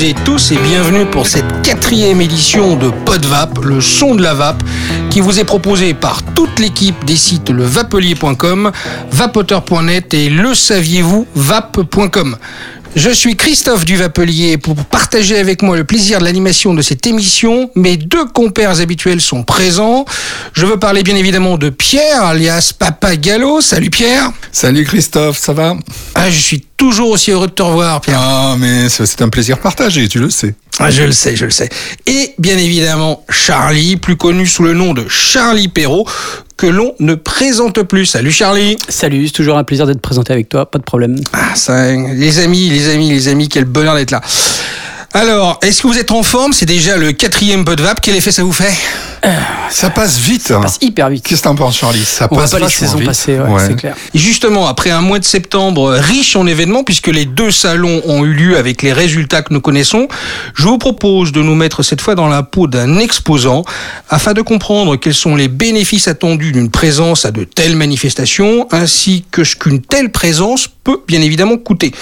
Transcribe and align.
et 0.00 0.14
tous 0.24 0.52
et 0.52 0.56
bienvenue 0.56 1.04
pour 1.06 1.26
cette 1.26 1.62
quatrième 1.62 2.20
édition 2.20 2.76
de 2.76 2.90
Podvap, 3.04 3.58
le 3.64 3.80
son 3.80 4.14
de 4.14 4.22
la 4.22 4.32
vape, 4.32 4.62
qui 5.10 5.20
vous 5.20 5.38
est 5.38 5.44
proposé 5.44 5.92
par 5.92 6.22
toute 6.34 6.58
l'équipe 6.58 7.04
des 7.04 7.16
sites 7.16 7.50
levapelier.com, 7.50 8.72
vapoteur.net 9.10 10.14
et 10.14 10.30
le 10.30 10.54
saviez-vous 10.54 11.26
vape.com. 11.34 12.36
Je 12.94 13.08
suis 13.08 13.36
Christophe 13.36 13.86
Duvapelier 13.86 14.58
pour 14.58 14.76
partager 14.76 15.38
avec 15.38 15.62
moi 15.62 15.78
le 15.78 15.84
plaisir 15.84 16.18
de 16.18 16.24
l'animation 16.24 16.74
de 16.74 16.82
cette 16.82 17.06
émission. 17.06 17.70
Mes 17.74 17.96
deux 17.96 18.26
compères 18.26 18.80
habituels 18.80 19.22
sont 19.22 19.44
présents. 19.44 20.04
Je 20.52 20.66
veux 20.66 20.78
parler 20.78 21.02
bien 21.02 21.16
évidemment 21.16 21.56
de 21.56 21.70
Pierre, 21.70 22.22
alias 22.22 22.74
Papa 22.78 23.16
Gallo. 23.16 23.62
Salut 23.62 23.88
Pierre. 23.88 24.30
Salut 24.52 24.84
Christophe, 24.84 25.38
ça 25.38 25.54
va? 25.54 25.74
Ah, 26.14 26.30
je 26.30 26.38
suis 26.38 26.66
toujours 26.76 27.08
aussi 27.08 27.30
heureux 27.30 27.46
de 27.46 27.52
te 27.52 27.62
revoir, 27.62 28.02
Pierre. 28.02 28.18
Ah, 28.20 28.56
mais 28.58 28.90
c'est 28.90 29.22
un 29.22 29.30
plaisir 29.30 29.58
partagé, 29.58 30.06
tu 30.06 30.18
le 30.18 30.28
sais. 30.28 30.54
Ah, 30.78 30.90
je 30.90 31.04
le 31.04 31.12
sais, 31.12 31.34
je 31.34 31.46
le 31.46 31.50
sais. 31.50 31.70
Et 32.04 32.34
bien 32.38 32.58
évidemment, 32.58 33.24
Charlie, 33.30 33.96
plus 33.96 34.16
connu 34.16 34.46
sous 34.46 34.64
le 34.64 34.74
nom 34.74 34.92
de 34.92 35.08
Charlie 35.08 35.68
Perrault, 35.68 36.06
que 36.56 36.66
l'on 36.66 36.94
ne 37.00 37.14
présente 37.14 37.82
plus. 37.82 38.06
Salut 38.06 38.32
Charlie. 38.32 38.76
Salut, 38.88 39.26
c'est 39.26 39.32
toujours 39.32 39.58
un 39.58 39.64
plaisir 39.64 39.86
d'être 39.86 40.00
présenté 40.00 40.32
avec 40.32 40.48
toi, 40.48 40.70
pas 40.70 40.78
de 40.78 40.84
problème. 40.84 41.16
Ah, 41.32 41.54
ça, 41.54 41.92
les 41.92 42.38
amis, 42.40 42.68
les 42.68 42.88
amis, 42.88 43.10
les 43.10 43.28
amis, 43.28 43.48
quel 43.48 43.64
bonheur 43.64 43.94
d'être 43.94 44.10
là. 44.10 44.20
Alors, 45.14 45.58
est-ce 45.62 45.82
que 45.82 45.88
vous 45.88 45.98
êtes 45.98 46.10
en 46.10 46.22
forme? 46.22 46.54
C'est 46.54 46.64
déjà 46.64 46.96
le 46.96 47.12
quatrième 47.12 47.64
pot 47.66 47.74
de 47.76 47.82
vape. 47.82 48.00
Quel 48.00 48.16
effet 48.16 48.32
ça 48.32 48.42
vous 48.44 48.52
fait? 48.52 48.72
Ça 49.70 49.90
passe 49.90 50.18
vite. 50.18 50.42
Ça 50.48 50.58
passe 50.58 50.78
hyper 50.80 51.08
vite. 51.10 51.24
Qu'est-ce 51.24 51.42
que 51.42 51.44
t'en 51.48 51.54
penses, 51.54 51.76
Charlie? 51.76 52.04
Ça 52.04 52.26
On 52.30 52.34
passe 52.36 52.50
voit 52.50 52.60
pas 52.60 52.64
vachement 52.64 52.86
saisons 52.86 52.98
vite. 52.98 53.06
passer, 53.06 53.38
ouais, 53.38 53.48
Ouais. 53.50 53.66
c'est 53.68 53.76
clair. 53.76 53.94
Et 54.14 54.18
Justement, 54.18 54.66
après 54.66 54.90
un 54.90 55.02
mois 55.02 55.18
de 55.18 55.24
septembre 55.24 55.92
riche 55.98 56.34
en 56.34 56.46
événements, 56.46 56.82
puisque 56.82 57.08
les 57.08 57.24
deux 57.26 57.50
salons 57.50 58.00
ont 58.06 58.24
eu 58.24 58.32
lieu 58.32 58.56
avec 58.56 58.80
les 58.82 58.92
résultats 58.92 59.42
que 59.42 59.52
nous 59.52 59.60
connaissons, 59.60 60.08
je 60.54 60.62
vous 60.64 60.78
propose 60.78 61.30
de 61.30 61.40
nous 61.42 61.54
mettre 61.54 61.82
cette 61.82 62.00
fois 62.00 62.14
dans 62.14 62.28
la 62.28 62.42
peau 62.42 62.66
d'un 62.66 62.98
exposant, 62.98 63.64
afin 64.08 64.32
de 64.32 64.40
comprendre 64.42 64.96
quels 64.96 65.14
sont 65.14 65.36
les 65.36 65.48
bénéfices 65.48 66.08
attendus 66.08 66.52
d'une 66.52 66.70
présence 66.70 67.24
à 67.26 67.30
de 67.30 67.44
telles 67.44 67.76
manifestations, 67.76 68.66
ainsi 68.72 69.24
que 69.30 69.44
ce 69.44 69.54
qu'une 69.56 69.82
telle 69.82 70.10
présence 70.10 70.68
peut 70.84 71.00
bien 71.06 71.20
évidemment 71.22 71.58
coûter. 71.58 71.92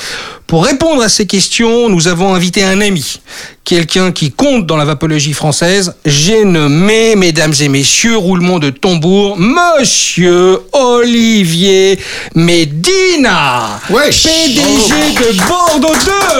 Pour 0.50 0.64
répondre 0.64 1.00
à 1.00 1.08
ces 1.08 1.26
questions, 1.28 1.88
nous 1.88 2.08
avons 2.08 2.34
invité 2.34 2.64
un 2.64 2.80
ami, 2.80 3.20
quelqu'un 3.64 4.10
qui 4.10 4.32
compte 4.32 4.66
dans 4.66 4.76
la 4.76 4.84
vapologie 4.84 5.32
française. 5.32 5.94
J'ai 6.04 6.44
nommé, 6.44 7.14
mesdames 7.14 7.52
et 7.60 7.68
messieurs, 7.68 8.16
roulement 8.16 8.58
de 8.58 8.70
tambour, 8.70 9.38
Monsieur 9.38 10.58
Olivier 10.72 12.00
Medina, 12.34 13.78
Ouais. 13.90 14.10
PDG 14.10 14.92
de 15.20 15.38
Bordeaux 15.46 15.94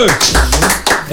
2. 0.05 0.07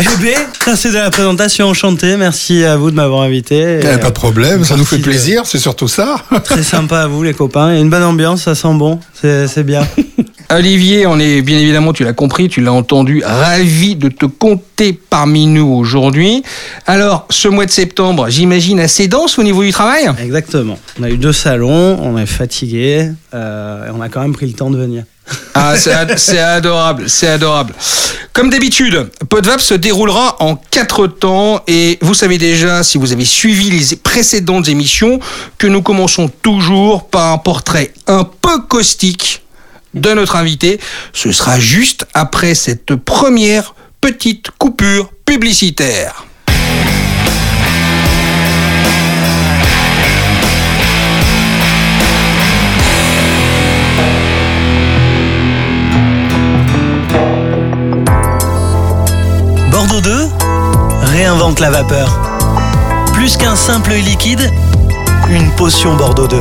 Eh 0.00 0.22
bien, 0.22 0.38
merci 0.66 0.88
de 0.90 0.94
la 0.94 1.10
présentation, 1.10 1.66
enchanté. 1.66 2.16
Merci 2.16 2.62
à 2.64 2.76
vous 2.76 2.90
de 2.92 2.96
m'avoir 2.96 3.22
invité. 3.22 3.80
Eh, 3.82 3.98
pas 3.98 4.10
de 4.10 4.14
problème, 4.14 4.64
ça 4.64 4.76
nous 4.76 4.84
fait 4.84 4.98
de- 4.98 5.02
plaisir, 5.02 5.42
c'est 5.44 5.58
surtout 5.58 5.88
ça. 5.88 6.22
euh, 6.32 6.38
Très 6.38 6.62
sympa 6.62 7.00
à 7.00 7.06
vous, 7.08 7.24
les 7.24 7.34
copains. 7.34 7.74
Et 7.74 7.80
une 7.80 7.90
bonne 7.90 8.04
ambiance, 8.04 8.42
ça 8.44 8.54
sent 8.54 8.74
bon. 8.74 9.00
C'est 9.20 9.48
c'est 9.48 9.64
bien. 9.64 9.84
Olivier, 10.50 11.06
on 11.06 11.18
est 11.18 11.42
bien 11.42 11.58
évidemment, 11.58 11.92
tu 11.92 12.04
l'as 12.04 12.12
compris, 12.14 12.48
tu 12.48 12.60
l'as 12.62 12.72
entendu, 12.72 13.22
ravi 13.26 13.96
de 13.96 14.08
te 14.08 14.24
compter 14.24 14.98
parmi 15.10 15.46
nous 15.46 15.66
aujourd'hui. 15.66 16.42
Alors, 16.86 17.26
ce 17.28 17.48
mois 17.48 17.66
de 17.66 17.70
septembre, 17.70 18.26
j'imagine 18.30 18.80
assez 18.80 19.08
dense 19.08 19.38
au 19.38 19.42
niveau 19.42 19.62
du 19.62 19.72
travail? 19.72 20.08
Exactement. 20.22 20.78
On 20.98 21.02
a 21.02 21.10
eu 21.10 21.18
deux 21.18 21.34
salons, 21.34 21.98
on 22.00 22.16
est 22.16 22.24
fatigué, 22.24 23.10
euh, 23.34 23.88
et 23.88 23.90
on 23.90 24.00
a 24.00 24.08
quand 24.08 24.22
même 24.22 24.32
pris 24.32 24.46
le 24.46 24.52
temps 24.54 24.70
de 24.70 24.78
venir. 24.78 25.02
Ah, 25.54 25.76
c'est 25.76 25.92
ad- 25.92 26.16
c'est 26.18 26.38
adorable, 26.38 27.08
c'est 27.10 27.28
adorable. 27.28 27.74
Comme 28.32 28.50
d'habitude, 28.50 29.10
Podvap 29.28 29.60
se 29.60 29.74
déroulera 29.74 30.36
en 30.40 30.56
quatre 30.56 31.06
temps 31.06 31.62
et 31.66 31.98
vous 32.00 32.14
savez 32.14 32.38
déjà, 32.38 32.82
si 32.82 32.96
vous 32.98 33.12
avez 33.12 33.24
suivi 33.24 33.70
les 33.70 33.96
précédentes 33.96 34.68
émissions, 34.68 35.18
que 35.58 35.66
nous 35.66 35.82
commençons 35.82 36.28
toujours 36.28 37.08
par 37.08 37.32
un 37.32 37.38
portrait 37.38 37.92
un 38.06 38.24
peu 38.24 38.60
caustique 38.62 39.42
de 39.94 40.12
notre 40.12 40.36
invité. 40.36 40.78
Ce 41.12 41.32
sera 41.32 41.58
juste 41.58 42.06
après 42.14 42.54
cette 42.54 42.94
première 42.94 43.74
petite 44.00 44.50
coupure 44.58 45.10
publicitaire. 45.24 46.24
Bordeaux 59.88 60.00
2 60.02 60.28
réinvente 61.00 61.60
la 61.60 61.70
vapeur. 61.70 62.20
Plus 63.14 63.38
qu'un 63.38 63.56
simple 63.56 63.92
liquide, 63.92 64.52
une 65.30 65.50
potion 65.52 65.94
Bordeaux 65.94 66.26
2. 66.26 66.38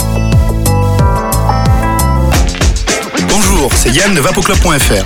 Bonjour, 3.30 3.72
c'est 3.74 3.92
Yann 3.92 4.14
de 4.14 4.20
vapoclub.fr. 4.20 5.06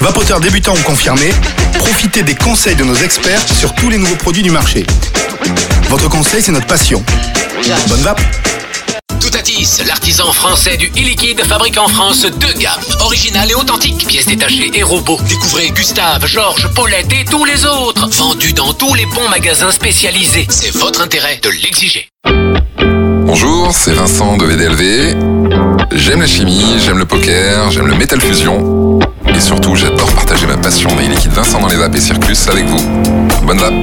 Vapoteur 0.00 0.38
débutant 0.38 0.74
ou 0.74 0.82
confirmé, 0.82 1.32
profitez 1.78 2.22
des 2.22 2.36
conseils 2.36 2.76
de 2.76 2.84
nos 2.84 2.94
experts 2.94 3.42
sur 3.48 3.74
tous 3.74 3.90
les 3.90 3.98
nouveaux 3.98 4.16
produits 4.16 4.42
du 4.44 4.50
marché. 4.50 4.86
Votre 5.88 6.08
conseil, 6.08 6.42
c'est 6.42 6.52
notre 6.52 6.66
passion. 6.66 7.02
Bonne 7.88 8.02
vape 8.02 8.20
Toutatis, 9.20 9.82
l'artisan 9.86 10.32
français 10.32 10.76
du 10.76 10.86
e-liquide 10.88 11.42
fabrique 11.44 11.78
en 11.78 11.88
France 11.88 12.22
deux 12.22 12.52
gammes, 12.58 12.80
originales 13.00 13.50
et 13.50 13.54
authentiques, 13.54 14.06
pièces 14.06 14.26
détachées 14.26 14.70
et 14.74 14.82
robots. 14.82 15.18
Découvrez 15.28 15.70
Gustave, 15.70 16.26
Georges, 16.26 16.68
Paulette 16.74 17.12
et 17.12 17.24
tous 17.24 17.44
les 17.44 17.64
autres, 17.64 18.08
vendus 18.10 18.52
dans 18.52 18.72
tous 18.72 18.94
les 18.94 19.06
bons 19.06 19.28
magasins 19.28 19.70
spécialisés. 19.70 20.46
C'est 20.48 20.74
votre 20.76 21.02
intérêt 21.02 21.38
de 21.42 21.50
l'exiger. 21.50 22.08
Bonjour, 23.26 23.72
c'est 23.72 23.92
Vincent 23.92 24.36
de 24.36 24.44
VDLV. 24.44 25.16
J'aime 25.92 26.20
la 26.20 26.26
chimie, 26.26 26.76
j'aime 26.84 26.98
le 26.98 27.04
poker, 27.04 27.70
j'aime 27.70 27.86
le 27.86 27.94
métal 27.94 28.20
fusion. 28.20 28.98
Et 29.34 29.40
surtout, 29.40 29.74
j'adore 29.74 30.10
partager 30.12 30.46
ma 30.46 30.56
passion 30.56 30.88
des 30.96 31.08
liquides 31.08 31.32
Vincent 31.32 31.60
dans 31.60 31.68
les 31.68 31.76
vapes 31.76 31.94
et 31.94 32.00
Circus 32.00 32.48
avec 32.48 32.66
vous. 32.66 32.80
Bonne 33.42 33.58
vape 33.58 33.74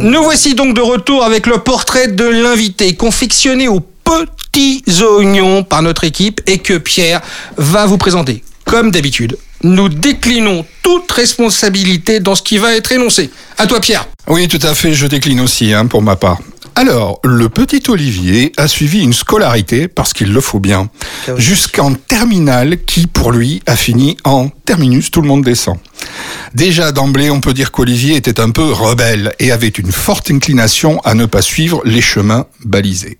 Nous 0.00 0.22
voici 0.22 0.54
donc 0.54 0.74
de 0.74 0.80
retour 0.80 1.24
avec 1.24 1.46
le 1.46 1.58
portrait 1.58 2.08
de 2.08 2.24
l'invité, 2.24 2.94
confectionné 2.94 3.68
aux 3.68 3.80
petits 3.80 4.84
oignons 5.02 5.64
par 5.64 5.82
notre 5.82 6.04
équipe 6.04 6.40
et 6.46 6.58
que 6.58 6.78
Pierre 6.78 7.20
va 7.56 7.86
vous 7.86 7.98
présenter. 7.98 8.44
Comme 8.64 8.90
d'habitude, 8.90 9.36
nous 9.62 9.88
déclinons 9.88 10.64
toute 10.82 11.10
responsabilité 11.10 12.20
dans 12.20 12.34
ce 12.34 12.42
qui 12.42 12.58
va 12.58 12.74
être 12.74 12.92
énoncé. 12.92 13.30
À 13.56 13.66
toi 13.66 13.80
Pierre. 13.80 14.06
Oui, 14.28 14.46
tout 14.46 14.60
à 14.62 14.74
fait, 14.74 14.94
je 14.94 15.06
décline 15.06 15.40
aussi, 15.40 15.72
hein, 15.72 15.86
pour 15.86 16.02
ma 16.02 16.16
part. 16.16 16.38
Alors, 16.74 17.20
le 17.24 17.48
petit 17.48 17.82
Olivier 17.88 18.52
a 18.56 18.68
suivi 18.68 19.00
une 19.00 19.12
scolarité, 19.12 19.88
parce 19.88 20.12
qu'il 20.12 20.32
le 20.32 20.40
faut 20.40 20.60
bien, 20.60 20.88
jusqu'en 21.36 21.94
terminale, 21.94 22.84
qui 22.84 23.06
pour 23.06 23.32
lui 23.32 23.62
a 23.66 23.76
fini 23.76 24.16
en 24.24 24.48
terminus, 24.64 25.10
tout 25.10 25.20
le 25.20 25.28
monde 25.28 25.44
descend. 25.44 25.76
Déjà 26.54 26.92
d'emblée, 26.92 27.30
on 27.30 27.40
peut 27.40 27.54
dire 27.54 27.72
qu'Olivier 27.72 28.16
était 28.16 28.40
un 28.40 28.50
peu 28.50 28.72
rebelle 28.72 29.34
et 29.38 29.52
avait 29.52 29.68
une 29.68 29.92
forte 29.92 30.30
inclination 30.30 31.00
à 31.00 31.14
ne 31.14 31.26
pas 31.26 31.42
suivre 31.42 31.82
les 31.84 32.00
chemins 32.00 32.46
balisés. 32.64 33.18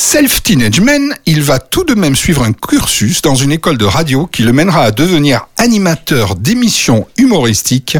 Self-teenage 0.00 0.80
man, 0.80 1.12
il 1.26 1.42
va 1.42 1.58
tout 1.58 1.82
de 1.82 1.94
même 1.94 2.14
suivre 2.14 2.44
un 2.44 2.52
cursus 2.52 3.20
dans 3.20 3.34
une 3.34 3.50
école 3.50 3.76
de 3.78 3.84
radio 3.84 4.26
qui 4.26 4.44
le 4.44 4.52
mènera 4.52 4.84
à 4.84 4.90
devenir 4.92 5.48
animateur 5.56 6.36
d'émissions 6.36 7.08
humoristiques, 7.16 7.98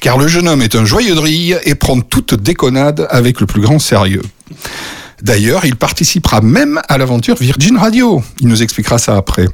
car 0.00 0.18
le 0.18 0.28
jeune 0.28 0.46
homme 0.46 0.62
est 0.62 0.76
un 0.76 0.84
joyeux 0.84 1.16
de 1.16 1.20
rire 1.20 1.58
et 1.64 1.74
prend 1.74 2.00
toute 2.00 2.34
déconnade 2.34 3.08
avec 3.10 3.40
le 3.40 3.46
plus 3.46 3.60
grand 3.60 3.80
sérieux. 3.80 4.22
D'ailleurs, 5.20 5.64
il 5.64 5.74
participera 5.74 6.40
même 6.42 6.80
à 6.88 6.96
l'aventure 6.96 7.36
Virgin 7.36 7.76
Radio. 7.76 8.22
Il 8.38 8.46
nous 8.46 8.62
expliquera 8.62 8.98
ça 8.98 9.16
après. 9.16 9.48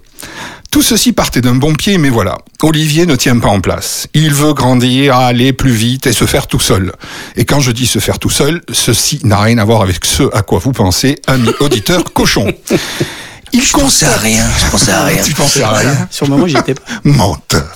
Tout 0.70 0.82
ceci 0.82 1.12
partait 1.12 1.40
d'un 1.40 1.54
bon 1.54 1.72
pied, 1.72 1.96
mais 1.96 2.10
voilà. 2.10 2.36
Olivier 2.62 3.06
ne 3.06 3.16
tient 3.16 3.38
pas 3.38 3.48
en 3.48 3.60
place. 3.60 4.06
Il 4.12 4.34
veut 4.34 4.52
grandir, 4.52 5.16
aller 5.16 5.54
plus 5.54 5.70
vite 5.70 6.06
et 6.06 6.12
se 6.12 6.26
faire 6.26 6.46
tout 6.46 6.60
seul. 6.60 6.92
Et 7.36 7.46
quand 7.46 7.60
je 7.60 7.70
dis 7.70 7.86
se 7.86 7.98
faire 8.00 8.18
tout 8.18 8.28
seul, 8.28 8.60
ceci 8.70 9.20
n'a 9.24 9.40
rien 9.40 9.56
à 9.58 9.64
voir 9.64 9.80
avec 9.80 10.04
ce 10.04 10.24
à 10.34 10.42
quoi 10.42 10.58
vous 10.58 10.72
pensez, 10.72 11.20
ami 11.26 11.48
auditeur 11.60 12.04
cochon. 12.12 12.52
Il 13.52 13.62
Je 13.62 13.72
pensais 13.72 14.06
à 14.06 14.10
constate 14.10 14.22
rien, 14.22 14.44
je 14.58 14.70
pensais 14.70 14.92
à 14.92 15.04
rien. 15.04 15.22
Tu 15.24 15.34
pensais 15.34 15.62
à 15.62 15.72
rien 15.72 16.08
Sur 16.10 16.26
le 16.26 16.32
moment, 16.32 16.46
j'y 16.46 16.56
étais 16.56 16.74
pas. 16.74 16.82
Menteur. 17.04 17.74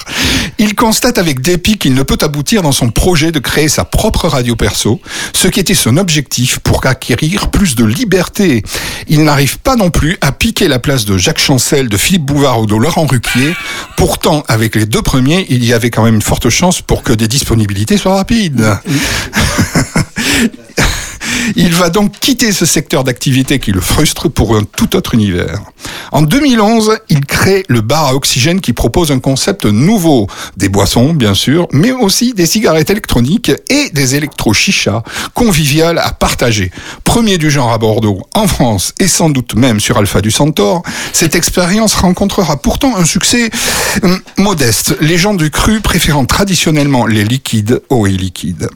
Il 0.59 0.75
constate 0.75 1.19
avec 1.19 1.41
dépit 1.41 1.79
qu'il 1.79 1.95
ne 1.95 2.03
peut 2.03 2.19
aboutir 2.21 2.63
dans 2.63 2.73
son 2.73 2.91
projet 2.91 3.33
de 3.33 3.39
créer 3.39 3.69
sa 3.69 3.85
propre 3.85 4.29
radio 4.29 4.57
perso, 4.57 5.01
ce 5.33 5.49
qui 5.49 5.61
était 5.61 5.75
son 5.75 5.97
objectif 5.97 6.59
pour 6.59 6.85
acquérir 6.87 7.51
plus 7.51 7.75
de 7.75 7.85
liberté. 7.85 8.63
Il 9.09 9.25
n'arrive 9.25 9.59
pas 9.59 9.77
non 9.77 9.91
plus 9.91 10.19
à 10.21 10.33
piquer 10.33 10.69
la 10.69 10.79
place 10.79 11.05
de 11.05 11.19
Jacques 11.19 11.41
Chancel, 11.41 11.89
de 11.89 11.97
Philippe 11.97 12.25
Bouvard 12.25 12.61
ou 12.61 12.67
de 12.67 12.77
Laurent 12.77 13.07
Ruquier. 13.07 13.55
Pourtant, 13.97 14.45
avec 14.49 14.75
les 14.75 14.87
deux 14.87 15.03
premiers, 15.03 15.47
il 15.49 15.65
y 15.65 15.73
avait 15.73 15.91
quand 15.91 16.05
même 16.05 16.17
une 16.17 16.23
forte 16.23 16.51
chance 16.51 16.83
pour 16.83 17.03
que 17.03 17.13
des 17.13 17.29
disponibilités 17.29 17.97
soient 17.97 18.17
rapides. 18.17 18.67
Il 21.57 21.75
va 21.75 21.91
donc 21.91 22.19
quitter 22.21 22.53
ce 22.53 22.67
secteur 22.67 23.05
d'activité 23.05 23.59
qui 23.59 23.73
le 23.73 23.81
frustre 23.81 24.29
pour 24.29 24.57
un 24.57 24.65
tout 24.65 24.97
autre 24.97 25.15
univers. 25.15 25.61
En 26.13 26.23
2011, 26.23 26.99
il 27.09 27.25
crée 27.25 27.65
le 27.69 27.81
bar 27.81 28.07
à 28.07 28.15
oxygène 28.15 28.61
qui 28.61 28.73
propose 28.73 29.11
un 29.11 29.19
concept 29.19 29.65
nouveau. 29.65 30.27
Des 30.57 30.69
boissons, 30.69 31.13
bien 31.15 31.35
sûr, 31.35 31.69
mais 31.73 31.93
aussi 31.93 32.35
des 32.35 32.47
cigarettes 32.47 32.91
électroniques 32.91 33.53
et 33.69 33.91
des 33.91 34.15
électro-chichas 34.15 35.03
conviviales 35.35 35.99
à 35.99 36.13
partager. 36.13 36.71
Premier 37.05 37.39
du 37.39 37.51
genre 37.51 37.73
à 37.73 37.79
Bordeaux, 37.79 38.21
en 38.35 38.47
France 38.47 38.93
et 38.99 39.09
sans 39.09 39.31
doute 39.31 39.55
même 39.55 39.81
sur 39.81 39.99
Alpha 39.99 40.21
du 40.21 40.31
Centaure, 40.31 40.83
cette 41.13 41.35
expérience 41.35 41.95
rencontrera 41.95 42.57
pourtant 42.57 42.97
un 42.97 43.05
succès 43.05 43.51
hum, 44.03 44.21
modeste. 44.39 44.97
Les 45.01 45.19
gens 45.19 45.35
du 45.35 45.51
cru 45.51 45.81
préférant 45.81 46.25
traditionnellement 46.25 47.07
les 47.07 47.25
liquides 47.25 47.83
aux 47.89 48.07
liquides. 48.07 48.69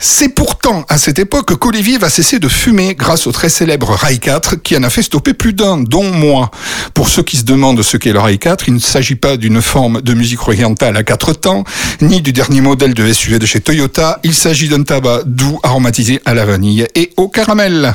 C'est 0.00 0.28
pourtant 0.28 0.84
à 0.88 0.98
cette 0.98 1.18
époque 1.18 1.56
qu'Olivier 1.56 1.98
va 1.98 2.05
cesser 2.10 2.38
de 2.38 2.48
fumer 2.48 2.94
grâce 2.94 3.26
au 3.26 3.32
très 3.32 3.48
célèbre 3.48 3.90
Rail 3.90 4.18
4 4.18 4.56
qui 4.56 4.76
en 4.76 4.82
a 4.82 4.90
fait 4.90 5.02
stopper 5.02 5.34
plus 5.34 5.52
d'un, 5.52 5.78
dont 5.78 6.10
moi. 6.10 6.50
Pour 6.94 7.08
ceux 7.08 7.22
qui 7.22 7.36
se 7.36 7.44
demandent 7.44 7.82
ce 7.82 7.96
qu'est 7.96 8.12
le 8.12 8.18
Rail 8.18 8.38
4, 8.38 8.68
il 8.68 8.74
ne 8.74 8.78
s'agit 8.78 9.14
pas 9.14 9.36
d'une 9.36 9.62
forme 9.62 10.00
de 10.02 10.14
musique 10.14 10.42
orientale 10.42 10.96
à 10.96 11.02
quatre 11.02 11.32
temps, 11.32 11.64
ni 12.00 12.20
du 12.20 12.32
dernier 12.32 12.60
modèle 12.60 12.94
de 12.94 13.12
SUV 13.12 13.38
de 13.38 13.46
chez 13.46 13.60
Toyota. 13.60 14.20
Il 14.24 14.34
s'agit 14.34 14.68
d'un 14.68 14.82
tabac 14.82 15.22
doux 15.26 15.58
aromatisé 15.62 16.20
à 16.24 16.34
la 16.34 16.44
vanille 16.44 16.86
et 16.94 17.12
au 17.16 17.28
caramel. 17.28 17.94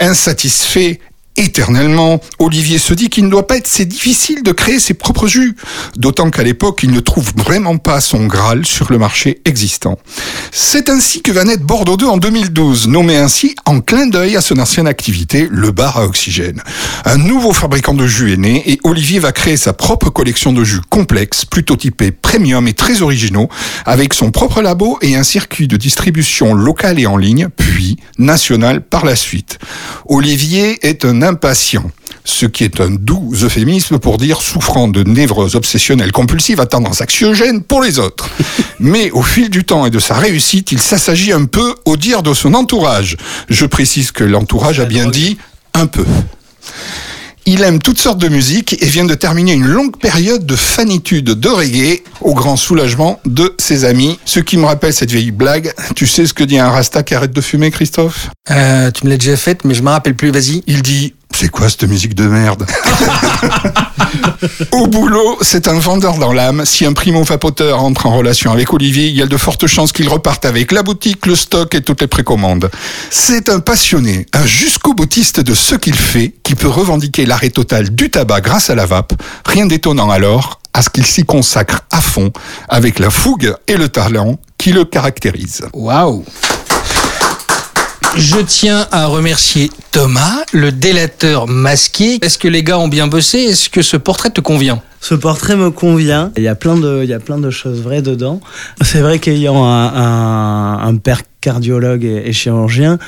Insatisfait 0.00 1.00
éternellement, 1.36 2.20
Olivier 2.38 2.78
se 2.78 2.92
dit 2.92 3.08
qu'il 3.08 3.24
ne 3.24 3.30
doit 3.30 3.46
pas 3.46 3.56
être 3.56 3.66
si 3.66 3.86
difficile 3.86 4.42
de 4.42 4.52
créer 4.52 4.78
ses 4.78 4.94
propres 4.94 5.26
jus, 5.26 5.56
d'autant 5.96 6.30
qu'à 6.30 6.42
l'époque, 6.42 6.80
il 6.82 6.90
ne 6.90 7.00
trouve 7.00 7.32
vraiment 7.36 7.78
pas 7.78 8.00
son 8.00 8.26
Graal 8.26 8.66
sur 8.66 8.90
le 8.92 8.98
marché 8.98 9.40
existant. 9.44 9.98
C'est 10.52 10.88
ainsi 10.90 11.22
que 11.22 11.32
va 11.32 11.44
naître 11.44 11.64
Bordeaux 11.64 11.96
2 11.96 12.06
en 12.06 12.16
2012, 12.18 12.88
nommé 12.88 13.16
ainsi 13.16 13.54
en 13.64 13.80
clin 13.80 14.06
d'œil 14.06 14.36
à 14.36 14.40
son 14.40 14.58
ancienne 14.58 14.86
activité, 14.86 15.48
le 15.50 15.70
bar 15.70 15.96
à 15.96 16.04
oxygène. 16.04 16.62
Un 17.04 17.16
nouveau 17.16 17.52
fabricant 17.52 17.94
de 17.94 18.06
jus 18.06 18.32
est 18.32 18.36
né 18.36 18.62
et 18.70 18.78
Olivier 18.84 19.18
va 19.18 19.32
créer 19.32 19.56
sa 19.56 19.72
propre 19.72 20.10
collection 20.10 20.52
de 20.52 20.64
jus 20.64 20.80
complexes, 20.90 21.44
plutôt 21.44 21.76
typés 21.76 22.10
premium 22.10 22.68
et 22.68 22.74
très 22.74 23.02
originaux, 23.02 23.48
avec 23.86 24.14
son 24.14 24.30
propre 24.30 24.62
labo 24.62 24.98
et 25.00 25.16
un 25.16 25.24
circuit 25.24 25.68
de 25.68 25.76
distribution 25.76 26.54
local 26.54 26.98
et 26.98 27.06
en 27.06 27.16
ligne, 27.16 27.48
puis 27.56 27.96
national 28.18 28.82
par 28.82 29.04
la 29.04 29.16
suite. 29.16 29.58
Olivier 30.06 30.78
est 30.86 31.04
un 31.04 31.19
impatient 31.22 31.90
ce 32.24 32.46
qui 32.46 32.64
est 32.64 32.80
un 32.80 32.90
doux 32.90 33.32
euphémisme 33.42 33.98
pour 33.98 34.18
dire 34.18 34.40
souffrant 34.42 34.88
de 34.88 35.02
névrose 35.02 35.56
obsessionnelle 35.56 36.12
compulsive 36.12 36.60
à 36.60 36.66
tendance 36.66 37.00
anxiogène 37.00 37.62
pour 37.62 37.82
les 37.82 37.98
autres. 37.98 38.28
Mais 38.80 39.10
au 39.10 39.22
fil 39.22 39.50
du 39.50 39.64
temps 39.64 39.86
et 39.86 39.90
de 39.90 39.98
sa 39.98 40.14
réussite, 40.14 40.72
il 40.72 40.80
s'assagit 40.80 41.32
un 41.32 41.46
peu 41.46 41.74
au 41.84 41.96
dire 41.96 42.22
de 42.22 42.34
son 42.34 42.54
entourage. 42.54 43.16
Je 43.48 43.66
précise 43.66 44.12
que 44.12 44.24
l'entourage 44.24 44.80
a 44.80 44.84
bien 44.84 45.06
dit 45.08 45.38
un 45.74 45.86
peu. 45.86 46.04
Il 47.46 47.62
aime 47.62 47.78
toutes 47.80 47.98
sortes 47.98 48.18
de 48.18 48.28
musique 48.28 48.82
et 48.82 48.86
vient 48.86 49.04
de 49.04 49.14
terminer 49.14 49.52
une 49.52 49.66
longue 49.66 49.96
période 49.96 50.44
de 50.44 50.56
fanitude 50.56 51.24
de 51.24 51.48
reggae 51.48 52.02
au 52.20 52.34
grand 52.34 52.56
soulagement 52.56 53.20
de 53.24 53.54
ses 53.58 53.84
amis. 53.84 54.18
Ce 54.24 54.40
qui 54.40 54.56
me 54.56 54.66
rappelle 54.66 54.92
cette 54.92 55.10
vieille 55.10 55.30
blague. 55.30 55.72
Tu 55.96 56.06
sais 56.06 56.26
ce 56.26 56.34
que 56.34 56.44
dit 56.44 56.58
un 56.58 56.70
rasta 56.70 57.02
qui 57.02 57.14
arrête 57.14 57.32
de 57.32 57.40
fumer, 57.40 57.70
Christophe? 57.70 58.30
Euh, 58.50 58.90
tu 58.90 59.04
me 59.04 59.10
l'as 59.10 59.16
déjà 59.16 59.36
faite, 59.36 59.64
mais 59.64 59.74
je 59.74 59.82
me 59.82 59.88
rappelle 59.88 60.14
plus, 60.14 60.30
vas-y. 60.30 60.62
Il 60.66 60.82
dit 60.82 61.14
c'est 61.40 61.48
quoi 61.48 61.70
cette 61.70 61.84
musique 61.84 62.14
de 62.14 62.24
merde 62.24 62.66
Au 64.72 64.86
boulot, 64.88 65.38
c'est 65.40 65.68
un 65.68 65.78
vendeur 65.78 66.18
dans 66.18 66.34
l'âme. 66.34 66.66
Si 66.66 66.84
un 66.84 66.92
primo 66.92 67.22
vapoteur 67.22 67.82
entre 67.82 68.04
en 68.04 68.14
relation 68.14 68.52
avec 68.52 68.74
Olivier, 68.74 69.06
il 69.06 69.16
y 69.16 69.22
a 69.22 69.26
de 69.26 69.36
fortes 69.38 69.66
chances 69.66 69.92
qu'il 69.92 70.06
reparte 70.10 70.44
avec 70.44 70.70
la 70.70 70.82
boutique, 70.82 71.24
le 71.24 71.34
stock 71.34 71.74
et 71.74 71.80
toutes 71.80 72.02
les 72.02 72.08
précommandes. 72.08 72.70
C'est 73.08 73.48
un 73.48 73.60
passionné, 73.60 74.26
un 74.34 74.44
jusqu'au 74.44 74.92
boutiste 74.92 75.40
de 75.40 75.54
ce 75.54 75.76
qu'il 75.76 75.94
fait, 75.94 76.34
qui 76.42 76.54
peut 76.54 76.68
revendiquer 76.68 77.24
l'arrêt 77.24 77.48
total 77.48 77.88
du 77.88 78.10
tabac 78.10 78.42
grâce 78.42 78.68
à 78.68 78.74
la 78.74 78.84
vape. 78.84 79.14
Rien 79.46 79.64
d'étonnant 79.64 80.10
alors 80.10 80.60
à 80.74 80.82
ce 80.82 80.90
qu'il 80.90 81.06
s'y 81.06 81.24
consacre 81.24 81.86
à 81.90 82.02
fond, 82.02 82.32
avec 82.68 82.98
la 82.98 83.08
fougue 83.08 83.54
et 83.66 83.78
le 83.78 83.88
talent 83.88 84.38
qui 84.58 84.72
le 84.72 84.84
caractérisent. 84.84 85.64
Waouh 85.72 86.22
je 88.16 88.38
tiens 88.40 88.86
à 88.90 89.06
remercier 89.06 89.70
Thomas, 89.92 90.44
le 90.52 90.72
délateur 90.72 91.46
masqué. 91.46 92.18
Est-ce 92.22 92.38
que 92.38 92.48
les 92.48 92.62
gars 92.62 92.78
ont 92.78 92.88
bien 92.88 93.06
bossé? 93.06 93.38
Est-ce 93.38 93.70
que 93.70 93.82
ce 93.82 93.96
portrait 93.96 94.30
te 94.30 94.40
convient? 94.40 94.82
Ce 95.00 95.14
portrait 95.14 95.56
me 95.56 95.70
convient. 95.70 96.32
Il 96.36 96.42
y 96.42 96.48
a 96.48 96.54
plein 96.54 96.76
de, 96.76 97.00
il 97.02 97.08
y 97.08 97.14
a 97.14 97.20
plein 97.20 97.38
de 97.38 97.50
choses 97.50 97.80
vraies 97.80 98.02
dedans. 98.02 98.40
C'est 98.82 99.00
vrai 99.00 99.18
qu'ayant 99.18 99.64
un, 99.64 99.86
un, 99.94 100.88
un, 100.88 100.96
père 100.96 101.22
cardiologue 101.40 102.04
et, 102.04 102.22
et 102.26 102.32
chirurgien, 102.32 102.98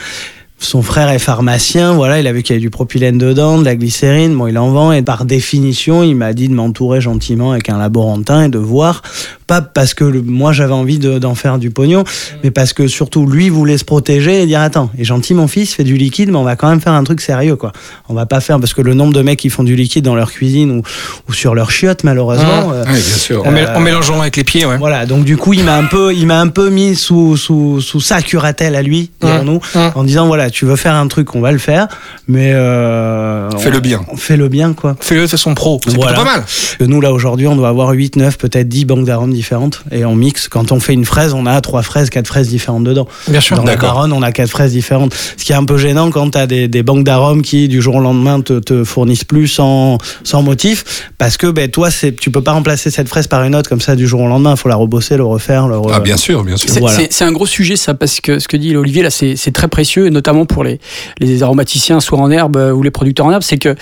son 0.62 0.82
frère 0.82 1.08
est 1.10 1.18
pharmacien, 1.18 1.92
voilà, 1.92 2.20
il 2.20 2.26
a 2.26 2.32
vu 2.32 2.42
qu'il 2.42 2.54
y 2.54 2.56
avait 2.56 2.62
du 2.62 2.70
propylène 2.70 3.18
dedans, 3.18 3.58
de 3.58 3.64
la 3.64 3.74
glycérine, 3.74 4.36
bon, 4.36 4.46
il 4.46 4.56
en 4.58 4.70
vend, 4.70 4.92
et 4.92 5.02
par 5.02 5.24
définition, 5.24 6.02
il 6.02 6.14
m'a 6.14 6.32
dit 6.32 6.48
de 6.48 6.54
m'entourer 6.54 7.00
gentiment 7.00 7.52
avec 7.52 7.68
un 7.68 7.78
laborantin 7.78 8.44
et 8.44 8.48
de 8.48 8.58
voir, 8.58 9.02
pas 9.52 9.60
parce 9.60 9.92
que 9.92 10.04
le, 10.04 10.22
moi 10.22 10.52
j'avais 10.52 10.72
envie 10.72 10.98
d'en 10.98 11.34
faire 11.34 11.58
du 11.58 11.70
pognon, 11.70 12.04
mais 12.42 12.50
parce 12.50 12.72
que 12.72 12.86
surtout 12.86 13.26
lui 13.26 13.50
voulait 13.50 13.76
se 13.76 13.84
protéger 13.84 14.42
et 14.42 14.46
dire 14.46 14.60
attends, 14.60 14.88
est 14.98 15.04
gentil 15.04 15.34
mon 15.34 15.46
fils, 15.46 15.74
fait 15.74 15.84
du 15.84 15.98
liquide, 15.98 16.30
mais 16.30 16.38
on 16.38 16.42
va 16.42 16.56
quand 16.56 16.70
même 16.70 16.80
faire 16.80 16.94
un 16.94 17.04
truc 17.04 17.20
sérieux, 17.20 17.56
quoi. 17.56 17.72
On 18.08 18.14
va 18.14 18.24
pas 18.24 18.40
faire, 18.40 18.58
parce 18.58 18.72
que 18.72 18.80
le 18.80 18.94
nombre 18.94 19.12
de 19.12 19.20
mecs 19.20 19.38
qui 19.38 19.50
font 19.50 19.62
du 19.62 19.76
liquide 19.76 20.06
dans 20.06 20.14
leur 20.14 20.32
cuisine 20.32 20.70
ou, 20.70 20.82
ou 21.28 21.32
sur 21.34 21.54
leur 21.54 21.70
chiotte, 21.70 22.02
malheureusement. 22.02 22.68
Mmh. 22.68 22.72
Euh, 22.72 22.84
oui, 22.86 22.92
bien 22.92 23.16
sûr. 23.16 23.46
En, 23.46 23.54
euh, 23.54 23.74
en, 23.74 23.80
mélangeant 23.80 24.22
avec 24.22 24.36
les 24.38 24.44
pieds, 24.44 24.64
ouais. 24.64 24.78
Voilà, 24.78 25.04
donc 25.04 25.24
du 25.24 25.36
coup, 25.36 25.52
il 25.52 25.64
m'a 25.64 25.76
un 25.76 25.84
peu, 25.84 26.14
il 26.14 26.26
m'a 26.26 26.40
un 26.40 26.48
peu 26.48 26.70
mis 26.70 26.96
sous, 26.96 27.36
sous, 27.36 27.82
sous 27.82 28.00
sa 28.00 28.22
curatelle 28.22 28.74
à 28.74 28.80
lui, 28.80 29.10
mmh. 29.22 29.28
nous, 29.44 29.60
mmh. 29.74 29.78
en 29.94 30.04
disant 30.04 30.26
voilà, 30.26 30.48
tu 30.48 30.64
veux 30.64 30.76
faire 30.76 30.94
un 30.94 31.08
truc, 31.08 31.34
on 31.34 31.42
va 31.42 31.52
le 31.52 31.58
faire, 31.58 31.88
mais 32.26 32.54
euh, 32.54 33.50
fais-le 33.58 33.80
bien. 33.80 34.00
Fais-le 34.16 34.48
bien, 34.48 34.72
quoi. 34.72 34.96
Fais-le 34.98 35.22
de 35.22 35.26
façon 35.26 35.54
pro. 35.54 35.78
C'est 35.84 35.94
voilà. 35.94 36.14
pas 36.14 36.24
mal. 36.24 36.44
Nous 36.80 37.00
là 37.02 37.12
aujourd'hui, 37.12 37.46
on 37.46 37.56
doit 37.56 37.68
avoir 37.68 37.90
8, 37.90 38.16
9, 38.16 38.38
peut-être 38.38 38.68
10 38.68 38.86
banques 38.86 39.04
d'arômes 39.04 39.34
différentes 39.42 39.82
et 39.90 40.04
on 40.04 40.14
mixe. 40.14 40.46
Quand 40.46 40.70
on 40.70 40.78
fait 40.78 40.92
une 40.92 41.04
fraise, 41.04 41.34
on 41.34 41.46
a 41.46 41.60
trois 41.60 41.82
fraises, 41.82 42.10
quatre 42.10 42.28
fraises 42.28 42.48
différentes 42.48 42.84
dedans. 42.84 43.08
Bien 43.26 43.40
sûr. 43.40 43.56
Dans 43.56 43.64
la 43.64 43.74
Garonne, 43.76 44.12
on 44.12 44.22
a 44.22 44.30
quatre 44.30 44.50
fraises 44.50 44.72
différentes. 44.72 45.14
Ce 45.36 45.44
qui 45.44 45.50
est 45.52 45.56
un 45.56 45.64
peu 45.64 45.76
gênant 45.78 46.10
quand 46.10 46.30
tu 46.30 46.38
as 46.38 46.46
des, 46.46 46.68
des 46.68 46.84
banques 46.84 47.04
d'arômes 47.04 47.42
qui 47.42 47.66
du 47.66 47.82
jour 47.82 47.96
au 47.96 48.00
lendemain 48.00 48.40
te, 48.40 48.60
te 48.60 48.84
fournissent 48.84 49.24
plus 49.24 49.48
sans, 49.48 49.98
sans 50.22 50.42
motif, 50.42 51.10
parce 51.18 51.36
que 51.36 51.48
ben 51.48 51.68
toi, 51.68 51.88
tu 52.20 52.30
peux 52.30 52.42
pas 52.42 52.52
remplacer 52.52 52.90
cette 52.90 53.08
fraise 53.08 53.26
par 53.26 53.42
une 53.42 53.56
autre 53.56 53.68
comme 53.68 53.80
ça 53.80 53.96
du 53.96 54.06
jour 54.06 54.20
au 54.20 54.28
lendemain. 54.28 54.52
Il 54.54 54.60
faut 54.60 54.68
la 54.68 54.76
rebosser, 54.76 55.16
le 55.16 55.24
refaire. 55.24 55.66
Le 55.66 55.78
re... 55.78 55.90
Ah 55.92 56.00
bien 56.00 56.16
sûr, 56.16 56.44
bien 56.44 56.56
sûr. 56.56 56.70
C'est 56.70 56.80
voilà. 56.80 56.98
un 57.20 57.32
gros 57.32 57.46
sujet 57.46 57.76
ça, 57.76 57.94
parce 57.94 58.20
que 58.20 58.38
ce 58.38 58.46
que 58.46 58.56
dit 58.56 58.76
Olivier 58.76 59.02
là, 59.02 59.10
c'est 59.10 59.52
très 59.52 59.68
précieux, 59.68 60.06
et 60.06 60.10
notamment 60.10 60.46
pour 60.46 60.62
les 60.62 60.78
les 61.18 61.42
aromaticiens 61.42 62.00
soit 62.00 62.18
en 62.18 62.30
herbe 62.30 62.56
euh, 62.56 62.72
ou 62.72 62.82
les 62.82 62.90
producteurs 62.90 63.26
en 63.26 63.32
herbe, 63.32 63.42
c'est 63.42 63.58
que 63.58 63.74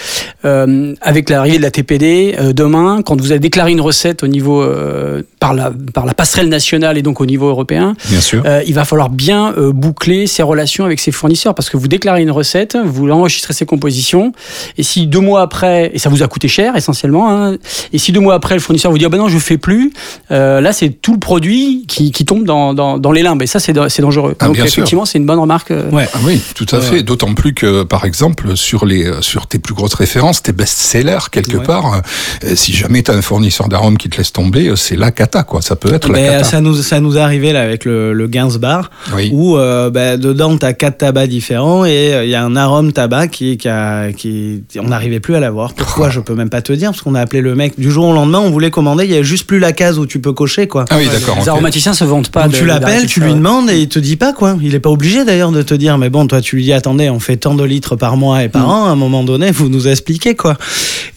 euh, 0.45 0.95
avec 1.01 1.29
l'arrivée 1.29 1.59
de 1.59 1.63
la 1.63 1.71
TPD, 1.71 2.37
euh, 2.39 2.53
demain, 2.53 3.03
quand 3.05 3.21
vous 3.21 3.31
avez 3.31 3.41
déclaré 3.41 3.73
une 3.73 3.81
recette 3.81 4.23
au 4.23 4.29
niveau 4.29 4.63
euh, 4.63 5.23
par 5.41 5.50
la 5.55 5.73
par 5.95 6.07
la 6.07 6.15
passerelle 6.15 6.49
nationale 6.49 6.99
et 6.99 7.03
donc 7.03 7.21
au 7.21 7.27
niveau 7.27 7.49
européen, 7.49 7.95
bien 8.09 8.21
sûr. 8.21 8.43
Euh, 8.45 8.63
il 8.67 8.75
va 8.75 8.85
falloir 8.85 9.11
bien 9.11 9.55
boucler 9.57 10.27
ses 10.27 10.43
relations 10.43 10.85
avec 10.85 11.01
ses 11.01 11.13
fournisseurs 11.13 11.55
parce 11.55 11.71
que 11.71 11.77
vous 11.77 11.89
déclarez 11.89 12.23
une 12.23 12.31
recette, 12.31 12.77
vous 12.77 13.11
enregistrez 13.11 13.55
ses 13.55 13.67
compositions, 13.67 14.33
et 14.77 14.83
si 14.83 15.07
deux 15.07 15.21
mois 15.21 15.43
après, 15.43 15.91
et 15.95 15.99
ça 15.99 16.09
vous 16.09 16.23
a 16.23 16.29
coûté 16.29 16.49
cher 16.49 16.77
essentiellement, 16.77 17.31
hein, 17.31 17.57
et 17.93 17.99
si 17.99 18.13
deux 18.13 18.21
mois 18.21 18.35
après 18.35 18.55
le 18.55 18.61
fournisseur 18.61 18.91
vous 18.91 18.99
dit 18.99 19.05
ah 19.05 19.09
ben 19.09 19.19
non 19.19 19.29
je 19.29 19.39
fais 19.39 19.59
plus, 19.59 19.93
là 20.31 20.73
c'est 20.73 20.91
tout 20.91 21.13
le 21.13 21.21
produit 21.21 21.85
qui, 21.87 22.13
qui 22.13 22.25
tombe 22.25 22.45
dans, 22.45 22.75
dans, 22.75 22.99
dans 22.99 23.13
les 23.13 23.23
limbes 23.23 23.43
et 23.43 23.47
ça 23.47 23.61
c'est 23.61 23.73
dangereux. 23.73 24.37
Ah, 24.39 24.47
donc 24.47 24.59
effectivement 24.59 25.05
c'est 25.05 25.19
une 25.19 25.27
bonne 25.27 25.39
remarque. 25.39 25.71
Ouais. 25.93 26.09
Ah 26.13 26.19
oui, 26.25 26.41
tout 26.55 26.67
à 26.73 26.81
fait. 26.81 27.03
D'autant 27.03 27.35
plus 27.35 27.55
que, 27.55 27.83
par 27.83 28.05
exemple, 28.05 28.57
sur 28.57 28.87
les 28.87 29.11
sur 29.21 29.47
tes 29.47 29.59
plus 29.59 29.75
grosses 29.75 29.95
références, 29.95 30.43
tes 30.43 30.53
best-sellers 30.53 31.31
quelque 31.31 31.57
ouais. 31.57 31.65
part, 31.65 32.03
euh, 32.45 32.55
si 32.55 32.73
jamais 32.73 33.03
tu 33.03 33.11
as 33.11 33.15
un 33.15 33.23
fournisseur 33.23 33.69
d'arômes 33.69 33.99
qui 33.99 34.09
te 34.09 34.17
laisse 34.19 34.33
tomber, 34.33 34.73
c'est 34.77 34.97
là 34.97 35.11
qu'à 35.11 35.27
cata, 35.31 35.43
quoi. 35.45 35.63
Ça 35.63 35.77
peut 35.77 35.93
être 35.95 36.09
la 36.09 36.15
Ben, 36.15 36.31
cata. 36.33 36.45
ça 36.45 36.61
nous 36.61 36.75
ça 36.75 37.01
nous 37.01 37.17
est 37.17 37.21
arrivé 37.21 37.53
là 37.53 37.63
avec 37.63 37.85
le, 37.85 38.13
le 38.13 38.27
Gainsbar 38.27 38.91
Oui. 39.15 39.31
où 39.33 39.57
euh, 39.57 39.91
ben, 39.91 40.19
dedans 40.19 40.57
t'as 40.57 40.73
quatre 40.73 40.99
tabacs 40.99 41.29
différents 41.29 41.85
et 41.85 42.13
euh, 42.15 42.25
il 42.25 42.31
y 42.31 42.35
a 42.35 42.45
un 42.45 42.57
arôme 42.57 42.93
tabac 42.93 43.29
qui 43.29 43.57
qui, 43.57 43.69
a, 43.69 44.13
qui 44.13 44.63
on 44.79 44.89
n'arrivait 44.89 45.21
plus 45.21 45.35
à 45.35 45.41
l'avoir. 45.41 45.75
Pourquoi 45.75 46.11
je 46.11 46.21
peux 46.21 46.35
même 46.35 46.51
pas 46.51 46.63
te 46.63 46.73
dire 46.73 46.91
parce 46.91 47.03
qu'on 47.03 47.15
a 47.15 47.21
appelé 47.21 47.41
le 47.43 47.55
mec 47.55 47.79
du 47.79 47.91
jour 47.91 48.07
au 48.09 48.13
lendemain 48.13 48.41
on 48.41 48.51
voulait 48.51 48.71
commander 48.71 49.05
il 49.05 49.11
y 49.11 49.15
avait 49.15 49.25
juste 49.25 49.47
plus 49.47 49.59
la 49.59 49.73
case 49.73 49.99
où 49.99 50.07
tu 50.07 50.21
peux 50.21 50.33
cocher 50.33 50.67
quoi. 50.67 50.85
Ah 50.91 50.97
oui, 50.99 51.07
d'accord. 51.13 51.37
Les 51.37 51.43
ok. 51.43 51.49
aromaticiens 51.49 51.93
se 51.95 52.05
vantent 52.05 52.31
pas. 52.31 52.45
Donc 52.45 52.53
de- 52.53 52.59
tu 52.59 52.65
l'appelles, 52.67 53.07
tu 53.07 53.21
lui 53.21 53.33
demandes 53.35 53.71
et 53.71 53.79
il 53.81 53.89
te 53.89 53.99
dit 53.99 54.17
pas 54.17 54.33
quoi. 54.33 54.57
Il 54.63 54.75
est 54.75 54.81
pas 54.81 54.91
obligé 54.91 55.25
d'ailleurs 55.25 55.53
de 55.53 55.63
te 55.63 55.75
dire 55.75 55.97
mais 55.99 56.11
bon 56.11 56.27
toi 56.27 56.41
tu 56.41 56.57
lui 56.57 56.65
dis 56.65 56.73
attendez 56.73 57.09
on 57.11 57.21
fait 57.21 57.37
tant 57.37 57.55
de 57.55 57.65
litres 57.65 57.97
par 57.97 58.17
mois 58.17 58.43
et 58.43 58.49
par 58.49 58.67
Mm. 58.67 58.71
an 58.71 58.85
à 58.87 58.91
un 58.91 58.97
moment 58.97 59.23
donné 59.25 59.51
vous 59.53 59.69
nous 59.69 59.87
expliquez 59.89 60.35
quoi. 60.35 60.57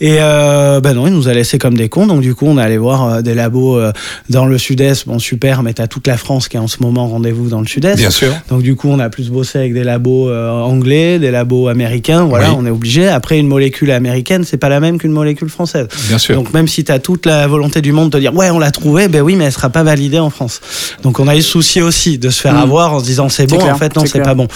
Et 0.01 0.17
euh, 0.19 0.79
ben 0.81 0.93
non 0.93 1.07
il 1.07 1.13
nous 1.13 1.27
a 1.27 1.33
laissé 1.33 1.57
comme 1.57 1.75
des 1.75 1.89
cons 1.89 2.07
donc 2.07 2.21
du 2.21 2.35
coup 2.35 2.45
on 2.47 2.57
est 2.57 2.61
allé 2.61 2.77
voir 2.77 3.07
euh, 3.07 3.21
des 3.21 3.33
labos 3.33 3.77
euh, 3.79 3.91
dans 4.29 4.45
le 4.45 4.57
sud-est 4.57 5.07
bon 5.07 5.19
super 5.19 5.63
mais 5.63 5.73
t'as 5.73 5.87
toute 5.87 6.07
la 6.07 6.17
France 6.17 6.47
qui 6.47 6.57
est 6.57 6.59
en 6.59 6.67
ce 6.67 6.77
moment 6.81 7.07
rendez-vous 7.07 7.49
dans 7.49 7.61
le 7.61 7.67
sud-est. 7.67 7.97
Bien 7.97 8.09
sûr. 8.09 8.33
Donc 8.49 8.61
du 8.61 8.75
coup, 8.75 8.89
on 8.89 8.99
a 8.99 9.09
plus 9.09 9.29
bossé 9.29 9.59
avec 9.59 9.73
des 9.73 9.83
labos 9.83 10.29
euh, 10.29 10.49
anglais, 10.49 11.19
des 11.19 11.31
labos 11.31 11.67
américains. 11.67 12.23
Voilà, 12.25 12.49
Oui. 12.51 12.55
on 12.59 12.65
est 12.65 12.69
obligé. 12.69 13.07
Après, 13.07 13.37
une 13.39 13.47
molécule 13.47 13.91
américaine, 13.91 14.43
c'est 14.45 14.57
pas 14.57 14.69
la 14.69 14.79
même 14.79 14.97
qu'une 14.97 15.11
molécule 15.11 15.49
française. 15.49 15.87
Bien 16.07 16.17
sûr. 16.17 16.35
Donc 16.35 16.53
même 16.53 16.67
si 16.67 16.83
tu 16.83 16.91
as 16.91 16.99
toute 16.99 17.25
la 17.25 17.47
volonté 17.47 17.81
du 17.81 17.91
monde 17.91 18.09
de 18.11 18.19
dire 18.19 18.33
ouais, 18.35 18.49
on 18.49 18.59
l'a 18.59 18.71
trouvé, 18.71 19.07
ben 19.07 19.21
oui, 19.21 19.35
mais 19.35 19.45
elle 19.45 19.51
sera 19.51 19.69
pas 19.69 19.83
validée 19.83 20.19
en 20.19 20.29
France. 20.29 20.61
Donc 21.03 21.19
on 21.19 21.27
a 21.27 21.33
eu 21.33 21.37
le 21.37 21.43
souci 21.43 21.81
aussi 21.81 22.17
de 22.17 22.29
se 22.29 22.41
faire 22.41 22.53
Mm. 22.53 22.57
avoir 22.57 22.93
en 22.93 22.99
se 22.99 23.05
disant 23.05 23.29
c'est 23.29 23.47
bon, 23.47 23.57
clair, 23.57 23.73
en 23.73 23.77
fait 23.77 23.95
non, 23.95 24.05
c'est 24.05 24.21
pas 24.21 24.33
bon. 24.35 24.47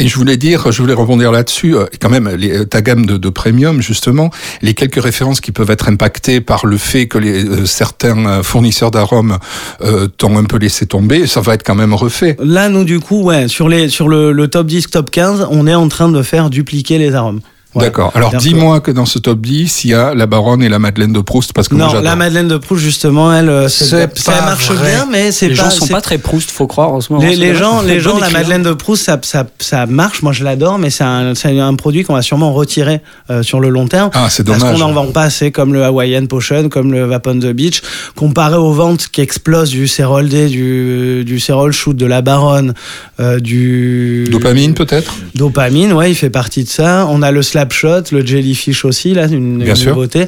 Et 0.00 0.06
je 0.06 0.16
voulais 0.16 0.36
dire, 0.36 0.70
je 0.70 0.80
voulais 0.80 0.94
rebondir 0.94 1.32
là-dessus, 1.32 1.74
euh, 1.76 1.86
quand 2.00 2.08
même, 2.08 2.28
les, 2.36 2.64
ta 2.66 2.82
gamme 2.82 3.04
de, 3.06 3.16
de 3.16 3.28
premium, 3.30 3.80
justement, 3.82 4.30
les 4.62 4.74
quelques 4.74 5.02
références 5.02 5.40
qui 5.40 5.50
peuvent 5.50 5.70
être 5.70 5.88
impactées 5.88 6.40
par 6.40 6.66
le 6.66 6.76
fait 6.78 7.06
que 7.08 7.18
les, 7.18 7.44
euh, 7.44 7.66
certains 7.66 8.24
euh, 8.26 8.42
d'arômes 8.86 9.38
euh, 9.82 10.06
t'ont 10.06 10.36
un 10.38 10.44
peu 10.44 10.58
laissé 10.58 10.86
tomber, 10.86 11.26
ça 11.26 11.40
va 11.40 11.54
être 11.54 11.62
quand 11.62 11.74
même 11.74 11.94
refait. 11.94 12.36
Là, 12.40 12.68
nous 12.68 12.84
du 12.84 13.00
coup, 13.00 13.22
ouais, 13.22 13.48
sur 13.48 13.68
les 13.68 13.88
sur 13.88 14.08
le 14.08 14.48
top 14.48 14.66
10, 14.66 14.88
top 14.88 15.10
15, 15.10 15.48
on 15.50 15.66
est 15.66 15.74
en 15.74 15.88
train 15.88 16.08
de 16.08 16.22
faire 16.22 16.50
dupliquer 16.50 16.98
les 16.98 17.14
arômes. 17.14 17.40
Voilà. 17.74 17.88
D'accord. 17.90 18.12
Alors 18.14 18.34
dis-moi 18.34 18.80
que 18.80 18.90
dans 18.90 19.04
ce 19.04 19.18
top 19.18 19.40
10, 19.42 19.84
il 19.84 19.90
y 19.90 19.94
a 19.94 20.14
la 20.14 20.24
Baronne 20.26 20.62
et 20.62 20.70
la 20.70 20.78
Madeleine 20.78 21.12
de 21.12 21.20
Proust, 21.20 21.52
parce 21.52 21.68
que 21.68 21.74
Non, 21.74 21.92
la 22.00 22.16
Madeleine 22.16 22.48
de 22.48 22.56
Proust 22.56 22.82
justement, 22.82 23.32
elle, 23.34 23.50
euh, 23.50 23.68
c'est- 23.68 24.08
ça 24.18 24.40
marche 24.40 24.70
vrai. 24.70 24.90
bien, 24.90 25.06
mais 25.10 25.32
c'est 25.32 25.50
Les 25.50 25.54
pas. 25.54 25.64
gens 25.64 25.70
sont 25.70 25.86
pas 25.86 26.00
très 26.00 26.16
Proust, 26.16 26.50
faut 26.50 26.66
croire 26.66 26.92
en 26.92 27.02
ce 27.02 27.12
moment. 27.12 27.24
Les, 27.26 27.54
gens, 27.54 27.82
les 27.82 28.00
gens, 28.00 28.18
la. 28.18 28.30
Madeleine 28.30 28.62
de 28.62 28.72
Proust, 28.72 29.04
ça, 29.04 29.18
ça, 29.22 29.46
ça 29.58 29.84
marche. 29.84 30.22
Moi, 30.22 30.32
je 30.32 30.44
l'adore, 30.44 30.78
mais 30.78 30.88
c'est 30.88 31.04
un, 31.04 31.34
c'est 31.34 31.58
un 31.60 31.74
produit 31.74 32.04
qu'on 32.04 32.14
va 32.14 32.22
sûrement 32.22 32.54
retirer 32.54 33.02
euh, 33.30 33.42
sur 33.42 33.60
le 33.60 33.68
long 33.68 33.86
terme. 33.86 34.10
Ah, 34.14 34.28
c'est 34.30 34.44
Parce 34.46 34.60
dommage. 34.60 34.72
qu'on 34.74 34.78
n'en 34.86 34.92
vend 34.92 35.12
pas 35.12 35.22
assez 35.24 35.50
comme 35.52 35.74
le 35.74 35.84
Hawaiian 35.84 36.24
Potion, 36.24 36.70
comme 36.70 36.90
le 36.92 37.04
Vap 37.04 37.26
on 37.26 37.38
the 37.38 37.52
Beach, 37.52 37.82
comparé 38.16 38.56
aux 38.56 38.72
ventes 38.72 39.08
qui 39.12 39.20
explosent 39.20 39.70
du 39.70 39.86
Cérol 39.88 40.28
D, 40.30 40.48
du, 40.48 41.22
du 41.24 41.38
Cérol 41.38 41.72
Shoot, 41.72 41.94
de 41.96 42.06
la 42.06 42.22
Baronne, 42.22 42.72
euh, 43.20 43.38
du 43.40 44.26
Dopamine 44.30 44.72
peut-être? 44.72 45.14
Dopamine, 45.34 45.92
ouais, 45.92 46.10
il 46.10 46.14
fait 46.14 46.30
partie 46.30 46.64
de 46.64 46.68
ça. 46.70 47.06
On 47.10 47.20
a 47.20 47.30
le 47.30 47.42
Slapshot, 47.62 48.02
le 48.12 48.24
Jellyfish 48.24 48.84
aussi, 48.84 49.14
là, 49.14 49.26
une, 49.26 49.60
une 49.62 49.74
nouveauté. 49.86 50.26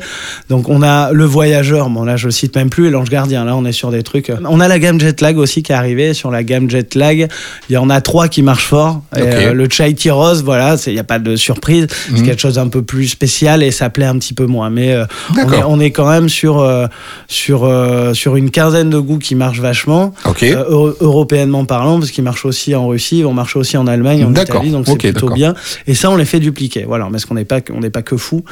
Donc 0.48 0.68
on 0.68 0.82
a 0.82 1.12
le 1.12 1.24
Voyageur, 1.24 1.88
bon 1.88 2.02
là 2.04 2.16
je 2.16 2.26
le 2.26 2.32
cite 2.32 2.56
même 2.56 2.70
plus, 2.70 2.88
et 2.88 2.90
l'Ange 2.90 3.08
Gardien, 3.08 3.44
là 3.44 3.54
on 3.56 3.64
est 3.64 3.72
sur 3.72 3.90
des 3.92 4.02
trucs. 4.02 4.32
On 4.48 4.58
a 4.58 4.66
la 4.66 4.78
gamme 4.80 5.00
Jetlag 5.00 5.38
aussi 5.38 5.62
qui 5.62 5.70
est 5.70 5.74
arrivée. 5.76 6.12
Sur 6.12 6.30
la 6.32 6.42
gamme 6.42 6.68
Jetlag, 6.68 7.28
il 7.68 7.72
y 7.72 7.76
en 7.76 7.88
a 7.88 8.00
trois 8.00 8.26
qui 8.28 8.42
marchent 8.42 8.66
fort. 8.66 9.02
Et, 9.16 9.20
euh, 9.20 9.52
le 9.52 9.68
Chai 9.70 9.94
Rose, 10.10 10.42
voilà, 10.42 10.76
il 10.86 10.92
n'y 10.92 10.98
a 10.98 11.04
pas 11.04 11.18
de 11.20 11.36
surprise. 11.36 11.86
Mhm. 12.10 12.16
C'est 12.16 12.22
quelque 12.24 12.40
chose 12.40 12.54
d'un 12.56 12.66
peu 12.68 12.82
plus 12.82 13.06
spécial 13.06 13.62
et 13.62 13.70
ça 13.70 13.90
plaît 13.90 14.06
un 14.06 14.18
petit 14.18 14.34
peu 14.34 14.46
moins. 14.46 14.70
Mais 14.70 14.92
euh, 14.92 15.04
on, 15.36 15.80
est, 15.80 15.86
on 15.86 15.90
quand 15.90 16.08
même 16.10 16.28
sur, 16.28 16.58
euh, 16.58 16.86
sur, 17.28 17.62
euh, 17.64 18.12
sur 18.14 18.34
une 18.36 18.50
quinzaine 18.50 18.90
de 18.90 18.98
goûts 18.98 19.18
qui 19.18 19.34
marchent 19.36 19.60
vachement. 19.60 20.14
Ok. 20.24 20.42
Euh, 20.42 20.64
euro- 20.68 20.94
européennement 21.00 21.64
parlant, 21.64 21.98
parce 22.00 22.10
qu'ils 22.10 22.24
marchent 22.24 22.44
aussi 22.44 22.74
en 22.74 22.88
Russie, 22.88 23.18
ils 23.18 23.24
vont 23.24 23.32
marcher 23.34 23.58
aussi 23.58 23.76
en 23.76 23.86
Allemagne, 23.86 24.24
en 24.24 24.30
D'accord. 24.30 24.56
Italie, 24.56 24.72
donc 24.72 24.86
c'est 24.88 24.96
plutôt 24.96 25.30
bien. 25.30 25.54
Et 25.86 25.94
ça, 25.94 26.10
on 26.10 26.16
les 26.16 26.24
fait 26.24 26.40
dupliquer, 26.40 26.84
voilà, 26.86 27.08
parce 27.20 27.28
qu'on 27.28 27.34
n'est 27.34 27.44
pas, 27.44 27.60
on 27.74 27.80
n'est 27.80 27.90
pas 27.90 28.00
que 28.00 28.16
fou. 28.16 28.42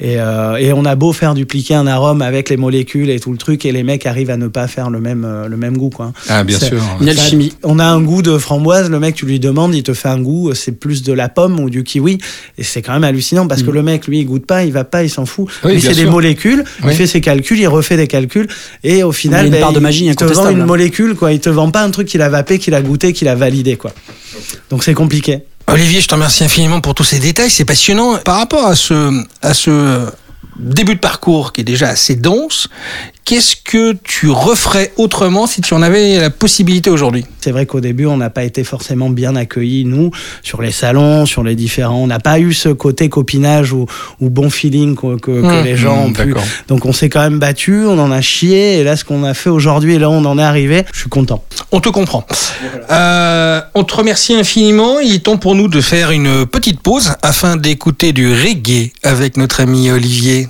Et, 0.00 0.20
euh, 0.20 0.56
et 0.56 0.72
on 0.74 0.84
a 0.84 0.94
beau 0.96 1.14
faire 1.14 1.32
dupliquer 1.34 1.74
un 1.74 1.86
arôme 1.86 2.20
avec 2.20 2.50
les 2.50 2.58
molécules 2.58 3.08
et 3.08 3.18
tout 3.18 3.32
le 3.32 3.38
truc, 3.38 3.64
et 3.64 3.72
les 3.72 3.82
mecs 3.82 4.04
arrivent 4.04 4.28
à 4.30 4.36
ne 4.36 4.48
pas 4.48 4.68
faire 4.68 4.90
le 4.90 5.00
même, 5.00 5.24
euh, 5.24 5.48
le 5.48 5.56
même 5.56 5.78
goût, 5.78 5.88
quoi. 5.88 6.12
Ah, 6.28 6.44
bien 6.44 6.58
sûr. 6.58 6.82
Une 7.00 7.08
alchimie. 7.08 7.54
On 7.62 7.78
a 7.78 7.86
un 7.86 8.00
goût 8.02 8.20
de 8.20 8.36
framboise, 8.36 8.90
le 8.90 9.00
mec, 9.00 9.14
tu 9.14 9.24
lui 9.24 9.40
demandes, 9.40 9.74
il 9.74 9.82
te 9.82 9.94
fait 9.94 10.08
un 10.08 10.20
goût, 10.20 10.52
c'est 10.54 10.72
plus 10.72 11.02
de 11.02 11.12
la 11.14 11.30
pomme 11.30 11.58
ou 11.58 11.70
du 11.70 11.84
kiwi. 11.84 12.18
Et 12.58 12.64
c'est 12.64 12.82
quand 12.82 12.92
même 12.92 13.04
hallucinant 13.04 13.46
parce 13.46 13.62
que 13.62 13.70
le 13.70 13.82
mec, 13.82 14.06
lui, 14.06 14.20
il 14.20 14.26
goûte 14.26 14.44
pas, 14.44 14.64
il 14.64 14.72
va 14.72 14.84
pas, 14.84 15.02
il 15.02 15.10
s'en 15.10 15.24
fout. 15.24 15.46
Mm. 15.46 15.66
Oui, 15.66 15.76
bien 15.76 15.90
c'est 15.90 15.96
des 15.96 16.06
molécules, 16.10 16.64
Oui. 16.84 16.90
il 16.92 16.96
fait 16.96 17.06
ses 17.06 17.22
calculs, 17.22 17.58
il 17.58 17.68
refait 17.68 17.96
des 17.96 18.06
calculs. 18.08 18.48
Et 18.84 19.02
au 19.02 19.12
final, 19.12 19.46
Il 19.46 19.50
y 19.50 19.54
a 19.54 19.56
une 19.56 19.60
ben, 19.60 19.60
part 19.60 19.72
de 19.72 19.80
magie 19.80 20.04
il 20.04 20.16
te 20.16 20.24
vend 20.24 20.50
une 20.50 20.64
molécule, 20.64 21.14
quoi. 21.14 21.32
Il 21.32 21.40
te 21.40 21.48
vend 21.48 21.70
pas 21.70 21.82
un 21.82 21.90
truc 21.90 22.08
qu'il 22.08 22.20
a 22.20 22.28
vapé, 22.28 22.58
qu'il 22.58 22.74
a 22.74 22.82
goûté, 22.82 23.14
qu'il 23.14 23.28
a 23.28 23.34
validé, 23.34 23.76
quoi. 23.76 23.92
Donc 24.68 24.84
c'est 24.84 24.94
compliqué. 24.94 25.40
Olivier, 25.70 26.00
je 26.00 26.08
te 26.08 26.14
remercie 26.14 26.44
infiniment 26.44 26.80
pour 26.80 26.94
tous 26.94 27.04
ces 27.04 27.18
détails, 27.18 27.50
c'est 27.50 27.66
passionnant. 27.66 28.16
Par 28.24 28.38
rapport 28.38 28.66
à 28.66 28.74
ce, 28.74 29.22
à 29.42 29.52
ce 29.52 30.10
début 30.58 30.94
de 30.94 31.00
parcours 31.00 31.52
qui 31.52 31.60
est 31.60 31.64
déjà 31.64 31.88
assez 31.88 32.16
dense, 32.16 32.68
qu'est-ce 33.28 33.56
que 33.62 33.92
tu 34.04 34.30
referais 34.30 34.90
autrement 34.96 35.46
si 35.46 35.60
tu 35.60 35.74
en 35.74 35.82
avais 35.82 36.18
la 36.18 36.30
possibilité 36.30 36.88
aujourd'hui? 36.88 37.26
C'est 37.40 37.50
vrai 37.50 37.66
qu'au 37.66 37.80
début, 37.80 38.06
on 38.06 38.16
n'a 38.16 38.30
pas 38.30 38.42
été 38.44 38.64
forcément 38.64 39.10
bien 39.10 39.36
accueillis, 39.36 39.84
nous, 39.84 40.10
sur 40.42 40.62
les 40.62 40.70
salons, 40.70 41.26
sur 41.26 41.42
les 41.44 41.54
différents. 41.54 41.98
On 42.02 42.06
n'a 42.06 42.20
pas 42.20 42.40
eu 42.40 42.54
ce 42.54 42.70
côté 42.70 43.10
copinage 43.10 43.74
ou, 43.74 43.84
ou 44.20 44.30
bon 44.30 44.48
feeling 44.48 44.96
que, 44.96 45.16
que- 45.18 45.42
que 45.42 45.60
Mmh. 45.60 45.64
les 45.64 45.76
gens 45.76 45.98
ont 46.04 46.08
Mmh, 46.08 46.12
pu. 46.14 46.34
Donc 46.68 46.86
on 46.86 46.92
s'est 46.94 47.10
quand 47.10 47.20
même 47.20 47.38
battu, 47.38 47.84
on 47.84 47.98
en 47.98 48.10
a 48.10 48.22
chié, 48.22 48.78
et 48.78 48.84
là, 48.84 48.96
ce 48.96 49.04
qu'on 49.04 49.22
a 49.24 49.34
fait 49.34 49.50
aujourd'hui, 49.50 49.96
et 49.96 49.98
là, 49.98 50.08
on 50.08 50.24
en 50.24 50.38
est 50.38 50.42
arrivé, 50.42 50.84
je 50.94 51.00
suis 51.00 51.10
content. 51.10 51.44
On 51.70 51.80
te 51.80 51.90
comprend. 51.90 52.24
Euh, 52.90 53.60
on 53.74 53.84
te 53.84 53.94
remercie 53.94 54.34
infiniment. 54.34 55.00
Il 55.00 55.14
est 55.14 55.18
temps 55.24 55.36
pour 55.36 55.54
nous 55.54 55.68
de 55.68 55.82
faire 55.82 56.12
une 56.12 56.46
petite 56.46 56.80
pause 56.80 57.12
afin 57.22 57.56
d'écouter 57.56 58.12
du 58.14 58.32
reggae 58.32 58.90
avec 59.02 59.36
notre 59.36 59.60
ami 59.60 59.90
Olivier. 59.90 60.46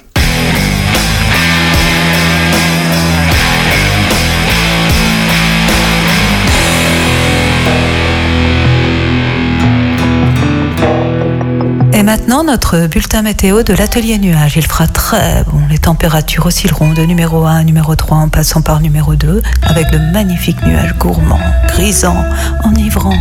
Notre 12.45 12.87
bulletin 12.87 13.23
météo 13.23 13.63
de 13.63 13.73
l'atelier 13.73 14.19
nuage. 14.19 14.57
Il 14.57 14.67
fera 14.67 14.87
très 14.87 15.45
bon. 15.45 15.61
Les 15.71 15.79
températures 15.79 16.47
oscilleront 16.47 16.93
de 16.93 17.03
numéro 17.03 17.45
1 17.45 17.57
à 17.57 17.65
numéro 17.65 17.95
3 17.97 18.19
en 18.19 18.29
passant 18.29 18.63
par 18.63 18.81
numéro 18.81 19.17
2 19.17 19.43
avec 19.63 19.91
de 19.91 19.99
magnifiques 20.13 20.63
nuages 20.65 20.95
gourmands, 20.99 21.41
grisants, 21.67 22.25
enivrants. 22.65 23.19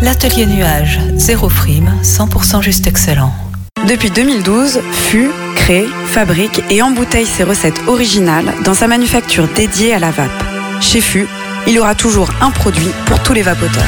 L'atelier 0.00 0.46
nuage, 0.46 1.00
zéro 1.16 1.48
frime, 1.48 1.92
100% 2.02 2.62
juste 2.62 2.86
excellent. 2.86 3.32
Depuis 3.88 4.10
2012, 4.10 4.80
FU 4.92 5.30
crée, 5.56 5.86
fabrique 6.06 6.62
et 6.70 6.82
embouteille 6.82 7.26
ses 7.26 7.44
recettes 7.44 7.80
originales 7.86 8.52
dans 8.64 8.74
sa 8.74 8.86
manufacture 8.86 9.48
dédiée 9.54 9.94
à 9.94 9.98
la 9.98 10.10
vape. 10.10 10.44
Chez 10.80 11.00
FU, 11.00 11.26
il 11.66 11.78
aura 11.78 11.94
toujours 11.94 12.30
un 12.40 12.50
produit 12.50 12.90
pour 13.06 13.22
tous 13.22 13.32
les 13.32 13.42
vapoteurs. 13.42 13.82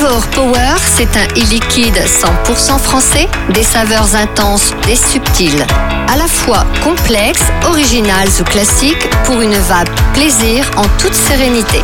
Flavor 0.00 0.26
Power, 0.28 0.76
c'est 0.96 1.14
un 1.14 1.26
e-liquide 1.36 1.94
100% 1.94 2.78
français, 2.78 3.28
des 3.52 3.62
saveurs 3.62 4.16
intenses 4.16 4.72
et 4.88 4.96
subtiles. 4.96 5.66
À 6.08 6.16
la 6.16 6.26
fois 6.26 6.64
complexes, 6.82 7.44
originales 7.66 8.30
ou 8.40 8.44
classiques, 8.44 9.10
pour 9.24 9.42
une 9.42 9.52
vape 9.52 9.90
plaisir 10.14 10.70
en 10.78 10.84
toute 10.96 11.12
sérénité. 11.12 11.82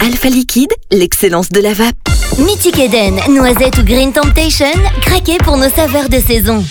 Alpha 0.00 0.28
Liquide, 0.28 0.72
l'excellence 0.92 1.48
de 1.48 1.60
la 1.60 1.72
vape. 1.72 1.96
Mythique 2.38 2.78
Eden, 2.78 3.18
noisette 3.30 3.78
ou 3.78 3.82
Green 3.82 4.12
Temptation, 4.12 4.70
craquez 5.00 5.38
pour 5.38 5.56
nos 5.56 5.70
saveurs 5.70 6.08
de 6.08 6.20
saison. 6.20 6.64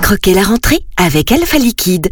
Croquez 0.00 0.32
la 0.32 0.44
rentrée 0.44 0.80
avec 0.96 1.30
Alpha 1.30 1.58
Liquide. 1.58 2.10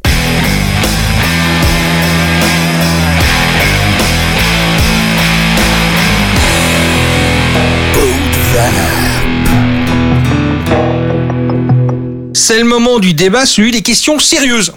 C'est 12.47 12.59
le 12.59 12.65
moment 12.65 12.99
du 12.99 13.15
débat, 13.15 13.47
celui 13.47 13.71
des 13.71 13.81
questions 13.81 14.19
sérieuses. 14.19 14.75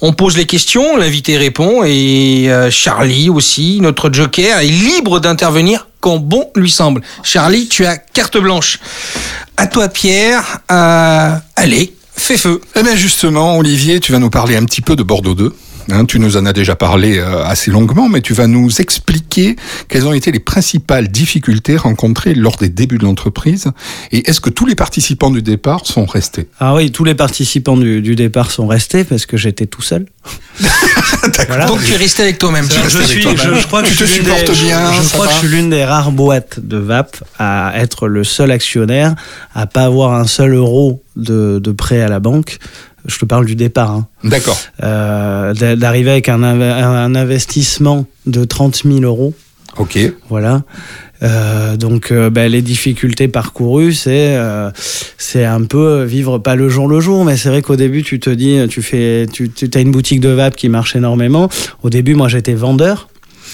On 0.00 0.12
pose 0.12 0.36
les 0.36 0.46
questions, 0.46 0.96
l'invité 0.96 1.36
répond 1.36 1.82
et 1.82 2.44
euh, 2.48 2.70
Charlie 2.70 3.30
aussi, 3.30 3.80
notre 3.80 4.12
joker, 4.12 4.60
est 4.60 4.66
libre 4.66 5.18
d'intervenir 5.18 5.88
quand 5.98 6.18
bon 6.18 6.48
lui 6.54 6.70
semble. 6.70 7.02
Charlie, 7.24 7.66
tu 7.66 7.84
as 7.84 7.96
carte 7.96 8.38
blanche. 8.38 8.78
À 9.56 9.66
toi 9.66 9.88
Pierre, 9.88 10.60
euh, 10.70 11.34
allez, 11.56 11.96
fais 12.14 12.36
feu. 12.36 12.60
Eh 12.76 12.84
bien 12.84 12.94
justement, 12.94 13.58
Olivier, 13.58 13.98
tu 13.98 14.12
vas 14.12 14.20
nous 14.20 14.30
parler 14.30 14.54
un 14.54 14.64
petit 14.64 14.80
peu 14.80 14.94
de 14.94 15.02
Bordeaux 15.02 15.34
2. 15.34 15.52
Hein, 15.90 16.04
tu 16.04 16.18
nous 16.18 16.36
en 16.36 16.44
as 16.44 16.52
déjà 16.52 16.76
parlé 16.76 17.18
euh, 17.18 17.42
assez 17.44 17.70
longuement, 17.70 18.08
mais 18.10 18.20
tu 18.20 18.34
vas 18.34 18.46
nous 18.46 18.80
expliquer 18.80 19.56
quelles 19.88 20.06
ont 20.06 20.12
été 20.12 20.30
les 20.30 20.38
principales 20.40 21.08
difficultés 21.08 21.76
rencontrées 21.78 22.34
lors 22.34 22.56
des 22.56 22.68
débuts 22.68 22.98
de 22.98 23.04
l'entreprise 23.04 23.68
et 24.12 24.28
est-ce 24.28 24.40
que 24.42 24.50
tous 24.50 24.66
les 24.66 24.74
participants 24.74 25.30
du 25.30 25.40
départ 25.40 25.86
sont 25.86 26.04
restés? 26.04 26.48
Ah 26.60 26.74
oui, 26.74 26.90
tous 26.90 27.04
les 27.04 27.14
participants 27.14 27.76
du, 27.78 28.02
du 28.02 28.16
départ 28.16 28.50
sont 28.50 28.66
restés 28.66 29.04
parce 29.04 29.24
que 29.24 29.36
j'étais 29.38 29.66
tout 29.66 29.82
seul. 29.82 30.06
Voilà. 31.48 31.66
Donc 31.66 31.82
tu 31.84 31.92
es 31.92 31.96
resté 31.96 32.22
avec 32.22 32.38
toi-même. 32.38 32.66
Je, 32.70 32.88
je 32.88 33.02
suis, 33.02 33.22
je, 33.22 33.54
je 33.60 33.66
crois 33.66 33.82
que 33.82 33.88
Tu 33.88 33.94
je 33.94 33.98
te 34.00 34.04
suis 34.04 34.22
l'une 34.22 34.32
des- 34.32 34.38
supportes 34.40 34.60
bien, 34.62 34.92
Je 35.02 35.08
crois 35.08 35.26
que 35.26 35.32
je 35.32 35.38
suis 35.38 35.48
l'une 35.48 35.70
des 35.70 35.84
rares 35.84 36.12
boîtes 36.12 36.60
de 36.60 36.76
VAP 36.76 37.16
à 37.38 37.72
être 37.76 38.08
le 38.08 38.24
seul 38.24 38.50
actionnaire, 38.50 39.14
à 39.54 39.66
pas 39.66 39.84
avoir 39.84 40.14
un 40.14 40.26
seul 40.26 40.54
euro 40.54 41.02
de, 41.16 41.58
de 41.62 41.72
prêt 41.72 42.00
à 42.02 42.08
la 42.08 42.20
banque. 42.20 42.58
Je 43.08 43.18
te 43.18 43.24
parle 43.24 43.46
du 43.46 43.56
départ. 43.56 43.90
hein. 43.90 44.06
D'accord. 44.22 44.56
Euh, 44.82 45.52
d'a- 45.54 45.74
D'arriver 45.76 46.10
avec 46.12 46.28
un, 46.28 46.40
inve- 46.42 46.82
un 46.84 47.14
investissement 47.14 48.06
de 48.26 48.44
30 48.44 48.82
000 48.84 49.00
euros. 49.00 49.34
Ok. 49.78 49.98
Voilà. 50.28 50.62
Euh, 51.22 51.76
donc 51.76 52.12
euh, 52.12 52.30
ben, 52.30 52.50
les 52.50 52.62
difficultés 52.62 53.26
parcourues, 53.26 53.92
c'est 53.92 54.36
euh, 54.36 54.70
c'est 55.16 55.44
un 55.44 55.64
peu 55.64 56.04
vivre 56.04 56.38
pas 56.38 56.54
le 56.54 56.68
jour 56.68 56.86
le 56.88 57.00
jour, 57.00 57.24
mais 57.24 57.36
c'est 57.36 57.48
vrai 57.48 57.60
qu'au 57.60 57.74
début 57.74 58.04
tu 58.04 58.20
te 58.20 58.30
dis, 58.30 58.56
tu 58.68 58.82
fais, 58.82 59.26
tu, 59.32 59.50
tu 59.50 59.68
as 59.74 59.80
une 59.80 59.90
boutique 59.90 60.20
de 60.20 60.28
vape 60.28 60.54
qui 60.54 60.68
marche 60.68 60.94
énormément. 60.94 61.48
Au 61.82 61.90
début, 61.90 62.14
moi 62.14 62.28
j'étais 62.28 62.54
vendeur. 62.54 63.08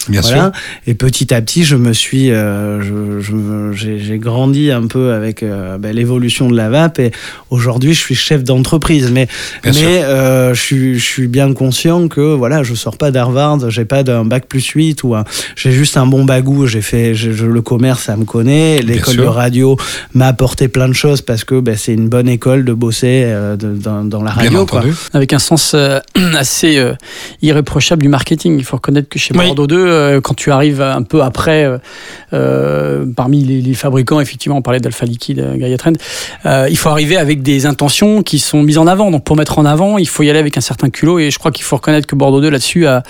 Bien 0.08 0.20
Voilà. 0.20 0.36
sûr. 0.44 0.52
Et 0.86 0.94
petit 0.94 1.32
à 1.34 1.40
petit, 1.40 1.64
je 1.64 1.76
me 1.76 1.92
suis, 1.92 2.30
euh, 2.30 2.80
je- 2.82 3.20
je- 3.20 3.96
j'ai 3.96 4.18
grandi 4.18 4.70
un 4.70 4.86
peu 4.86 5.12
avec 5.12 5.42
euh, 5.42 5.78
ben, 5.78 5.94
l'évolution 5.94 6.48
de 6.50 6.56
la 6.56 6.68
vape. 6.68 6.98
Et 6.98 7.10
aujourd'hui, 7.50 7.94
je 7.94 8.00
suis 8.00 8.14
chef 8.14 8.44
d'entreprise. 8.44 9.10
Mais, 9.10 9.28
Bien 9.62 9.72
mais 9.72 10.02
euh, 10.04 10.54
je, 10.54 10.60
suis, 10.60 10.98
je 10.98 11.04
suis 11.04 11.26
bien 11.26 11.52
conscient 11.52 12.08
que 12.08 12.20
voilà, 12.20 12.62
je 12.62 12.74
sors 12.74 12.96
pas 12.98 13.10
d'Harvard, 13.10 13.70
j'ai 13.70 13.84
pas 13.84 14.02
d'un 14.02 14.24
bac 14.24 14.46
plus 14.46 14.64
8 14.66 15.02
ou 15.04 15.14
j'ai 15.56 15.72
juste 15.72 15.96
un 15.96 16.06
bon 16.06 16.24
bagou. 16.24 16.66
J'ai 16.66 16.82
fait 16.82 17.14
je- 17.14 17.32
je- 17.32 17.46
le 17.46 17.62
commerce, 17.62 18.04
ça 18.04 18.16
me 18.16 18.24
connaît. 18.24 18.80
L'école 18.82 19.16
de 19.16 19.22
radio 19.22 19.76
m'a 20.14 20.26
apporté 20.28 20.68
plein 20.68 20.88
de 20.88 20.92
choses 20.94 21.22
parce 21.22 21.44
que 21.44 21.60
ben, 21.60 21.76
c'est 21.76 21.94
une 21.94 22.08
bonne 22.08 22.28
école 22.28 22.64
de 22.64 22.72
bosser 22.72 23.22
euh, 23.26 23.56
de- 23.56 23.74
dans, 23.74 24.04
dans 24.04 24.22
la 24.22 24.32
Bien 24.32 24.42
radio. 24.44 24.66
quoi. 24.66 24.82
avec 25.12 25.32
un 25.32 25.38
sens 25.38 25.72
euh, 25.74 25.98
assez 26.36 26.76
euh, 26.78 26.94
irréprochable 27.42 28.02
du 28.02 28.08
marketing. 28.08 28.56
Il 28.58 28.64
faut 28.64 28.76
reconnaître 28.76 29.08
que 29.08 29.18
chez 29.18 29.34
Oui. 29.36 29.46
Bordeaux 29.46 29.66
2, 29.66 29.76
euh, 29.94 30.20
quand 30.20 30.34
tu 30.34 30.50
arrives 30.50 30.82
un 30.82 31.02
peu 31.02 31.22
après, 31.22 31.64
euh, 31.64 31.78
euh, 32.32 33.06
parmi 33.16 33.44
les, 33.44 33.74
fabricants, 33.74 34.20
effectivement, 34.20 34.58
on 34.58 34.62
parlait 34.62 34.80
d'Alpha 34.80 35.06
Liquide, 35.06 35.56
Gaia 35.56 35.76
Trend, 35.76 35.92
il 36.68 36.76
faut 36.76 36.88
arriver 36.88 37.16
avec 37.16 37.42
des 37.42 37.66
intentions 37.66 38.22
qui 38.22 38.38
sont 38.38 38.62
mises 38.62 38.78
en 38.78 38.86
avant. 38.86 39.10
Donc 39.10 39.24
pour 39.24 39.36
mettre 39.36 39.58
en 39.58 39.64
avant, 39.64 39.98
il 39.98 40.08
faut 40.08 40.22
y 40.22 40.30
aller 40.30 40.38
avec 40.38 40.56
un 40.56 40.60
certain 40.60 40.90
culot. 40.90 41.18
Et 41.18 41.30
je 41.30 41.38
crois 41.38 41.50
qu'il 41.50 41.64
faut 41.64 41.76
reconnaître 41.76 42.06
que 42.06 42.14
Bordeaux 42.14 42.40
2 42.40 42.50
là-dessus 42.50 42.86
a, 42.86 43.02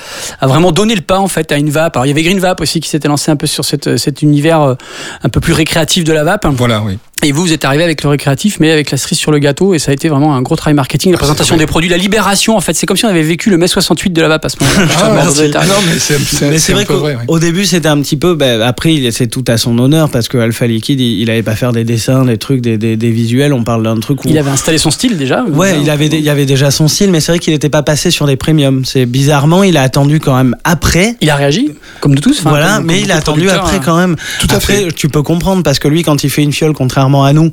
vraiment 0.43 0.73
donné 0.73 0.95
le 0.95 1.01
pas 1.01 1.19
en 1.19 1.29
fait 1.29 1.53
à 1.53 1.57
une 1.57 1.71
vape. 1.71 1.97
Alors 1.97 2.07
il 2.07 2.09
y 2.09 2.13
avait 2.13 2.23
Green 2.23 2.39
Vape 2.39 2.61
aussi 2.61 2.81
qui 2.81 2.89
s'était 2.89 3.09
lancé 3.09 3.31
un 3.31 3.37
peu 3.37 3.47
sur 3.47 3.65
cet 3.65 4.23
univers 4.23 4.77
un 5.23 5.29
peu 5.29 5.41
plus 5.41 5.53
récréatif 5.53 6.05
de 6.05 6.13
la 6.13 6.25
vape. 6.25 6.47
Voilà, 6.53 6.83
oui. 6.83 6.99
Et 7.25 7.33
vous, 7.33 7.41
vous 7.43 7.53
êtes 7.55 7.65
arrivé 7.65 7.83
avec 7.83 8.03
le 8.03 8.11
récréatif, 8.11 8.59
mais 8.61 8.71
avec 8.71 8.91
la 8.91 8.99
cerise 8.99 9.17
sur 9.19 9.33
le 9.33 9.39
gâteau, 9.39 9.73
et 9.73 9.79
ça 9.79 9.91
a 9.91 9.95
été 9.95 10.09
vraiment 10.11 10.35
un 10.37 10.43
gros 10.43 10.57
travail 10.57 10.75
marketing, 10.75 11.11
la 11.13 11.17
présentation 11.19 11.57
des 11.57 11.65
produits, 11.67 11.89
la 11.89 11.97
libération, 11.97 12.55
en 12.57 12.61
fait. 12.61 12.75
C'est 12.75 12.85
comme 12.87 12.99
si 12.99 13.07
on 13.07 13.09
avait 13.09 13.23
vécu 13.23 13.49
le 13.49 13.57
mai 13.57 13.67
68 13.67 14.11
de 14.11 14.21
la 14.21 14.29
vape 14.29 14.45
à 14.45 14.49
ce 14.51 14.57
moment-là. 14.61 14.87
Ah. 15.03 15.65
Non, 15.67 15.75
mais 15.87 16.59
c'est 16.59 16.73
vrai 16.73 16.85
qu'au 16.85 17.39
début 17.39 17.65
c'était 17.65 17.89
un 17.89 18.01
petit 18.01 18.17
peu. 18.17 18.35
ben, 18.35 18.61
après 18.61 18.93
il- 18.95 19.13
c'est 19.13 19.27
tout 19.27 19.45
à 19.49 19.57
son 19.57 19.79
honneur 19.79 20.11
parce 20.11 20.29
que 20.29 20.37
Alpha 20.39 20.67
Liquide 20.67 21.01
il, 21.01 21.21
il 21.21 21.31
avait 21.31 21.43
pas 21.43 21.55
faire 21.57 21.73
des 21.73 21.85
dessins, 21.85 22.25
des 22.25 22.37
trucs, 22.37 22.61
des, 22.61 22.77
des, 22.79 22.97
des 22.97 23.11
visuels. 23.11 23.53
On 23.53 23.65
parle 23.65 23.83
d'un 23.85 23.99
truc 24.01 24.25
où. 24.25 24.29
Il 24.29 24.37
avait 24.39 24.51
installé 24.51 24.79
son 24.79 24.91
style 24.91 25.17
déjà. 25.17 25.45
Ouais, 25.45 25.81
il 25.81 25.89
avait, 25.91 26.07
il 26.07 26.21
y 26.21 26.29
avait 26.31 26.47
déjà 26.47 26.71
son 26.71 26.89
style, 26.89 27.11
mais 27.11 27.21
c'est 27.21 27.33
vrai 27.33 27.39
qu'il 27.39 27.53
n'était 27.53 27.69
pas 27.71 27.83
passé 27.83 28.11
sur 28.11 28.27
des 28.27 28.37
premiums. 28.37 28.85
C'est 28.85 29.07
bizarrement, 29.07 29.63
il 29.63 29.77
a 29.77 29.83
attendu 29.83 30.21
quand 30.21 30.37
même 30.37 30.57
après. 30.65 31.17
Il 31.21 31.31
a 31.31 31.37
réagi, 31.37 31.71
comme 32.01 32.15
de 32.15 32.21
tous. 32.21 32.43
voilà, 32.43 32.77
comme- 32.77 32.87
mais 32.87 32.95
comme 32.95 33.03
il 33.05 33.13
a 33.13 33.17
attendu 33.17 33.49
après 33.51 33.77
hein. 33.77 33.81
quand 33.85 33.97
même. 33.97 34.17
Tout 34.41 34.49
à 34.51 34.57
après, 34.57 34.77
fait. 34.85 34.93
tu 34.93 35.09
peux 35.09 35.23
comprendre 35.23 35.63
parce 35.63 35.79
que 35.79 35.89
lui, 35.89 36.03
quand 36.03 36.23
il 36.25 36.31
fait 36.31 36.43
une 36.43 36.53
fiole, 36.53 36.73
contrairement 36.75 37.14
à 37.23 37.33
nous, 37.33 37.53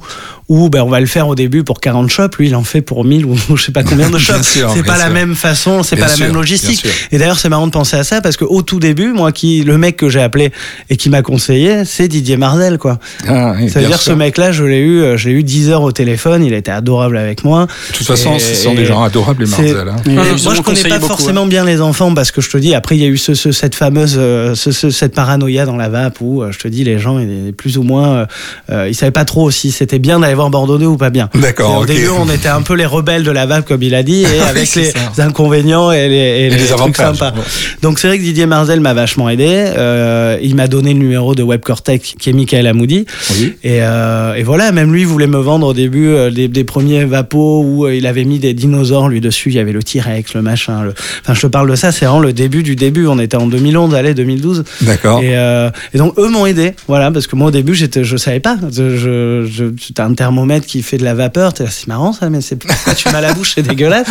où 0.50 0.70
ben, 0.70 0.82
on 0.82 0.90
va 0.90 1.00
le 1.00 1.06
faire 1.06 1.28
au 1.28 1.36
début 1.36 1.64
pour 1.64 1.80
40 1.80 2.10
shops, 2.10 2.36
lui, 2.40 2.48
il 2.48 2.56
en 2.56 2.64
fait 2.64 2.82
pour 2.82 3.06
1000 3.06 3.26
ou 3.26 3.36
je 3.56 3.62
sais 3.64 3.72
pas 3.72 3.84
combien 3.84 4.10
de 4.10 4.18
shops. 4.18 4.34
C'est 4.74 4.84
pas 4.84 4.98
la 4.98 5.06
sûr. 5.06 5.14
même 5.14 5.36
façon, 5.36 5.84
c'est 5.84 5.96
pas 5.96 6.08
la 6.08 6.18
même 6.18 6.34
logistique. 6.34 6.86
Et 7.12 7.18
d'ailleurs, 7.18 7.40
c'est 7.40 7.50
marrant 7.50 7.68
de 7.68 7.72
penser 7.72 7.96
à 7.98 8.04
ça 8.04 8.20
parce 8.22 8.36
que 8.38 8.46
au 8.46 8.62
tout 8.62 8.80
début, 8.80 9.14
moi, 9.14 9.32
qui, 9.32 9.64
le 9.64 9.78
mec 9.78 9.96
que 9.98 10.10
j'ai 10.10 10.22
appelé 10.22 10.52
et 10.90 10.98
qui 10.98 11.10
m'a 11.10 11.22
conseillé, 11.22 11.86
c'est 11.86 12.08
Didier 12.08 12.38
Marzel, 12.38 12.78
quoi. 12.78 13.00
Ah, 13.28 13.54
oui, 13.58 13.70
Ça 13.70 13.76
veut 13.80 13.86
bien 13.86 13.90
dire 13.96 14.02
sûr. 14.02 14.12
ce 14.14 14.18
mec-là, 14.18 14.52
je 14.52 14.64
l'ai 14.64 14.80
eu, 14.80 15.02
euh, 15.02 15.18
je 15.18 15.30
l'ai 15.30 15.36
eu 15.36 15.44
10 15.44 15.70
heures 15.70 15.84
au 15.84 15.92
téléphone, 15.92 16.44
il 16.44 16.54
a 16.54 16.58
été 16.58 16.72
adorable 16.72 17.18
avec 17.18 17.44
moi. 17.44 17.68
De 17.92 17.98
toute 17.98 18.08
façon, 18.08 18.38
ce 18.40 18.56
sont 18.56 18.74
des 18.74 18.86
gens 18.86 19.02
adorables, 19.04 19.44
les 19.44 19.50
Marzel. 19.50 19.88
hein. 19.88 19.96
Et 20.06 20.10
moi, 20.10 20.24
ils 20.32 20.38
je 20.38 20.62
connais 20.62 20.84
pas 20.84 21.00
beaucoup, 21.00 21.08
forcément 21.16 21.46
bien 21.46 21.64
les 21.66 21.82
enfants 21.82 22.14
parce 22.14 22.32
que 22.32 22.42
je 22.42 22.50
te 22.50 22.58
dis, 22.58 22.74
après, 22.76 22.98
il 22.98 23.02
y 23.02 23.06
a 23.06 23.10
eu 23.10 23.18
ce, 23.18 23.34
ce- 23.34 23.52
cette 23.52 23.76
fameuse, 23.76 24.16
euh, 24.18 24.56
ce- 24.56 24.72
ce- 24.72 24.90
cette 24.90 25.14
paranoïa 25.16 25.66
dans 25.66 25.76
la 25.78 25.90
vape 25.90 26.18
où, 26.22 26.42
euh, 26.44 26.52
je 26.52 26.60
te 26.60 26.68
dis, 26.68 26.84
les 26.84 27.00
gens, 27.00 27.20
ils- 27.20 27.54
plus 27.54 27.78
ou 27.78 27.84
moins, 27.84 28.28
euh, 28.70 28.88
ils 28.90 28.96
savaient 28.96 29.12
pas 29.12 29.26
trop 29.26 29.51
si 29.52 29.72
c'était 29.72 30.00
bien 30.00 30.20
d'aller 30.20 30.34
voir 30.34 30.50
Bordeaux 30.50 30.78
2 30.78 30.86
ou 30.86 30.98
pas 30.98 31.10
bien. 31.10 31.30
D'accord, 31.36 31.80
Au 31.80 31.86
début, 31.86 32.10
on 32.10 32.30
était 32.30 32.48
un 32.50 32.62
peu 32.62 32.74
les 32.74 32.86
rebelles 32.86 33.24
de 33.24 33.32
la 33.32 33.46
vape, 33.46 33.66
comme 33.68 33.84
il 33.84 33.94
a 33.96 34.04
dit, 34.04 34.24
et 34.24 34.40
avec 34.42 34.74
les 34.76 34.86
ça. 34.92 35.24
inconvénients 35.26 35.92
et 35.92 36.08
les, 36.08 36.16
et 36.16 36.50
les 36.50 36.58
les 36.58 36.66
trucs 36.66 36.72
avantages. 36.72 37.16
sympas. 37.18 37.32
Bon. 37.32 37.42
Donc, 37.82 38.00
c'est 38.00 38.08
vrai 38.08 38.18
que 38.18 38.24
Didier 38.24 38.46
Marzel 38.46 38.80
m'a 38.80 38.94
vachement 38.94 39.30
aidé. 39.30 39.46
Euh, 39.50 40.38
il 40.42 40.56
m'a 40.56 40.68
donné 40.68 40.94
le 40.94 41.00
numéro 41.00 41.36
de 41.36 41.44
WebCortec 41.44 42.16
qui 42.20 42.30
est 42.30 42.34
Michael 42.34 42.68
Amoudi. 42.68 43.06
Oui. 43.32 43.56
Et, 43.64 43.80
euh, 43.82 44.34
et 44.36 44.44
voilà, 44.44 44.72
même 44.72 44.94
lui 44.94 45.04
voulait 45.04 45.28
me 45.28 45.40
vendre 45.40 45.68
au 45.68 45.74
début 45.74 46.08
euh, 46.10 46.30
des, 46.32 46.48
des 46.48 46.64
premiers 46.64 47.06
vapos 47.06 47.64
où 47.64 47.88
il 47.88 48.06
avait 48.08 48.24
mis 48.24 48.40
des 48.40 48.54
dinosaures 48.54 49.10
lui 49.10 49.22
dessus. 49.22 49.50
Il 49.50 49.56
y 49.56 49.60
avait 49.60 49.72
le 49.74 49.84
T-Rex, 49.84 50.34
le 50.36 50.42
machin. 50.42 50.84
Le... 50.84 50.94
Enfin, 51.22 51.34
je 51.34 51.42
te 51.42 51.48
parle 51.48 51.70
de 51.70 51.76
ça, 51.76 51.92
c'est 51.92 52.06
vraiment 52.06 52.20
le 52.20 52.34
début 52.34 52.64
du 52.64 52.76
début. 52.76 53.08
On 53.08 53.20
était 53.20 53.38
en 53.38 53.48
2011, 53.48 53.94
allez, 53.96 54.14
2012. 54.14 54.64
D'accord. 54.82 55.22
Et, 55.22 55.38
euh, 55.38 55.70
et 55.94 55.98
donc 55.98 56.18
eux 56.18 56.30
m'ont 56.30 56.46
aidé, 56.46 56.74
voilà, 56.88 57.12
parce 57.12 57.28
que 57.28 57.36
moi 57.36 57.48
au 57.48 57.52
début 57.52 57.74
j'étais, 57.76 58.04
je 58.04 58.18
savais 58.18 58.40
pas. 58.40 58.58
Je, 58.72 59.31
je, 59.50 59.66
un 60.02 60.14
thermomètre 60.14 60.66
qui 60.66 60.82
fait 60.82 60.98
de 60.98 61.04
la 61.04 61.14
vapeur. 61.14 61.54
t'es 61.54 61.64
là, 61.66 61.70
C'est 61.72 61.88
marrant 61.88 62.14
ça, 62.14 62.30
mais 62.30 62.42
c'est 62.42 62.56
pourquoi 62.56 62.94
tu 62.96 63.10
m'as 63.10 63.22
la 63.22 63.34
bouche, 63.34 63.54
c'est 63.56 63.62
dégueulasse. 63.62 64.08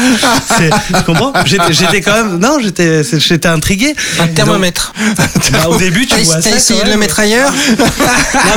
C'est- 0.58 0.70
Tu 0.96 1.02
comprends? 1.04 1.32
J'étais, 1.46 1.72
j'étais 1.72 2.00
quand 2.00 2.12
même, 2.12 2.38
non, 2.38 2.58
j'étais, 2.62 3.02
c'est- 3.02 3.18
j'étais 3.20 3.48
intrigué. 3.48 3.94
Un 4.20 4.26
thermomètre. 4.28 4.92
Bah, 5.52 5.68
au 5.68 5.76
début 5.76 6.06
tu 6.06 6.14
vois 6.20 6.40
ça. 6.40 6.50
t'as 6.50 6.56
essayé 6.56 6.82
de 6.84 6.90
le 6.90 6.96
mettre 6.96 7.18
ailleurs 7.20 7.50
Non, 7.78 7.84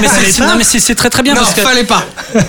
mais 0.01 0.07
c'est- 0.07 0.39
pas 0.39 0.47
non, 0.47 0.53
mais 0.57 0.63
c'est 0.63 0.79
c'est 0.79 0.95
très 0.95 1.09
très 1.09 1.23
bien 1.23 1.33
Non, 1.33 1.41
parce 1.41 1.53
que 1.53 1.61
fallait 1.61 1.83
pas. 1.83 2.03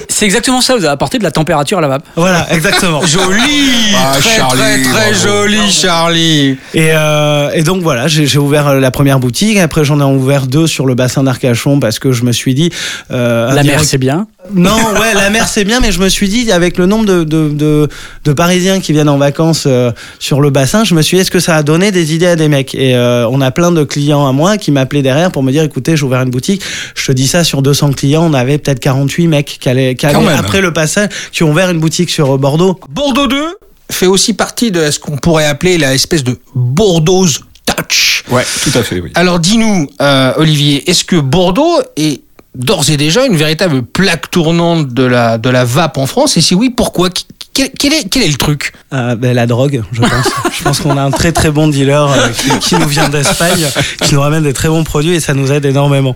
c'est 0.08 0.24
exactement 0.24 0.60
ça. 0.60 0.74
Vous 0.76 0.84
avez 0.84 0.92
apporté 0.92 1.18
de 1.18 1.22
la 1.24 1.30
température 1.30 1.78
à 1.78 1.80
la 1.80 1.88
vape. 1.88 2.04
Voilà, 2.16 2.46
exactement. 2.52 3.00
Joli, 3.06 3.94
Ah, 3.96 4.16
très 4.20 4.36
Charlie, 4.36 4.60
très 4.60 4.82
très 4.82 5.12
bravo. 5.12 5.14
joli, 5.22 5.70
Charlie. 5.70 6.50
Et, 6.74 6.90
euh, 6.92 7.50
et 7.54 7.62
donc 7.62 7.82
voilà, 7.82 8.06
j'ai 8.08 8.26
j'ai 8.26 8.38
ouvert 8.38 8.68
euh, 8.68 8.80
la 8.80 8.90
première 8.90 9.18
boutique. 9.18 9.58
Après, 9.58 9.84
j'en 9.84 10.00
ai 10.00 10.04
ouvert 10.04 10.46
deux 10.46 10.66
sur 10.66 10.86
le 10.86 10.94
bassin 10.94 11.22
d'Arcachon 11.22 11.80
parce 11.80 11.98
que 11.98 12.12
je 12.12 12.24
me 12.24 12.32
suis 12.32 12.54
dit. 12.54 12.70
euh, 13.10 13.52
La 13.52 13.62
mer, 13.62 13.82
c'est 13.84 13.98
bien. 14.04 14.26
Non, 14.52 14.76
ouais, 15.00 15.14
la 15.14 15.30
mer 15.30 15.48
c'est 15.48 15.64
bien, 15.64 15.80
mais 15.80 15.90
je 15.90 15.98
me 15.98 16.10
suis 16.10 16.28
dit 16.28 16.52
avec 16.52 16.76
le 16.76 16.84
nombre 16.84 17.06
de, 17.06 17.24
de, 17.24 17.48
de, 17.48 17.88
de 18.24 18.32
Parisiens 18.34 18.80
qui 18.80 18.92
viennent 18.92 19.08
en 19.08 19.16
vacances 19.16 19.64
euh, 19.66 19.92
sur 20.18 20.42
le 20.42 20.50
bassin, 20.50 20.84
je 20.84 20.94
me 20.94 21.00
suis 21.00 21.16
dit 21.16 21.22
est-ce 21.22 21.30
que 21.30 21.40
ça 21.40 21.56
a 21.56 21.62
donné 21.62 21.90
des 21.90 22.14
idées 22.14 22.26
à 22.26 22.36
des 22.36 22.48
mecs? 22.48 22.74
Et 22.74 22.94
euh, 22.94 23.26
on 23.30 23.40
a 23.40 23.50
plein 23.50 23.72
de 23.72 23.82
clients 23.82 24.26
à 24.26 24.32
moi 24.32 24.58
qui 24.58 24.70
m'appelaient 24.72 25.00
derrière 25.02 25.32
pour 25.32 25.42
me 25.42 25.50
dire 25.50 25.62
écoutez, 25.62 25.96
j'ai 25.96 26.04
ouvert 26.04 26.20
une 26.20 26.30
boutique. 26.30 26.62
Je 26.94 27.06
te 27.06 27.12
dis 27.12 27.26
ça 27.26 27.44
sur 27.44 27.62
200 27.62 27.92
clients, 27.92 28.24
on 28.30 28.34
avait 28.34 28.58
peut-être 28.58 28.80
48 28.80 29.26
mecs 29.26 29.58
qui 29.58 29.68
allaient, 29.68 29.94
qui 29.94 30.04
après 30.04 30.60
le 30.60 30.72
passage 30.72 31.08
qui 31.32 31.42
ont 31.42 31.50
ouvert 31.50 31.70
une 31.70 31.80
boutique 31.80 32.10
sur 32.10 32.36
Bordeaux. 32.36 32.78
Bordeaux 32.90 33.26
2 33.26 33.42
fait 33.90 34.06
aussi 34.06 34.34
partie 34.34 34.70
de 34.70 34.90
ce 34.90 34.98
qu'on 34.98 35.16
pourrait 35.16 35.46
appeler 35.46 35.78
la 35.78 35.94
espèce 35.94 36.24
de 36.24 36.38
Bordeaux's 36.54 37.40
touch. 37.66 38.24
Ouais, 38.30 38.44
tout 38.62 38.78
à 38.78 38.82
fait, 38.82 39.00
oui. 39.00 39.10
Alors 39.14 39.38
dis-nous, 39.38 39.88
euh, 40.00 40.32
Olivier, 40.36 40.88
est-ce 40.90 41.04
que 41.04 41.16
Bordeaux 41.16 41.80
est 41.96 42.20
d'ores 42.54 42.90
et 42.90 42.96
déjà 42.96 43.26
une 43.26 43.36
véritable 43.36 43.82
plaque 43.82 44.30
tournante 44.30 44.88
de 44.88 45.04
la, 45.04 45.38
de 45.38 45.50
la 45.50 45.64
vape 45.64 45.98
en 45.98 46.06
France? 46.06 46.36
Et 46.36 46.40
si 46.40 46.54
oui, 46.54 46.70
pourquoi? 46.70 47.10
Quel, 47.52 47.92
est, 47.92 48.08
quel 48.08 48.22
est 48.22 48.28
le 48.28 48.36
truc? 48.36 48.72
Ah, 48.96 49.16
ben, 49.16 49.34
la 49.34 49.46
drogue, 49.46 49.82
je 49.90 50.00
pense. 50.00 50.10
je 50.56 50.62
pense 50.62 50.78
qu'on 50.78 50.96
a 50.96 51.02
un 51.02 51.10
très 51.10 51.32
très 51.32 51.50
bon 51.50 51.66
dealer 51.66 52.08
euh, 52.12 52.28
qui, 52.28 52.50
qui 52.60 52.74
nous 52.76 52.86
vient 52.86 53.08
d'Espagne, 53.08 53.66
qui 54.02 54.14
nous 54.14 54.20
ramène 54.20 54.44
des 54.44 54.52
très 54.52 54.68
bons 54.68 54.84
produits 54.84 55.14
et 55.14 55.20
ça 55.20 55.34
nous 55.34 55.50
aide 55.50 55.64
énormément. 55.64 56.14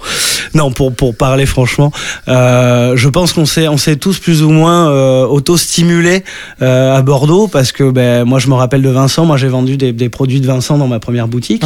Non, 0.55 0.71
pour, 0.71 0.95
pour 0.95 1.17
parler 1.17 1.45
franchement, 1.45 1.91
euh, 2.29 2.93
je 2.95 3.09
pense 3.09 3.33
qu'on 3.33 3.47
s'est, 3.47 3.67
on 3.67 3.79
s'est 3.79 3.97
tous 3.97 4.21
plus 4.21 4.43
ou 4.45 4.51
moins 4.51 4.91
euh, 4.91 5.27
auto-stimulés 5.27 6.23
à 6.61 7.03
Bordeaux 7.03 7.49
parce 7.49 7.73
que 7.73 7.91
ben, 7.91 8.25
moi 8.25 8.39
je 8.39 8.47
me 8.49 8.55
rappelle 8.55 8.83
de 8.83 8.89
Vincent, 8.91 9.25
moi 9.25 9.37
j'ai 9.37 9.49
vendu 9.49 9.77
des, 9.77 9.93
des 9.93 10.09
produits 10.09 10.41
de 10.41 10.47
Vincent 10.47 10.79
dans 10.79 10.87
ma 10.87 11.01
première 11.01 11.27
boutique. 11.27 11.65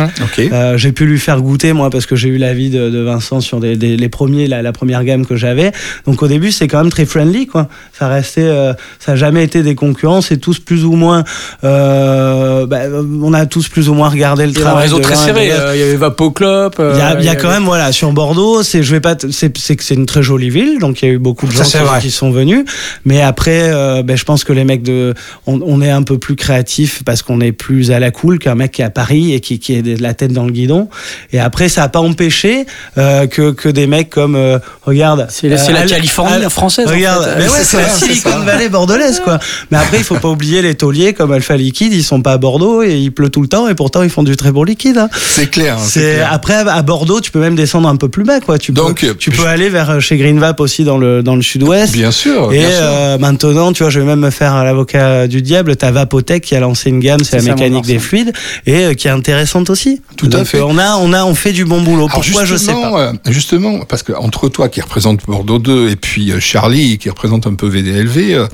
J'ai 0.78 0.92
pu 0.92 1.04
lui 1.04 1.18
faire 1.18 1.42
goûter 1.42 1.74
moi 1.74 1.90
parce 1.90 2.06
que 2.06 2.16
j'ai 2.16 2.28
eu 2.30 2.38
l'avis 2.38 2.70
de, 2.70 2.88
de 2.88 3.00
Vincent 3.00 3.40
sur 3.42 3.60
des, 3.60 3.76
des- 3.76 3.98
les 3.98 4.08
premiers 4.08 4.46
la, 4.46 4.62
la 4.62 4.72
première 4.72 5.04
gamme 5.04 5.26
que 5.26 5.36
j'avais 5.36 5.72
donc 6.06 6.22
au 6.22 6.28
début 6.28 6.52
c'est 6.52 6.68
quand 6.68 6.78
même 6.78 6.90
très 6.90 7.04
friendly 7.04 7.46
quoi 7.46 7.68
ça 7.98 8.08
restait 8.08 8.50
ça 8.98 9.12
a 9.12 9.16
jamais 9.16 9.44
été 9.44 9.62
des 9.62 9.74
concurrents 9.74 10.20
c'est 10.22 10.38
tous 10.38 10.58
plus 10.58 10.84
ou 10.84 10.92
moins 10.92 11.01
moins, 11.02 11.24
euh, 11.64 12.66
bah, 12.66 12.80
on 13.22 13.32
a 13.34 13.46
tous 13.46 13.68
plus 13.68 13.88
ou 13.88 13.94
moins 13.94 14.08
regardé 14.08 14.44
le 14.46 14.52
Il 14.52 14.58
y 14.58 14.58
a 14.58 14.60
un 14.60 14.64
travail. 14.64 14.82
réseau 14.84 14.98
de 14.98 15.02
très 15.02 15.16
serré. 15.16 15.50
euh, 15.52 15.72
Il 15.74 15.80
y 15.80 15.82
avait 15.82 15.96
Vapoclop. 15.96 16.70
Il 16.78 16.98
y 16.98 17.00
a, 17.00 17.16
il 17.18 17.24
y 17.24 17.28
a 17.28 17.36
quand 17.36 17.50
même 17.50 17.64
voilà 17.64 17.92
sur 17.92 18.10
Bordeaux, 18.12 18.62
c'est 18.62 18.82
je 18.82 18.90
vais 18.92 19.00
pas, 19.00 19.14
c'est 19.30 19.56
c'est 19.58 19.76
que 19.76 19.84
c'est 19.84 19.94
une 19.94 20.06
très 20.06 20.22
jolie 20.22 20.50
ville, 20.50 20.78
donc 20.78 21.02
il 21.02 21.08
y 21.08 21.10
a 21.10 21.14
eu 21.14 21.18
beaucoup 21.18 21.46
de 21.46 21.52
gens 21.52 21.62
qui, 22.00 22.10
sont 22.10 22.30
venus. 22.30 22.64
Mais 23.04 23.22
après, 23.22 23.62
euh, 23.72 24.02
ben, 24.02 24.16
je 24.16 24.24
pense 24.24 24.44
que 24.44 24.52
les 24.52 24.64
mecs 24.64 24.82
de, 24.82 25.14
on, 25.46 25.60
on 25.64 25.80
est 25.82 25.90
un 25.90 26.02
peu 26.02 26.18
plus 26.18 26.36
créatifs 26.36 27.02
parce 27.04 27.22
qu'on 27.22 27.40
est 27.40 27.52
plus 27.52 27.90
à 27.90 27.98
la 28.00 28.10
cool 28.10 28.38
qu'un 28.38 28.54
mec 28.54 28.72
qui 28.72 28.82
est 28.82 28.84
à 28.84 28.90
Paris 28.90 29.32
et 29.32 29.40
qui 29.40 29.58
qui 29.58 29.74
est 29.74 29.82
de 29.82 30.02
la 30.02 30.14
tête 30.14 30.32
dans 30.32 30.44
le 30.44 30.52
guidon. 30.52 30.88
Et 31.32 31.40
après, 31.40 31.68
ça 31.68 31.82
a 31.84 31.88
pas 31.88 32.00
empêché 32.00 32.66
euh, 32.98 33.26
que 33.26 33.50
que 33.52 33.68
des 33.68 33.86
mecs 33.86 34.10
comme 34.10 34.36
euh, 34.36 34.58
regarde, 34.84 35.26
C'est 35.30 35.48
la- 35.48 35.56
Californie 35.86 36.42
française, 36.50 36.86
en 36.86 36.90
Regarde, 36.92 37.24
fait. 37.24 37.38
mais 37.38 37.44
ouais, 37.48 37.58
C'est 37.62 37.76
la 37.80 37.88
Silicon. 37.88 38.38
Valley 38.44 38.68
bordelaise 38.68 39.20
quoi. 39.20 39.38
Mais 39.70 39.78
après, 39.78 39.98
il 39.98 40.04
faut 40.04 40.16
pas 40.18 40.28
oublier 40.28 40.62
les 40.62 40.74
tauliers 40.92 41.12
comme 41.14 41.32
Alpha 41.32 41.56
Liquide, 41.56 41.92
ils 41.94 42.04
sont 42.04 42.20
pas 42.20 42.32
à 42.32 42.38
Bordeaux 42.38 42.82
et 42.82 42.94
il 42.98 43.12
pleut 43.12 43.30
tout 43.30 43.40
le 43.40 43.48
temps 43.48 43.66
et 43.68 43.74
pourtant 43.74 44.02
ils 44.02 44.10
font 44.10 44.22
du 44.22 44.36
très 44.36 44.52
bon 44.52 44.62
liquide. 44.62 44.98
hein. 44.98 45.08
C'est 45.14 45.50
clair. 45.50 45.76
hein, 45.78 45.82
c'est 45.82 46.20
après 46.20 46.54
à 46.54 46.82
Bordeaux, 46.82 47.20
tu 47.20 47.30
peux 47.30 47.40
même 47.40 47.54
descendre 47.56 47.88
un 47.88 47.96
peu 47.96 48.08
plus 48.08 48.24
bas, 48.24 48.40
quoi. 48.40 48.58
Tu 48.58 48.72
Donc, 48.72 49.00
peux, 49.00 49.14
tu 49.14 49.30
peux 49.30 49.46
aller 49.46 49.68
vers 49.70 49.88
euh, 49.90 50.00
chez 50.00 50.16
Green 50.18 50.38
Vap 50.38 50.60
aussi 50.60 50.84
dans 50.84 50.98
le 50.98 51.22
dans 51.22 51.34
le 51.36 51.40
sud-ouest. 51.42 51.92
Bien 51.92 52.10
sûr. 52.10 52.52
Et 52.52 52.58
bien 52.58 52.68
sûr. 52.68 52.78
euh, 52.82 53.18
maintenant, 53.18 53.72
tu 53.72 53.82
vois, 53.82 53.90
je 53.90 54.00
vais 54.00 54.06
même 54.06 54.20
me 54.20 54.30
faire 54.30 54.62
l'avocat 54.64 55.26
du 55.26 55.40
diable. 55.40 55.76
T'as 55.76 55.90
Vapotech 55.90 56.42
qui 56.44 56.54
a 56.54 56.60
lancé 56.60 56.90
une 56.90 57.00
gamme, 57.00 57.24
c'est 57.24 57.36
la 57.38 57.54
mécanique 57.54 57.86
des 57.86 57.98
fluides, 57.98 58.32
et 58.66 58.84
euh, 58.84 58.94
qui 58.94 59.08
est 59.08 59.10
intéressante 59.10 59.70
aussi. 59.70 60.02
Tout 60.16 60.28
à 60.32 60.44
fait. 60.44 60.58
euh, 60.58 60.64
On 60.66 60.76
a, 60.78 60.96
on 60.98 61.12
a, 61.14 61.24
on 61.24 61.34
fait 61.34 61.52
du 61.52 61.64
bon 61.64 61.80
boulot. 61.80 62.06
Alors 62.10 62.20
Pourquoi 62.20 62.44
je 62.44 62.56
sais 62.56 62.66
justement, 62.66 62.92
pas. 62.92 63.00
euh, 63.00 63.12
justement, 63.30 63.78
parce 63.88 64.02
que 64.02 64.12
entre 64.12 64.48
toi 64.50 64.68
qui 64.68 64.80
représente 64.82 65.20
Bordeaux 65.26 65.58
2 65.58 65.88
et 65.90 65.96
puis 65.96 66.32
euh, 66.32 66.40
Charlie 66.40 66.98
qui 66.98 67.08
représente 67.08 67.46
un 67.46 67.54
peu 67.54 67.66
VDLV, 67.68 68.34
euh, 68.34 68.46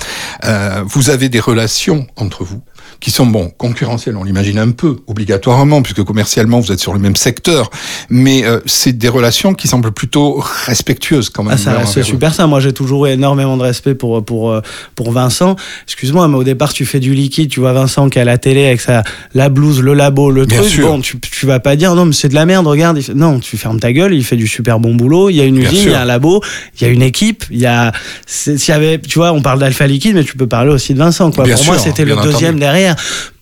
euh, 0.44 0.82
vous 0.86 1.10
avez 1.10 1.28
des 1.28 1.40
relations 1.40 2.06
entre 2.18 2.44
vous 2.44 2.62
qui 3.00 3.10
sont 3.12 3.26
bon 3.26 3.50
concurrentielles, 3.56 4.16
on 4.16 4.24
l'imagine 4.24 4.58
un 4.58 4.70
peu 4.70 4.96
obligatoirement 5.06 5.82
puisque 5.82 6.02
commercialement 6.02 6.58
vous 6.60 6.72
êtes 6.72 6.80
sur 6.80 6.92
le 6.92 6.98
même 6.98 7.14
secteur, 7.16 7.70
mais 8.10 8.44
euh, 8.44 8.58
c'est 8.66 8.92
des 8.98 9.08
relations 9.08 9.54
qui 9.54 9.68
semblent 9.68 9.92
plutôt 9.92 10.42
respectueuses 10.66 11.30
quand 11.30 11.44
même. 11.44 11.54
Ah, 11.54 11.58
ça 11.58 11.70
envers 11.78 12.04
super 12.04 12.34
ça. 12.34 12.46
Moi, 12.46 12.60
j'ai 12.60 12.72
toujours 12.72 13.06
eu 13.06 13.10
énormément 13.10 13.56
de 13.56 13.62
respect 13.62 13.94
pour, 13.94 14.24
pour, 14.24 14.50
euh, 14.50 14.62
pour 14.96 15.12
Vincent. 15.12 15.54
Excuse-moi, 15.86 16.26
mais 16.28 16.36
au 16.36 16.44
départ, 16.44 16.72
tu 16.72 16.84
fais 16.86 17.00
du 17.00 17.14
liquide, 17.14 17.50
tu 17.50 17.60
vois 17.60 17.72
Vincent 17.72 18.08
qui 18.08 18.18
est 18.18 18.22
à 18.22 18.24
la 18.24 18.38
télé 18.38 18.66
avec 18.66 18.80
sa, 18.80 19.04
la 19.34 19.48
blouse, 19.48 19.80
le 19.80 19.94
labo, 19.94 20.30
le 20.30 20.46
Bien 20.46 20.58
truc. 20.58 20.70
sûr. 20.70 20.88
Bon, 20.88 21.00
tu, 21.00 21.18
tu 21.20 21.46
vas 21.46 21.60
pas 21.60 21.76
dire, 21.76 21.94
non, 21.94 22.04
mais 22.04 22.12
c'est 22.12 22.28
de 22.28 22.34
la 22.34 22.46
merde, 22.46 22.66
regarde. 22.66 22.98
Il 23.06 23.14
non, 23.14 23.38
tu 23.38 23.56
fermes 23.56 23.78
ta 23.80 23.92
gueule, 23.92 24.12
il 24.14 24.24
fait 24.24 24.36
du 24.36 24.48
super 24.48 24.80
bon 24.80 24.94
boulot. 24.94 25.30
Il 25.30 25.36
y 25.36 25.40
a 25.40 25.44
une 25.44 25.58
Bien 25.58 25.70
usine, 25.70 25.82
il 25.86 25.92
y 25.92 25.94
a 25.94 26.00
un 26.02 26.04
labo, 26.04 26.42
il 26.80 26.82
y 26.86 26.90
a 26.90 26.92
une 26.92 27.02
équipe, 27.02 27.44
il 27.50 27.58
y 27.60 27.66
a, 27.66 27.92
c'est- 28.26 28.58
s'il 28.58 28.72
y 28.72 28.76
avait, 28.76 28.98
tu 28.98 29.18
vois, 29.18 29.32
on 29.32 29.40
parle 29.42 29.60
d'Alpha 29.60 29.86
Liquide, 29.86 30.14
mais 30.16 30.24
tu 30.24 30.36
peux 30.36 30.46
parler 30.48 30.70
aussi 30.72 30.94
de 30.94 30.98
Vincent, 30.98 31.30
quoi. 31.30 31.44
Bien 31.44 31.54
pour 31.54 31.62
sûr, 31.62 31.72
moi, 31.74 31.80
c'était 31.82 32.04
le 32.04 32.16
deuxième 32.16 32.56
entendu. 32.56 32.60
derrière. 32.60 32.87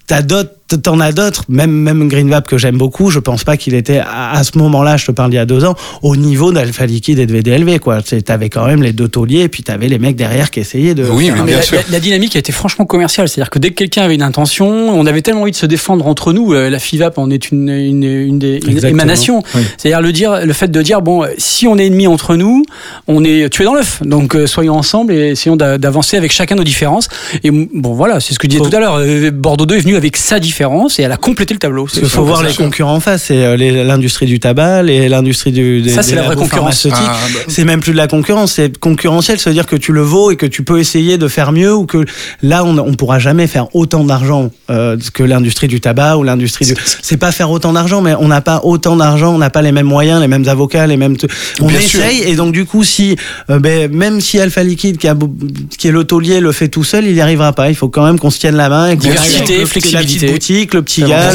T'as 0.06 0.22
d'autres, 0.22 0.54
t'en 0.74 0.98
as 1.00 1.12
d'autres, 1.12 1.44
même, 1.48 1.70
même 1.70 2.08
que 2.46 2.58
j'aime 2.58 2.76
beaucoup, 2.76 3.10
je 3.10 3.18
pense 3.20 3.44
pas 3.44 3.56
qu'il 3.56 3.74
était, 3.74 3.98
à, 3.98 4.32
à 4.32 4.42
ce 4.44 4.58
moment-là, 4.58 4.96
je 4.96 5.06
te 5.06 5.12
parle 5.12 5.30
d'il 5.30 5.36
y 5.36 5.38
a 5.38 5.46
deux 5.46 5.64
ans, 5.64 5.74
au 6.02 6.16
niveau 6.16 6.50
d'Alpha 6.52 6.86
Liquide 6.86 7.18
et 7.20 7.26
de 7.26 7.32
VDLV, 7.32 7.78
quoi. 7.78 8.00
T'avais 8.02 8.48
quand 8.50 8.66
même 8.66 8.82
les 8.82 8.92
deux 8.92 9.06
tauliers, 9.08 9.42
et 9.42 9.48
puis 9.48 9.62
t'avais 9.62 9.86
les 9.88 9.98
mecs 9.98 10.16
derrière 10.16 10.50
qui 10.50 10.60
essayaient 10.60 10.94
de. 10.94 11.04
Oui, 11.08 11.30
mais 11.34 11.42
bien 11.42 11.56
la, 11.56 11.62
sûr. 11.62 11.76
la- 11.78 11.92
la 11.92 12.00
dynamique 12.00 12.34
a 12.36 12.40
été 12.40 12.50
franchement 12.52 12.84
commerciale, 12.84 13.28
c'est-à-dire 13.28 13.50
que 13.50 13.58
dès 13.60 13.70
que 13.70 13.74
quelqu'un 13.74 14.02
avait 14.02 14.16
une 14.16 14.22
intention, 14.22 14.66
on 14.66 15.06
avait 15.06 15.22
tellement 15.22 15.42
envie 15.42 15.52
de 15.52 15.56
se 15.56 15.66
défendre 15.66 16.06
entre 16.06 16.32
nous. 16.32 16.52
euh, 16.52 16.68
La 16.68 16.78
FIVAP 16.80 17.16
en 17.18 17.30
est 17.30 17.50
une, 17.52 17.68
une, 17.68 18.02
une 18.02 18.38
des 18.40 18.60
une 18.66 18.84
émanation. 18.84 19.42
Oui. 19.54 19.62
C'est-à-dire 19.78 20.00
le 20.00 20.12
dire, 20.12 20.44
le 20.44 20.52
fait 20.52 20.68
de 20.70 20.82
dire 20.82 21.00
bon, 21.00 21.24
si 21.38 21.66
on 21.68 21.78
est 21.78 21.86
ennemis 21.86 22.08
entre 22.08 22.34
nous, 22.34 22.64
on 23.06 23.22
est 23.24 23.48
tué 23.50 23.64
dans 23.64 23.74
l'œuf. 23.74 24.02
Donc 24.04 24.34
euh, 24.34 24.46
soyons 24.48 24.74
ensemble 24.74 25.12
et 25.12 25.28
essayons 25.30 25.56
d'a- 25.56 25.78
d'avancer 25.78 26.16
avec 26.16 26.32
chacun 26.32 26.56
nos 26.56 26.64
différences. 26.64 27.08
Et 27.44 27.50
bon 27.52 27.94
voilà, 27.94 28.18
c'est 28.20 28.34
ce 28.34 28.38
que 28.40 28.46
je 28.46 28.56
disais 28.56 28.68
tout 28.68 28.74
à 28.76 28.80
l'heure. 28.80 28.96
euh, 28.96 29.30
Bordeaux 29.30 29.66
2 29.66 29.76
est 29.76 29.80
venu 29.80 29.94
avec 29.96 30.16
sa 30.16 30.40
différence 30.40 30.55
et 30.98 31.02
elle 31.02 31.12
a 31.12 31.16
complété 31.16 31.54
le 31.54 31.58
tableau. 31.60 31.86
Qu'il 31.86 32.04
faut 32.08 32.24
voir 32.24 32.42
les 32.42 32.54
concurrents 32.54 32.94
en 32.94 33.00
face, 33.00 33.24
c'est 33.24 33.44
euh, 33.44 33.56
l'industrie 33.84 34.26
du 34.26 34.40
tabac, 34.40 34.82
l'industrie 34.82 35.52
du, 35.52 35.82
des, 35.82 35.90
Ça, 35.90 36.02
c'est 36.02 36.14
la 36.14 36.22
vraie 36.22 36.36
concurrence. 36.36 36.86
Ah, 36.92 37.16
bah, 37.34 37.40
C'est 37.48 37.64
même 37.64 37.80
plus 37.80 37.92
de 37.92 37.96
la 37.96 38.06
concurrence, 38.06 38.52
c'est 38.54 38.78
concurrentiel, 38.78 39.38
ça 39.38 39.50
veut 39.50 39.54
dire 39.54 39.66
que 39.66 39.76
tu 39.76 39.92
le 39.92 40.00
vaux 40.02 40.30
et 40.30 40.36
que 40.36 40.46
tu 40.46 40.62
peux 40.62 40.78
essayer 40.78 41.18
de 41.18 41.28
faire 41.28 41.52
mieux 41.52 41.74
ou 41.74 41.86
que 41.86 42.04
là 42.42 42.64
on, 42.64 42.78
on 42.78 42.94
pourra 42.94 43.18
jamais 43.18 43.46
faire 43.46 43.74
autant 43.74 44.04
d'argent 44.04 44.50
euh, 44.70 44.96
que 45.14 45.22
l'industrie 45.22 45.68
du 45.68 45.80
tabac 45.80 46.16
ou 46.16 46.22
l'industrie 46.22 46.66
du. 46.66 46.74
C'est 47.02 47.16
pas 47.16 47.32
faire 47.32 47.50
autant 47.50 47.72
d'argent, 47.72 48.00
mais 48.00 48.14
on 48.18 48.28
n'a 48.28 48.40
pas 48.40 48.60
autant 48.64 48.96
d'argent, 48.96 49.34
on 49.34 49.38
n'a 49.38 49.50
pas 49.50 49.62
les 49.62 49.72
mêmes 49.72 49.86
moyens, 49.86 50.20
les 50.20 50.28
mêmes 50.28 50.48
avocats, 50.48 50.86
les 50.86 50.96
mêmes. 50.96 51.16
t- 51.16 51.26
On 51.60 51.66
Bien 51.66 51.80
sûr. 51.80 52.00
essaye 52.00 52.22
et 52.22 52.34
donc 52.36 52.52
du 52.52 52.64
coup 52.64 52.84
si 52.84 53.16
euh, 53.50 53.58
ben, 53.58 53.90
même 53.92 54.20
si 54.20 54.38
Alpha 54.40 54.62
Liquide 54.62 54.96
qui, 54.98 55.08
a, 55.08 55.14
beau- 55.14 55.32
qui 55.78 55.88
est 55.88 55.92
le 55.92 56.04
taulier 56.04 56.40
le 56.40 56.52
fait 56.52 56.68
tout 56.68 56.84
seul, 56.84 57.04
il 57.06 57.14
n'y 57.14 57.20
arrivera 57.20 57.52
pas. 57.52 57.68
Il 57.70 57.74
faut 57.74 57.88
quand 57.88 58.04
même 58.04 58.18
qu'on 58.18 58.30
se 58.30 58.38
tienne 58.38 58.56
la 58.56 58.68
main 58.68 58.88
et 58.90 58.96
qu'on 58.96 59.02
Diversité, 59.02 59.64
flexibilité. 59.66 60.26
Le 60.50 60.82
petit 60.82 61.02
gars, 61.02 61.30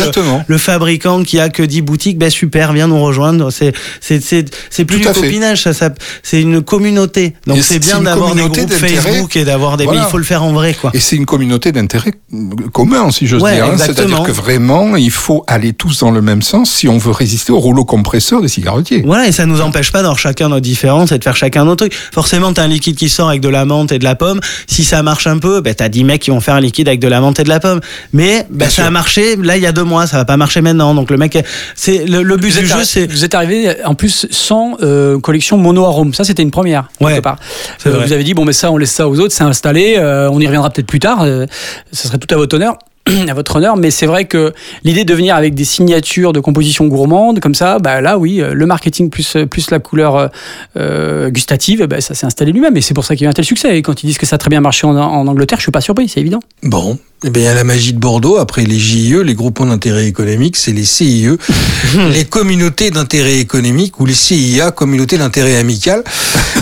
le- 0.47 0.58
fabricant 0.58 1.24
qui 1.24 1.39
a 1.39 1.50
que 1.50 1.63
10 1.63 1.82
boutiques, 1.82 2.17
ben 2.17 2.30
super, 2.30 2.74
viens 2.74 2.88
nous 2.88 3.02
rejoindre. 3.02 3.52
C'est 3.52 3.74
c'est 4.00 4.21
c'est 4.24 4.45
c'est 4.69 4.86
plus 4.86 5.02
Tout 5.02 5.10
du 5.10 5.13
copinage, 5.21 5.62
ça, 5.63 5.74
ça 5.74 5.89
c'est 6.24 6.41
une 6.41 6.62
communauté. 6.62 7.34
Donc 7.47 7.58
Et 7.58 7.62
c'est 7.62 7.80
bien 7.80 8.02
d'avoir 8.02 8.36
des 8.36 8.41
groupes 8.41 8.56
d'intérêt. 8.56 8.88
Facebook 8.95 9.36
et 9.36 9.43
d'avoir 9.45 9.78
des. 9.78 9.84
Voilà. 9.86 10.02
Mais 10.02 10.06
il 10.08 10.10
faut 10.10 10.17
le 10.17 10.24
faire 10.24 10.43
en 10.43 10.54
vrai, 10.54 10.74
quoi. 10.74 10.91
Et 10.93 11.00
c'est 11.00 11.15
une 11.15 11.26
communauté 11.26 11.71
d'intérêt 11.71 12.13
commun, 12.74 13.12
si 13.12 13.28
j'ose 13.28 13.41
Ouais, 13.41 13.56
dire. 13.56 13.65
hein. 13.65 13.71
exactement. 13.74 14.08
C'est-à-dire 14.08 14.24
que 14.28 14.32
vraiment, 14.32 14.95
il 14.95 15.12
faut 15.12 15.43
aller 15.47 15.74
tous 15.74 16.00
dans 16.00 16.12
le 16.12 16.21
même 16.21 16.41
sens 16.41 16.71
si 16.71 16.88
on 16.88 16.97
veut 16.97 17.12
résister 17.12 17.52
au 17.52 17.60
rouleau 17.60 17.86
compresseur 17.86 18.41
des 18.41 18.47
cigarettiers. 18.47 19.02
Voilà, 19.06 19.28
et 19.28 19.32
ça 19.32 19.45
nous 19.45 19.62
empêche 19.62 19.91
pas 19.91 20.00
d'avoir 20.00 20.19
chacun 20.19 20.50
notre 20.50 20.62
différence 20.62 21.12
et 21.12 21.17
de 21.17 21.24
faire 21.24 21.36
chacun 21.36 21.65
notre 21.65 21.88
truc. 21.88 21.93
Forcément, 22.13 22.54
t'as 22.54 22.63
un 22.63 22.67
liquide 22.67 22.95
qui 22.95 23.10
sort 23.10 23.30
avec 23.30 23.41
de 23.41 23.50
la 23.50 23.65
menthe 23.65 23.91
et 23.91 24.00
de 24.00 24.04
la 24.04 24.15
pomme. 24.15 24.39
Si 24.67 24.84
ça 24.84 25.04
marche 25.04 25.28
un 25.28 25.38
peu, 25.38 25.62
ben, 25.62 25.74
t'as 25.74 25.89
10 25.89 26.04
mecs 26.04 26.21
qui 26.21 26.32
vont 26.32 26.41
faire 26.41 26.56
un 26.56 26.62
liquide 26.62 26.88
avec 26.88 27.00
de 27.00 27.08
la 27.08 27.19
menthe 27.21 27.39
et 27.39 27.43
de 27.43 27.50
la 27.50 27.60
pomme. 27.60 27.82
Mais, 28.13 28.45
ben, 28.50 28.65
ça 28.69 28.84
sûr. 28.84 28.91
Marché, 29.02 29.36
là, 29.36 29.58
il 29.58 29.64
y 29.64 29.66
a 29.66 29.72
deux 29.72 29.84
mois, 29.84 30.06
ça 30.06 30.18
va 30.18 30.26
pas 30.26 30.38
marcher 30.38 30.62
maintenant. 30.62 30.94
Donc, 30.94 31.10
le 31.10 31.18
mec, 31.18 31.38
c'est, 31.76 32.06
le, 32.06 32.22
le 32.22 32.38
but 32.38 32.54
Vous 32.54 32.60
du 32.60 32.68
jeu, 32.68 32.84
c'est, 32.84 33.08
vous 33.08 33.26
êtes 33.26 33.34
arrivé 33.34 33.76
en 33.84 33.96
plus 33.96 34.28
sans 34.30 34.78
euh, 34.84 35.20
collection 35.20 35.58
mono-arôme. 35.58 36.14
Ça, 36.14 36.24
c'était 36.24 36.44
une 36.44 36.52
première. 36.52 36.88
Ouais, 37.00 37.20
part. 37.20 37.38
Euh, 37.88 38.04
vous 38.04 38.14
avez 38.14 38.24
dit, 38.24 38.36
bon, 38.36 38.46
mais 38.46 38.54
ça, 38.54 38.72
on 38.72 38.78
laisse 38.78 38.92
ça 38.92 39.10
aux 39.10 39.20
autres, 39.20 39.34
c'est 39.34 39.44
installé, 39.44 39.96
euh, 39.98 40.30
on 40.32 40.40
y 40.40 40.46
reviendra 40.46 40.70
peut-être 40.70 40.86
plus 40.86 41.00
tard. 41.00 41.26
ça 41.92 42.08
serait 42.08 42.20
tout 42.20 42.32
à 42.34 42.38
votre 42.38 42.56
honneur. 42.56 42.78
à 43.30 43.34
votre 43.34 43.56
honneur, 43.56 43.78
mais 43.78 43.91
c'est 43.91 44.06
vrai 44.06 44.26
que 44.26 44.54
l'idée 44.84 45.04
de 45.04 45.13
venir 45.13 45.36
avec 45.36 45.54
des 45.54 45.65
signatures 45.65 46.34
de 46.34 46.39
composition 46.39 46.88
gourmande 46.88 47.39
comme 47.39 47.56
ça, 47.56 47.80
bah 47.80 48.02
là 48.02 48.17
oui, 48.17 48.41
euh, 48.41 48.54
le 48.54 48.65
marketing 48.65 49.10
plus 49.10 49.38
plus 49.50 49.71
la 49.71 49.80
couleur 49.80 50.15
euh, 50.15 50.28
euh, 50.78 51.30
gustative, 51.30 51.86
bah, 51.86 52.02
ça 52.02 52.13
s'est 52.13 52.26
installé 52.26 52.52
lui-même 52.52 52.76
et 52.78 52.82
c'est 52.82 52.93
pour 52.93 53.06
ça 53.06 53.15
qu'il 53.15 53.24
y 53.24 53.28
a 53.28 53.30
eu 53.30 53.32
un 53.32 53.34
tel 53.34 53.45
succès. 53.45 53.78
Et 53.78 53.82
quand 53.82 54.04
ils 54.04 54.08
disent 54.08 54.17
que 54.17 54.26
ça 54.26 54.36
a 54.36 54.39
très 54.39 54.50
bien 54.50 54.62
marché 54.62 54.88
en, 54.88 54.95
en 54.95 55.28
Angleterre, 55.28 55.60
je 55.60 55.63
suis 55.63 55.71
pas 55.71 55.82
surpris, 55.82 56.08
c'est 56.10 56.19
évident. 56.19 56.39
Bon, 56.63 56.97
eh 57.24 57.30
bien, 57.30 57.54
la 57.54 57.63
magie 57.63 57.93
de 57.93 58.00
Bordeaux, 58.00 58.38
après 58.38 58.63
les 58.63 58.80
JIE, 58.80 59.24
les 59.24 59.36
groupements 59.36 59.67
d'intérêt 59.67 60.08
économique, 60.08 60.58
c'est 60.58 60.71
les 60.71 60.86
CIE, 60.86 61.30
les 62.12 62.26
communautés 62.26 62.89
d'intérêt 62.89 63.38
économique 63.38 64.00
ou 64.00 64.08
les 64.08 64.15
CIA, 64.15 64.71
communautés 64.71 65.19
d'intérêt 65.19 65.58
amical. 65.58 66.04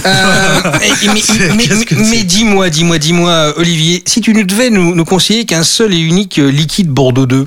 Euh, 0.05 0.61
mais 0.79 1.13
mais, 1.13 1.21
mais- 1.55 1.95
mais 2.09 2.23
dis-moi, 2.23 2.69
dis-moi, 2.69 2.97
dis-moi, 2.97 3.53
Olivier, 3.57 4.03
si 4.05 4.21
tu 4.21 4.33
nous 4.33 4.43
devais 4.43 4.69
nous, 4.69 4.95
nous 4.95 5.05
conseiller 5.05 5.45
qu'un 5.45 5.63
seul 5.63 5.93
et 5.93 5.97
unique 5.99 6.39
euh, 6.39 6.49
liquide 6.51 6.87
Bordeaux 6.89 7.25
2, 7.25 7.45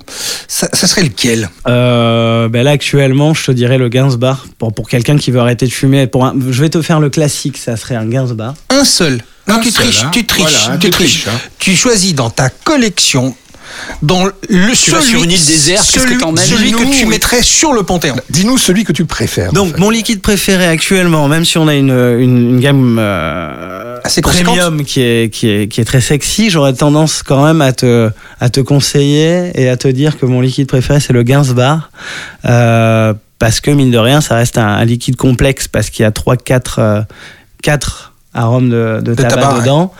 ça, 0.48 0.68
ça 0.72 0.86
serait 0.86 1.02
lequel? 1.02 1.48
Euh, 1.68 2.48
ben 2.48 2.62
là 2.64 2.72
actuellement, 2.72 3.34
je 3.34 3.44
te 3.44 3.52
dirais 3.52 3.78
le 3.78 3.88
Gainsbar 3.88 4.46
pour 4.58 4.72
pour 4.74 4.88
quelqu'un 4.88 5.16
qui 5.16 5.30
veut 5.30 5.40
arrêter 5.40 5.66
de 5.66 5.72
fumer. 5.72 6.06
Pour 6.06 6.24
un, 6.24 6.34
je 6.50 6.60
vais 6.60 6.68
te 6.70 6.82
faire 6.82 7.00
le 7.00 7.10
classique, 7.10 7.56
ça 7.58 7.76
serait 7.76 7.96
un 7.96 8.06
Gainsbar. 8.06 8.54
Un 8.70 8.84
seul. 8.84 9.22
Non, 9.48 9.56
Un 9.56 9.58
tu 9.58 9.70
seul, 9.72 9.84
triches, 9.86 10.02
hein. 10.04 10.10
tu 10.12 10.24
triches, 10.24 10.58
Voilà, 10.62 10.76
tu 10.78 10.86
tu 10.86 10.90
triches. 10.90 11.24
triches, 11.24 11.28
hein. 11.28 11.40
Tu 11.58 11.74
choisis 11.76 12.14
dans 12.14 12.30
ta 12.30 12.48
collection, 12.48 13.34
dans 14.02 14.24
le 14.24 14.32
Tu 14.74 14.90
vas 14.90 15.00
sur 15.00 15.22
une 15.22 15.30
île 15.30 15.44
déserte, 15.44 15.88
qu'est-ce 15.90 16.06
que 16.06 16.18
celui, 16.18 16.38
celui 16.38 16.72
que 16.72 16.98
tu 16.98 17.06
mettrais 17.06 17.42
sur 17.42 17.72
le 17.72 17.82
Panthéon. 17.82 18.16
Dis-nous 18.30 18.58
celui 18.58 18.84
que 18.84 18.92
tu 18.92 19.04
préfères. 19.04 19.52
Donc 19.52 19.68
en 19.68 19.72
fait. 19.72 19.80
mon 19.80 19.90
liquide 19.90 20.20
préféré 20.20 20.66
actuellement, 20.66 21.28
même 21.28 21.44
si 21.44 21.58
on 21.58 21.68
a 21.68 21.74
une, 21.74 21.90
une, 21.90 22.38
une 22.38 22.60
gamme 22.60 22.98
euh, 23.00 23.98
Assez 24.04 24.20
premium 24.20 24.84
qui 24.84 25.00
est, 25.00 25.32
qui, 25.32 25.48
est, 25.48 25.68
qui 25.68 25.80
est 25.80 25.84
très 25.84 26.00
sexy, 26.00 26.50
j'aurais 26.50 26.72
tendance 26.72 27.22
quand 27.22 27.44
même 27.44 27.60
à 27.60 27.72
te, 27.72 28.10
à 28.40 28.50
te 28.50 28.60
conseiller 28.60 29.52
et 29.54 29.68
à 29.68 29.76
te 29.76 29.88
dire 29.88 30.18
que 30.18 30.26
mon 30.26 30.40
liquide 30.40 30.66
préféré 30.66 31.00
c'est 31.00 31.12
le 31.12 31.22
Gainsbar. 31.22 31.90
Euh, 32.44 33.14
parce 33.38 33.60
que 33.60 33.70
mine 33.70 33.90
de 33.90 33.98
rien, 33.98 34.20
ça 34.20 34.36
reste 34.36 34.58
un, 34.58 34.66
un 34.66 34.84
liquide 34.84 35.16
complexe 35.16 35.68
parce 35.68 35.90
qu'il 35.90 36.02
y 36.02 36.06
a 36.06 36.10
3-4 36.10 37.04
quatre 37.62 38.11
arômes 38.34 38.70
de, 38.70 39.00
de 39.02 39.14
tabac, 39.14 39.28
tabac, 39.36 39.54
ouais. 39.54 39.60
dedans. 39.60 39.92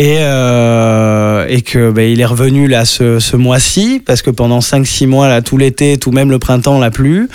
Et, 0.00 0.18
euh, 0.20 1.44
et 1.48 1.62
que 1.62 1.90
ben, 1.90 2.08
il 2.08 2.20
est 2.20 2.24
revenu 2.24 2.68
là 2.68 2.84
ce, 2.84 3.18
ce 3.18 3.34
mois-ci 3.36 4.00
parce 4.04 4.22
que 4.22 4.30
pendant 4.30 4.60
5-6 4.60 5.08
mois 5.08 5.26
là 5.26 5.42
tout 5.42 5.58
l'été 5.58 5.98
tout 5.98 6.12
même 6.12 6.30
le 6.30 6.38
printemps 6.38 6.78
l'a 6.78 6.90
plus 6.92 7.28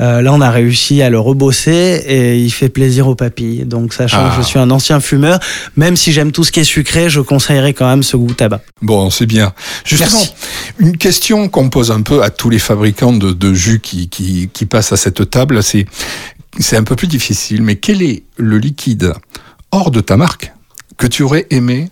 Euh, 0.00 0.22
là 0.22 0.32
on 0.32 0.40
a 0.40 0.50
réussi 0.50 1.02
à 1.02 1.10
le 1.10 1.18
rebosser 1.18 2.02
et 2.06 2.38
il 2.38 2.50
fait 2.50 2.68
plaisir 2.70 3.08
aux 3.08 3.14
papilles 3.16 3.64
donc 3.66 3.92
sachant 3.92 4.18
Ah. 4.22 4.30
que 4.34 4.40
je 4.42 4.46
suis 4.46 4.58
un 4.58 4.70
ancien 4.70 5.00
fumeur 5.00 5.38
même 5.76 5.96
si 5.96 6.12
j'aime 6.12 6.30
tout 6.32 6.44
ce 6.44 6.52
qui 6.52 6.60
est 6.60 6.64
sucré 6.64 7.10
je 7.10 7.20
conseillerais 7.20 7.74
quand 7.74 7.88
même 7.88 8.02
ce 8.04 8.16
goût 8.16 8.32
tabac 8.32 8.60
Bon, 8.80 9.10
c'est 9.10 9.26
bien. 9.26 9.52
Justement, 9.84 10.10
Merci. 10.18 10.32
une 10.78 10.96
question 10.96 11.48
qu'on 11.48 11.68
pose 11.68 11.90
un 11.90 12.00
peu 12.02 12.22
à 12.22 12.30
tous 12.30 12.48
les 12.48 12.60
fabricants 12.60 13.12
de, 13.12 13.32
de 13.32 13.52
jus 13.52 13.80
qui, 13.80 14.08
qui, 14.08 14.48
qui 14.52 14.64
passent 14.66 14.92
à 14.92 14.96
cette 14.96 15.28
table, 15.30 15.62
c'est 15.62 15.84
c'est 16.60 16.76
un 16.76 16.84
peu 16.84 16.96
plus 16.96 17.06
difficile, 17.08 17.62
mais 17.62 17.76
quel 17.76 18.02
est 18.02 18.22
le 18.36 18.56
liquide 18.58 19.12
hors 19.72 19.90
de 19.90 20.00
ta 20.00 20.16
marque 20.16 20.52
que 20.96 21.06
tu 21.06 21.22
aurais 21.22 21.46
aimé 21.50 21.88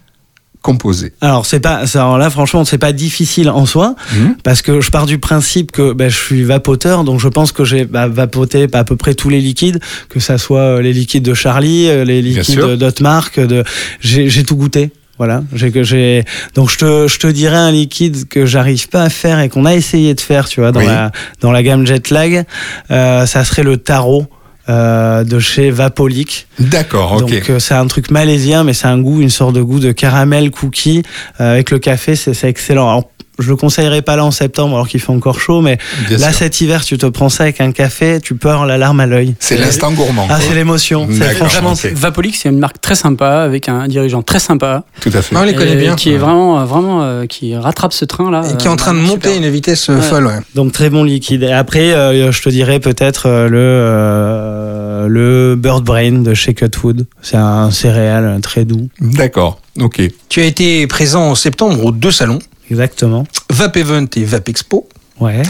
composé 0.63 1.13
Alors 1.21 1.47
c'est 1.47 1.61
pas, 1.61 1.85
alors 1.95 2.19
là 2.19 2.29
franchement 2.29 2.65
c'est 2.65 2.79
pas 2.79 2.93
difficile 2.93 3.51
en 3.51 3.67
soi 3.67 3.95
Mhm. 4.17 4.37
parce 4.43 4.63
que 4.63 4.81
je 4.81 4.91
pars 4.91 5.07
du 5.07 5.19
principe 5.19 5.71
que 5.71 5.93
ben, 5.93 6.09
je 6.11 6.17
suis 6.17 6.43
vapoteur 6.43 7.05
donc 7.05 7.21
je 7.21 7.29
pense 7.29 7.53
que 7.53 7.65
j'ai 7.65 7.85
bah, 7.85 8.09
vapoté 8.09 8.67
à 8.73 8.83
peu 8.83 8.97
près 8.97 9.15
tous 9.15 9.29
les 9.29 9.41
liquides 9.41 9.79
que 10.09 10.19
ça 10.19 10.39
soit 10.39 10.59
euh, 10.61 10.83
les 10.83 10.93
liquides 10.93 11.23
de 11.23 11.35
Charlie, 11.35 11.89
euh, 11.89 12.05
les 12.05 12.21
liquides 12.21 12.43
sûr. 12.43 12.77
d'Otmark, 12.77 13.39
de 13.39 13.63
j'ai 14.01 14.29
j'ai 14.29 14.43
tout 14.43 14.57
goûté. 14.57 14.91
Voilà, 15.19 15.43
j'ai 15.55 15.71
que 15.71 15.83
j'ai 15.83 16.25
donc 16.57 16.69
je 16.71 16.77
te 16.77 17.09
je 17.09 17.19
te 17.19 17.27
dirais 17.29 17.57
un 17.57 17.71
liquide 17.71 18.29
que 18.29 18.45
j'arrive 18.45 18.89
pas 18.91 19.03
à 19.03 19.09
faire 19.09 19.41
et 19.41 19.49
qu'on 19.49 19.65
a 19.65 19.75
essayé 19.75 20.13
de 20.15 20.21
faire, 20.21 20.47
tu 20.47 20.61
vois, 20.61 20.73
dans 20.73 20.81
Oui. 20.81 20.87
la 20.87 21.11
dans 21.41 21.53
la 21.53 21.63
gamme 21.63 21.87
Jetlag, 21.87 22.45
euh, 22.91 23.25
ça 23.25 23.43
serait 23.45 23.63
le 23.63 23.79
tarot 23.79 24.27
euh, 24.69 25.25
de 25.25 25.39
chez 25.39 25.71
Vapolic. 25.71 26.47
D'accord, 26.59 27.13
ok. 27.13 27.21
Donc 27.21 27.51
euh, 27.51 27.59
c'est 27.59 27.75
un 27.75 27.87
truc 27.87 28.11
malaisien, 28.11 28.65
mais 28.65 28.73
c'est 28.73 28.89
un 28.89 28.99
goût, 28.99 29.21
une 29.21 29.31
sorte 29.31 29.55
de 29.55 29.63
goût 29.63 29.79
de 29.79 29.93
caramel 29.93 30.51
cookie 30.51 31.03
euh, 31.41 31.53
avec 31.53 31.71
le 31.71 31.79
café, 31.79 32.17
c'est 32.17 32.35
c'est 32.35 32.49
excellent. 32.49 32.89
Alors, 32.89 33.11
je 33.39 33.49
le 33.49 33.57
conseillerais 33.57 34.03
pas 34.03 34.17
là 34.17 34.25
en 34.25 34.31
septembre 34.31 34.75
alors 34.75 34.89
qu'il 34.89 35.01
fait 35.01 35.13
encore 35.13 35.41
chaud, 35.41 35.61
mais 35.61 35.79
Bien 36.09 36.19
là 36.19 36.29
sûr. 36.31 36.39
cet 36.39 36.61
hiver 36.61 36.85
tu 36.85 36.97
te 36.99 37.07
prends 37.07 37.29
ça 37.29 37.45
avec 37.45 37.61
un 37.61 37.73
café, 37.73 38.21
tu 38.23 38.35
peux 38.35 38.49
avoir 38.49 38.67
la 38.67 38.79
larme 38.79 39.01
à 39.01 39.07
l'œil. 39.07 39.35
C'est 39.41 39.57
l'instant 39.59 39.93
gourmand. 39.93 40.27
Ah 40.31 40.39
c'est 40.41 40.55
l'émotion. 40.55 41.09
Franchement. 41.37 41.75
Vapolix, 41.95 42.41
c'est 42.43 42.49
une 42.49 42.59
marque 42.59 42.81
très 42.81 42.95
sympa 42.95 43.41
avec 43.43 43.69
un 43.69 43.89
dirigeant 43.89 44.23
très 44.23 44.39
sympa. 44.39 44.85
Tout 45.01 45.11
à 45.15 45.23
fait. 45.23 45.35
Non, 45.35 45.43
on 45.43 45.45
les 45.45 45.55
connaît 45.55 45.73
et 45.73 45.77
bien. 45.77 45.95
Qui 45.97 46.13
est 46.13 46.17
vraiment, 46.19 46.65
vraiment, 46.65 47.03
euh, 47.03 47.27
qui 47.27 47.55
rattrape 47.57 47.93
ce 47.93 48.05
train 48.05 48.31
là. 48.31 48.43
Et 48.53 48.57
qui 48.57 48.67
est 48.67 48.71
en 48.71 48.77
train 48.77 48.95
de 48.95 48.99
monter 49.01 49.31
à 49.31 49.35
une 49.35 49.49
vitesse 49.49 49.89
euh, 49.91 49.97
Ouais. 49.97 50.03
folle. 50.03 50.27
ouais. 50.27 50.39
Donc 50.55 50.73
très 50.73 50.91
bon 50.91 51.05
liquide. 51.05 51.43
Et 51.43 51.53
après, 51.53 51.93
euh, 51.93 52.33
je 52.33 52.43
te 52.43 52.49
dirais 52.49 52.81
peut-être 52.81 53.27
euh, 53.27 53.49
le 53.49 53.59
euh, 53.61 55.07
le 55.09 55.57
Bird 55.57 55.85
Brain 55.85 56.23
de 56.23 56.35
chez 56.35 56.55
Cutwood. 56.55 57.07
C'est 57.23 57.37
un 57.37 57.71
céréal 57.71 58.39
très 58.43 58.65
doux. 58.65 58.89
D'accord, 59.01 59.61
ok. 59.81 60.01
Tu 60.29 60.41
as 60.41 60.45
été 60.45 60.87
présent 60.87 61.31
en 61.31 61.35
septembre 61.35 61.85
aux 61.85 61.93
deux 61.93 62.11
salons, 62.11 62.41
Exactement. 62.71 63.27
Vap 63.51 63.77
Event 63.77 64.07
et 64.17 64.25
Vap 64.25 64.49
Expo. 64.49 64.89
Ouais. 65.21 65.43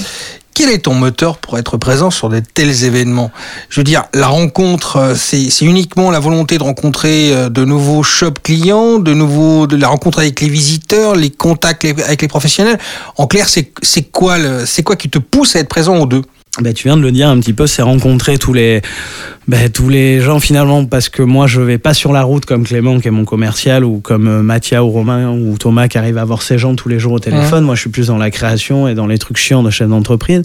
Quel 0.54 0.70
est 0.70 0.78
ton 0.78 0.94
moteur 0.94 1.36
pour 1.36 1.58
être 1.58 1.76
présent 1.76 2.10
sur 2.10 2.30
de 2.30 2.40
tels 2.40 2.84
événements? 2.84 3.30
Je 3.68 3.80
veux 3.80 3.84
dire, 3.84 4.04
la 4.14 4.26
rencontre, 4.28 4.96
euh, 4.96 5.14
c'est 5.14 5.50
uniquement 5.60 6.10
la 6.10 6.18
volonté 6.18 6.56
de 6.56 6.62
rencontrer 6.62 7.34
euh, 7.34 7.48
de 7.50 7.64
nouveaux 7.64 8.02
shop 8.02 8.32
clients, 8.42 8.98
de 8.98 9.12
nouveaux, 9.12 9.66
de 9.66 9.76
la 9.76 9.88
rencontre 9.88 10.20
avec 10.20 10.40
les 10.40 10.48
visiteurs, 10.48 11.14
les 11.14 11.28
contacts 11.30 11.84
avec 11.84 12.22
les 12.22 12.28
professionnels. 12.28 12.78
En 13.18 13.26
clair, 13.26 13.48
c'est 13.50 14.02
quoi, 14.10 14.38
le- 14.38 14.64
c'est 14.64 14.82
quoi 14.82 14.96
qui 14.96 15.10
te 15.10 15.18
pousse 15.18 15.56
à 15.56 15.58
être 15.58 15.68
présent 15.68 15.96
aux 15.98 16.06
deux? 16.06 16.22
Ben, 16.62 16.72
tu 16.72 16.88
viens 16.88 16.96
de 16.96 17.02
le 17.02 17.12
dire 17.12 17.28
un 17.28 17.38
petit 17.38 17.52
peu, 17.52 17.66
c'est 17.66 17.82
rencontrer 17.82 18.38
tous 18.38 18.54
les, 18.54 18.80
ben, 19.46 19.68
tous 19.68 19.90
les 19.90 20.22
gens 20.22 20.40
finalement, 20.40 20.86
parce 20.86 21.10
que 21.10 21.22
moi 21.22 21.46
je 21.46 21.60
vais 21.60 21.76
pas 21.76 21.92
sur 21.92 22.14
la 22.14 22.22
route 22.22 22.46
comme 22.46 22.64
Clément 22.64 22.98
qui 22.98 23.08
est 23.08 23.10
mon 23.10 23.26
commercial 23.26 23.84
ou 23.84 24.00
comme 24.00 24.26
euh, 24.26 24.42
Mathia 24.42 24.82
ou 24.82 24.88
Romain 24.88 25.28
ou 25.30 25.58
Thomas 25.58 25.86
qui 25.86 25.98
arrive 25.98 26.16
à 26.16 26.24
voir 26.24 26.40
ces 26.40 26.56
gens 26.56 26.74
tous 26.74 26.88
les 26.88 26.98
jours 26.98 27.12
au 27.12 27.18
téléphone. 27.18 27.64
Moi 27.64 27.74
je 27.74 27.80
suis 27.80 27.90
plus 27.90 28.06
dans 28.06 28.16
la 28.16 28.30
création 28.30 28.88
et 28.88 28.94
dans 28.94 29.06
les 29.06 29.18
trucs 29.18 29.36
chiants 29.36 29.62
de 29.62 29.68
chef 29.68 29.86
d'entreprise. 29.86 30.42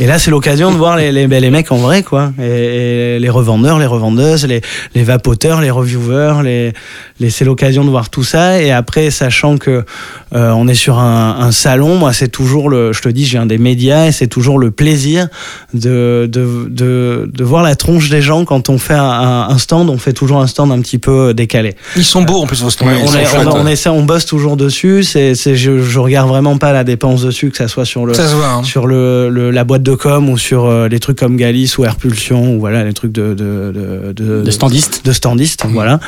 Et 0.00 0.06
là 0.06 0.18
c'est 0.18 0.30
l'occasion 0.30 0.70
de 0.72 0.76
voir 0.76 0.96
les, 0.96 1.12
les, 1.12 1.26
ben, 1.26 1.42
les 1.42 1.50
mecs 1.50 1.70
en 1.70 1.76
vrai 1.76 2.02
quoi, 2.02 2.32
et, 2.40 3.16
et 3.16 3.18
les 3.18 3.28
revendeurs, 3.28 3.78
les 3.78 3.84
revendeuses, 3.84 4.46
les, 4.46 4.62
les 4.94 5.02
vapoteurs, 5.02 5.60
les 5.60 5.70
reviewers, 5.70 6.42
les, 6.42 6.72
les 7.20 7.28
c'est 7.28 7.44
l'occasion 7.44 7.84
de 7.84 7.90
voir 7.90 8.08
tout 8.08 8.24
ça. 8.24 8.58
Et 8.62 8.72
après 8.72 9.10
sachant 9.10 9.58
que 9.58 9.84
euh, 10.34 10.50
on 10.52 10.66
est 10.66 10.74
sur 10.74 10.98
un, 10.98 11.36
un 11.40 11.52
salon, 11.52 11.96
moi 11.96 12.14
c'est 12.14 12.28
toujours 12.28 12.70
le, 12.70 12.94
je 12.94 13.02
te 13.02 13.10
dis, 13.10 13.26
je 13.26 13.32
viens 13.32 13.44
des 13.44 13.58
médias 13.58 14.06
et 14.06 14.12
c'est 14.12 14.28
toujours 14.28 14.58
le 14.58 14.70
plaisir 14.70 15.28
de, 15.74 16.28
de, 16.30 16.66
de, 16.68 17.30
de 17.32 17.44
voir 17.44 17.62
la 17.62 17.74
tronche 17.76 18.08
des 18.10 18.22
gens 18.22 18.44
quand 18.44 18.68
on 18.68 18.78
fait 18.78 18.94
un, 18.94 19.46
un 19.48 19.58
stand. 19.58 19.88
On 19.90 19.98
fait 19.98 20.12
toujours 20.12 20.40
un 20.40 20.46
stand 20.46 20.70
un 20.72 20.80
petit 20.80 20.98
peu 20.98 21.34
décalé. 21.34 21.74
Ils 21.96 22.04
sont 22.04 22.22
beaux 22.22 22.42
en 22.42 22.46
plus 22.46 22.62
vos 22.62 22.70
stands. 22.70 22.86
Ouais, 22.86 22.98
ils 23.02 23.08
on, 23.08 23.14
est, 23.14 23.46
on, 23.46 23.56
on 23.56 23.64
ouais. 23.64 23.72
essaie, 23.72 23.88
on 23.88 24.02
bosse 24.04 24.26
toujours 24.26 24.56
dessus. 24.56 25.02
C'est, 25.04 25.34
c'est, 25.34 25.56
je, 25.56 25.82
je 25.82 25.98
regarde 25.98 26.28
vraiment 26.28 26.58
pas 26.58 26.72
la 26.72 26.84
dépense 26.84 27.22
dessus, 27.22 27.50
que 27.50 27.56
ça 27.56 27.68
soit 27.68 27.84
sur 27.84 28.06
le, 28.06 28.14
Ça 28.14 28.28
se 28.28 28.34
voit. 28.34 28.48
hein. 28.48 28.62
sur 28.64 28.86
le, 28.86 29.28
le- 29.30 29.50
la 29.50 29.64
boîte 29.64 29.82
de 29.82 29.94
com 29.94 30.28
ou 30.28 30.38
sur 30.38 30.66
euh, 30.66 30.88
les 30.88 31.00
trucs 31.00 31.18
comme 31.18 31.36
Galis 31.36 31.74
ou 31.78 31.84
Airpulsion 31.84 32.54
ou 32.56 32.60
voilà 32.60 32.84
les 32.84 32.92
trucs 32.92 33.12
de 33.12 33.34
de 33.34 33.72
de, 33.72 34.12
de, 34.12 34.42
De 34.42 34.50
standistes. 34.50 35.02
de 35.04 35.12
standistes 35.12 35.64
Mmh. 35.64 35.72
voilà 35.74 36.00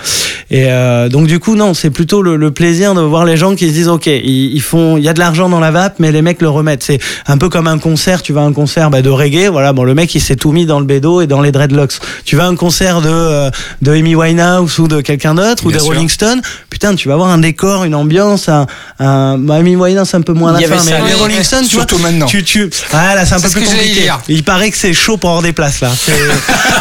et 0.50 0.64
euh, 0.70 1.08
donc 1.08 1.26
du 1.26 1.38
coup 1.38 1.54
non 1.54 1.74
c'est 1.74 1.90
plutôt 1.90 2.22
le, 2.22 2.36
le 2.36 2.50
plaisir 2.50 2.94
de 2.94 3.00
voir 3.00 3.24
les 3.24 3.36
gens 3.36 3.54
qui 3.54 3.68
se 3.68 3.72
disent 3.72 3.88
ok 3.88 4.06
ils, 4.06 4.54
ils 4.54 4.60
font 4.62 4.96
il 4.96 5.04
y 5.04 5.08
a 5.08 5.12
de 5.12 5.18
l'argent 5.18 5.48
dans 5.48 5.60
la 5.60 5.70
vape 5.70 5.96
mais 5.98 6.12
les 6.12 6.22
mecs 6.22 6.40
le 6.42 6.48
remettent 6.48 6.82
c'est 6.82 6.98
un 7.26 7.36
peu 7.38 7.48
comme 7.48 7.66
un 7.66 7.78
concert 7.78 8.22
tu 8.22 8.32
vas 8.32 8.40
à 8.40 8.44
un 8.44 8.52
concert 8.52 8.90
bah, 8.90 9.02
de 9.02 9.10
reggae 9.24 9.48
voilà 9.50 9.72
bon 9.72 9.84
le 9.84 9.94
mec 9.94 10.14
il 10.14 10.20
s'est 10.20 10.36
tout 10.36 10.52
mis 10.52 10.66
dans 10.66 10.78
le 10.80 10.86
bédo 10.86 11.20
et 11.20 11.26
dans 11.26 11.40
les 11.40 11.52
dreadlocks 11.52 11.94
tu 12.24 12.36
vas 12.36 12.44
à 12.44 12.46
un 12.48 12.56
concert 12.56 13.00
de 13.00 13.08
euh, 13.10 13.50
de 13.82 13.92
Amy 13.92 14.14
Winehouse 14.14 14.78
ou 14.78 14.88
de 14.88 15.00
quelqu'un 15.00 15.34
d'autre 15.34 15.64
ou 15.66 15.72
des. 15.72 15.78
Rolling 15.78 16.08
Stones 16.08 16.40
putain 16.70 16.94
tu 16.94 17.08
vas 17.08 17.14
avoir 17.14 17.30
un 17.30 17.38
décor 17.38 17.84
une 17.84 17.94
ambiance 17.94 18.48
un, 18.48 18.66
un 18.98 19.38
bah, 19.38 19.56
Amy 19.56 19.76
Winehouse 19.76 20.14
un 20.14 20.20
peu 20.22 20.32
moins 20.32 20.54
à 20.54 20.60
la 20.60 20.68
fin 20.68 20.82
mais 20.84 21.08
les. 21.08 21.14
Rolling 21.14 21.42
Stones 21.42 21.66
tu 21.66 21.76
vois, 21.76 21.86
Surtout 21.88 21.98
maintenant. 22.02 22.26
tu, 22.26 22.42
tu... 22.44 22.68
Ah, 22.92 23.14
là, 23.14 23.24
c'est 23.26 23.34
un 23.34 23.40
peu 23.40 23.48
plus 23.48 23.62
compliqué. 23.62 24.10
Il 24.28 24.42
paraît 24.44 24.70
que 24.70 24.76
c'est 24.76 24.92
chaud 24.94 25.16
pour 25.16 25.30
avoir 25.30 25.42
des 25.42 25.52
places, 25.52 25.80
là. 25.80 25.90
C'est- 26.04 26.12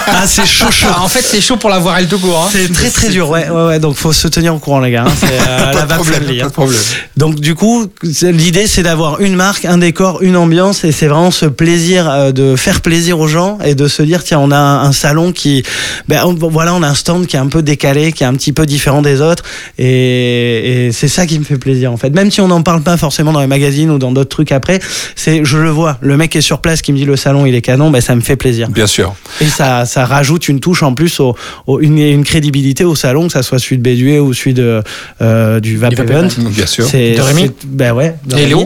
ah, 0.08 0.23
c'est 0.27 0.45
chaud, 0.45 0.69
chaud. 0.71 0.88
Ah, 0.93 1.01
en 1.01 1.08
fait, 1.08 1.21
c'est 1.23 1.39
chaud 1.41 1.56
pour 1.58 1.69
l'avoir 1.69 1.97
elle 1.97 2.08
tout 2.08 2.19
court. 2.19 2.43
hein. 2.45 2.49
C'est 2.51 2.71
très 2.73 2.89
très 2.89 3.10
dur, 3.10 3.29
ouais, 3.29 3.49
ouais, 3.49 3.65
ouais. 3.67 3.79
Donc 3.79 3.95
faut 3.95 4.12
se 4.13 4.27
tenir 4.27 4.53
au 4.53 4.60
courant, 4.60 4.79
les 4.82 4.91
gars. 4.91 5.06
hein. 5.08 5.12
C'est 5.17 5.27
euh, 5.32 5.71
Pas 5.73 5.79
la 5.79 5.86
de 5.86 5.93
problème, 5.93 6.23
pas 6.25 6.32
hein. 6.43 6.47
de 6.47 6.51
problème. 6.51 6.79
Donc 7.17 7.39
du 7.39 7.56
coup, 7.56 7.86
l'idée 8.21 8.67
c'est 8.67 8.84
d'avoir 8.84 9.19
une 9.21 9.36
marque, 9.36 9.65
un 9.65 9.77
décor, 9.77 10.21
une 10.21 10.36
ambiance, 10.36 10.84
et 10.84 10.91
c'est 10.91 11.08
vraiment 11.08 11.32
ce 11.32 11.45
plaisir 11.45 12.10
euh, 12.23 12.31
de 12.31 12.55
faire 12.55 12.81
plaisir 12.81 13.19
aux 13.19 13.27
gens 13.27 13.57
et 13.63 13.75
de 13.75 13.88
se 13.88 14.01
dire 14.03 14.23
tiens, 14.23 14.39
on 14.39 14.51
a 14.51 14.57
un, 14.57 14.83
un 14.83 14.91
salon 14.91 15.31
qui, 15.31 15.63
ben 16.07 16.21
on- 16.25 16.33
voilà, 16.33 16.73
on 16.73 16.83
a 16.83 16.88
un 16.88 16.93
stand 16.95 17.27
qui 17.27 17.36
est 17.36 17.39
un 17.39 17.47
peu 17.47 17.62
décalé, 17.62 18.12
qui 18.12 18.23
est 18.23 18.27
un 18.27 18.33
petit 18.33 18.51
peu 18.53 18.65
différent 18.65 19.01
des 19.01 19.21
autres, 19.21 19.43
et, 19.77 20.88
et 20.88 20.91
c'est 20.91 21.07
ça 21.07 21.25
qui 21.25 21.38
me 21.39 21.43
fait 21.43 21.57
plaisir 21.57 21.91
en 21.91 21.97
fait. 21.97 22.09
Même 22.09 22.31
si 22.31 22.41
on 22.41 22.47
n'en 22.47 22.62
parle 22.62 22.81
pas 22.83 22.97
forcément 22.97 23.31
dans 23.31 23.41
les 23.41 23.47
magazines 23.47 23.89
ou 23.91 23.97
dans 23.99 24.12
d'autres 24.12 24.29
trucs 24.29 24.51
après, 24.51 24.79
c'est 25.15 25.43
je 25.45 25.57
le 25.57 25.69
vois. 25.69 25.97
Le 26.01 26.17
mec 26.17 26.36
est 26.36 26.41
sur 26.41 26.59
place 26.59 26.81
qui 26.81 26.91
me 26.93 26.97
dit 26.97 27.05
le 27.05 27.15
salon 27.15 27.45
il 27.45 27.55
est 27.55 27.62
canon, 27.62 27.89
ben 27.91 28.01
ça 28.01 28.15
me 28.15 28.21
fait 28.21 28.36
plaisir. 28.36 28.69
Bien 28.69 28.88
sûr. 28.88 29.15
Et 29.41 29.45
ça, 29.47 29.86
ça 29.86 30.05
rajoute 30.05 30.47
une 30.47 30.59
touche 30.59 30.83
en 30.83 30.93
plus, 30.93 31.19
au, 31.19 31.36
au- 31.67 31.79
une, 31.79 31.97
une 31.99 32.23
crédibilité 32.23 32.83
au 32.86 32.95
salon, 32.95 33.27
que 33.27 33.33
ça 33.33 33.43
soit 33.43 33.59
celui 33.59 33.77
de 33.77 33.83
Béduet 33.83 34.19
ou 34.19 34.33
celui 34.33 34.53
de, 34.53 34.81
euh, 35.21 35.59
du 35.59 35.77
Vape 35.77 35.93
Event. 35.99 36.27
Bien 36.49 36.65
sûr. 36.65 36.86
De 37.15 37.21
Rémi 37.21 37.51
ben 37.65 37.91
ouais, 37.93 38.15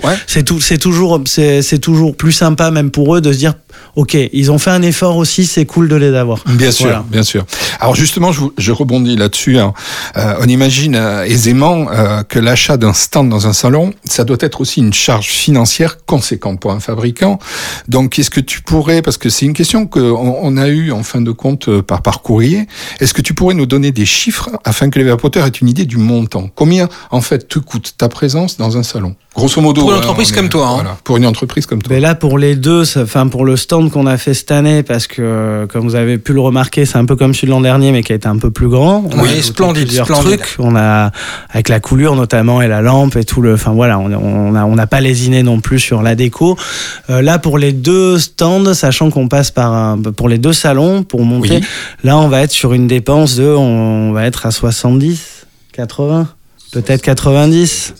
ouais. 0.03 0.15
C'est 0.27 0.43
tout, 0.43 0.59
c'est 0.61 0.77
toujours, 0.77 1.21
c'est, 1.25 1.61
c'est 1.61 1.79
toujours 1.79 2.15
plus 2.15 2.31
sympa 2.31 2.71
même 2.71 2.91
pour 2.91 3.15
eux 3.15 3.21
de 3.21 3.31
se 3.31 3.37
dire, 3.37 3.46
dire 3.47 3.66
ok, 3.95 4.17
ils 4.33 4.51
ont 4.51 4.57
fait 4.57 4.69
un 4.71 4.81
effort 4.81 5.17
aussi, 5.17 5.45
c'est 5.45 5.65
cool 5.65 5.87
de 5.89 5.95
les 5.95 6.13
avoir. 6.15 6.39
Bien 6.47 6.71
sûr, 6.71 6.85
Voilà. 6.87 7.05
bien 7.09 7.23
sûr. 7.23 7.45
Alors 7.79 7.95
justement, 7.95 8.31
je, 8.31 8.71
rebondis 8.71 9.15
là-dessus. 9.15 9.57
hein. 9.59 9.73
Euh, 10.17 10.35
on 10.41 10.47
imagine 10.47 10.95
euh, 10.95 11.23
aisément 11.23 11.87
euh, 11.91 12.23
que 12.23 12.39
l'achat 12.39 12.77
d'un 12.77 12.93
stand 12.93 13.29
dans 13.29 13.47
un 13.47 13.53
salon, 13.53 13.91
ça 14.05 14.23
doit 14.23 14.37
être 14.41 14.61
aussi 14.61 14.79
une 14.81 14.93
charge 14.93 15.27
financière 15.27 16.05
conséquente 16.05 16.59
pour 16.59 16.71
un 16.71 16.79
fabricant. 16.79 17.39
Donc, 17.87 18.19
est-ce 18.19 18.29
que 18.29 18.39
tu 18.41 18.61
pourrais, 18.61 19.01
parce 19.01 19.17
que 19.17 19.29
c'est 19.29 19.45
une 19.45 19.53
question 19.53 19.87
qu'on 19.87 20.01
on 20.41 20.57
a 20.57 20.67
eue 20.67 20.91
en 20.91 21.03
fin 21.03 21.21
de 21.21 21.31
compte 21.31 21.81
par 21.81 22.01
par 22.01 22.21
courrier, 22.21 22.67
est-ce 22.99 23.13
que 23.13 23.21
tu 23.21 23.33
pourrais 23.33 23.53
nous 23.55 23.65
donner 23.65 23.91
des 23.91 24.05
chiffres 24.05 24.49
afin 24.63 24.89
que 24.89 24.99
les 24.99 25.05
vapoteurs 25.05 25.45
aient 25.45 25.49
une 25.49 25.67
idée 25.69 25.85
du 25.85 25.97
montant? 25.97 26.49
Combien 26.53 26.87
en 27.11 27.21
fait 27.21 27.47
te 27.47 27.59
coûte 27.59 27.95
ta 27.97 28.09
présence 28.09 28.57
dans 28.57 28.77
un 28.77 28.83
salon? 28.83 29.15
Grosso 29.35 29.61
modo. 29.61 29.81
Pour 29.81 29.91
une 29.91 29.97
entreprise 29.97 30.31
est- 30.31 30.35
comme 30.35 30.49
toi, 30.49 30.67
hein. 30.67 30.73
voilà, 30.75 30.97
pour 31.03 31.17
une 31.17 31.25
entreprise 31.25 31.65
comme 31.67 31.81
toi. 31.81 31.93
Mais 31.93 31.99
là, 31.99 32.15
pour 32.15 32.37
les 32.39 32.55
deux, 32.55 32.83
enfin 32.97 33.27
pour 33.27 33.45
le 33.45 33.55
stand 33.67 33.91
qu'on 33.91 34.05
a 34.07 34.17
fait 34.17 34.33
cette 34.33 34.51
année, 34.51 34.81
parce 34.81 35.07
que 35.07 35.65
comme 35.69 35.83
vous 35.83 35.95
avez 35.95 36.17
pu 36.17 36.31
le 36.31 36.39
remarquer, 36.39 36.85
c'est 36.85 36.97
un 36.97 37.03
peu 37.03 37.17
comme 37.17 37.33
celui 37.33 37.47
de 37.47 37.51
l'an 37.51 37.59
dernier, 37.59 37.91
mais 37.91 38.01
qui 38.01 38.13
a 38.13 38.15
été 38.15 38.25
un 38.29 38.37
peu 38.37 38.49
plus 38.49 38.69
grand. 38.69 39.03
On 39.13 39.19
Oui, 39.21 39.37
a 39.37 39.41
splendide, 39.41 39.87
plusieurs 39.87 40.05
splendide. 40.07 40.39
trucs. 40.39 40.55
On 40.59 40.73
a 40.77 41.11
avec 41.49 41.67
la 41.67 41.81
coulure 41.81 42.15
notamment 42.15 42.61
et 42.61 42.69
la 42.69 42.81
lampe 42.81 43.17
et 43.17 43.25
tout 43.25 43.41
le. 43.41 43.55
Enfin 43.55 43.73
voilà, 43.73 43.99
on 43.99 44.05
on 44.13 44.55
a 44.55 44.63
on 44.63 44.75
n'a 44.75 44.87
pas 44.87 45.01
lésiné 45.01 45.43
non 45.43 45.59
plus 45.59 45.79
sur 45.79 46.01
la 46.01 46.15
déco. 46.15 46.57
Euh, 47.09 47.21
là, 47.21 47.39
pour 47.39 47.57
les 47.57 47.73
deux 47.73 48.17
stands, 48.19 48.73
sachant 48.73 49.09
qu'on 49.09 49.27
passe 49.27 49.51
par 49.51 49.73
un, 49.73 50.01
pour 50.01 50.29
les 50.29 50.37
deux 50.37 50.53
salons 50.53 51.03
pour 51.03 51.25
monter, 51.25 51.57
Oui. 51.57 51.63
là, 52.05 52.17
on 52.17 52.29
va 52.29 52.43
être 52.43 52.51
sur 52.51 52.71
une 52.71 52.87
dépense 52.87 53.35
de, 53.35 53.47
on 53.49 54.13
va 54.13 54.25
être 54.25 54.45
à 54.45 54.51
70, 54.51 55.45
80. 55.73 56.29
Peut-être 56.71 57.01
90. 57.01 57.93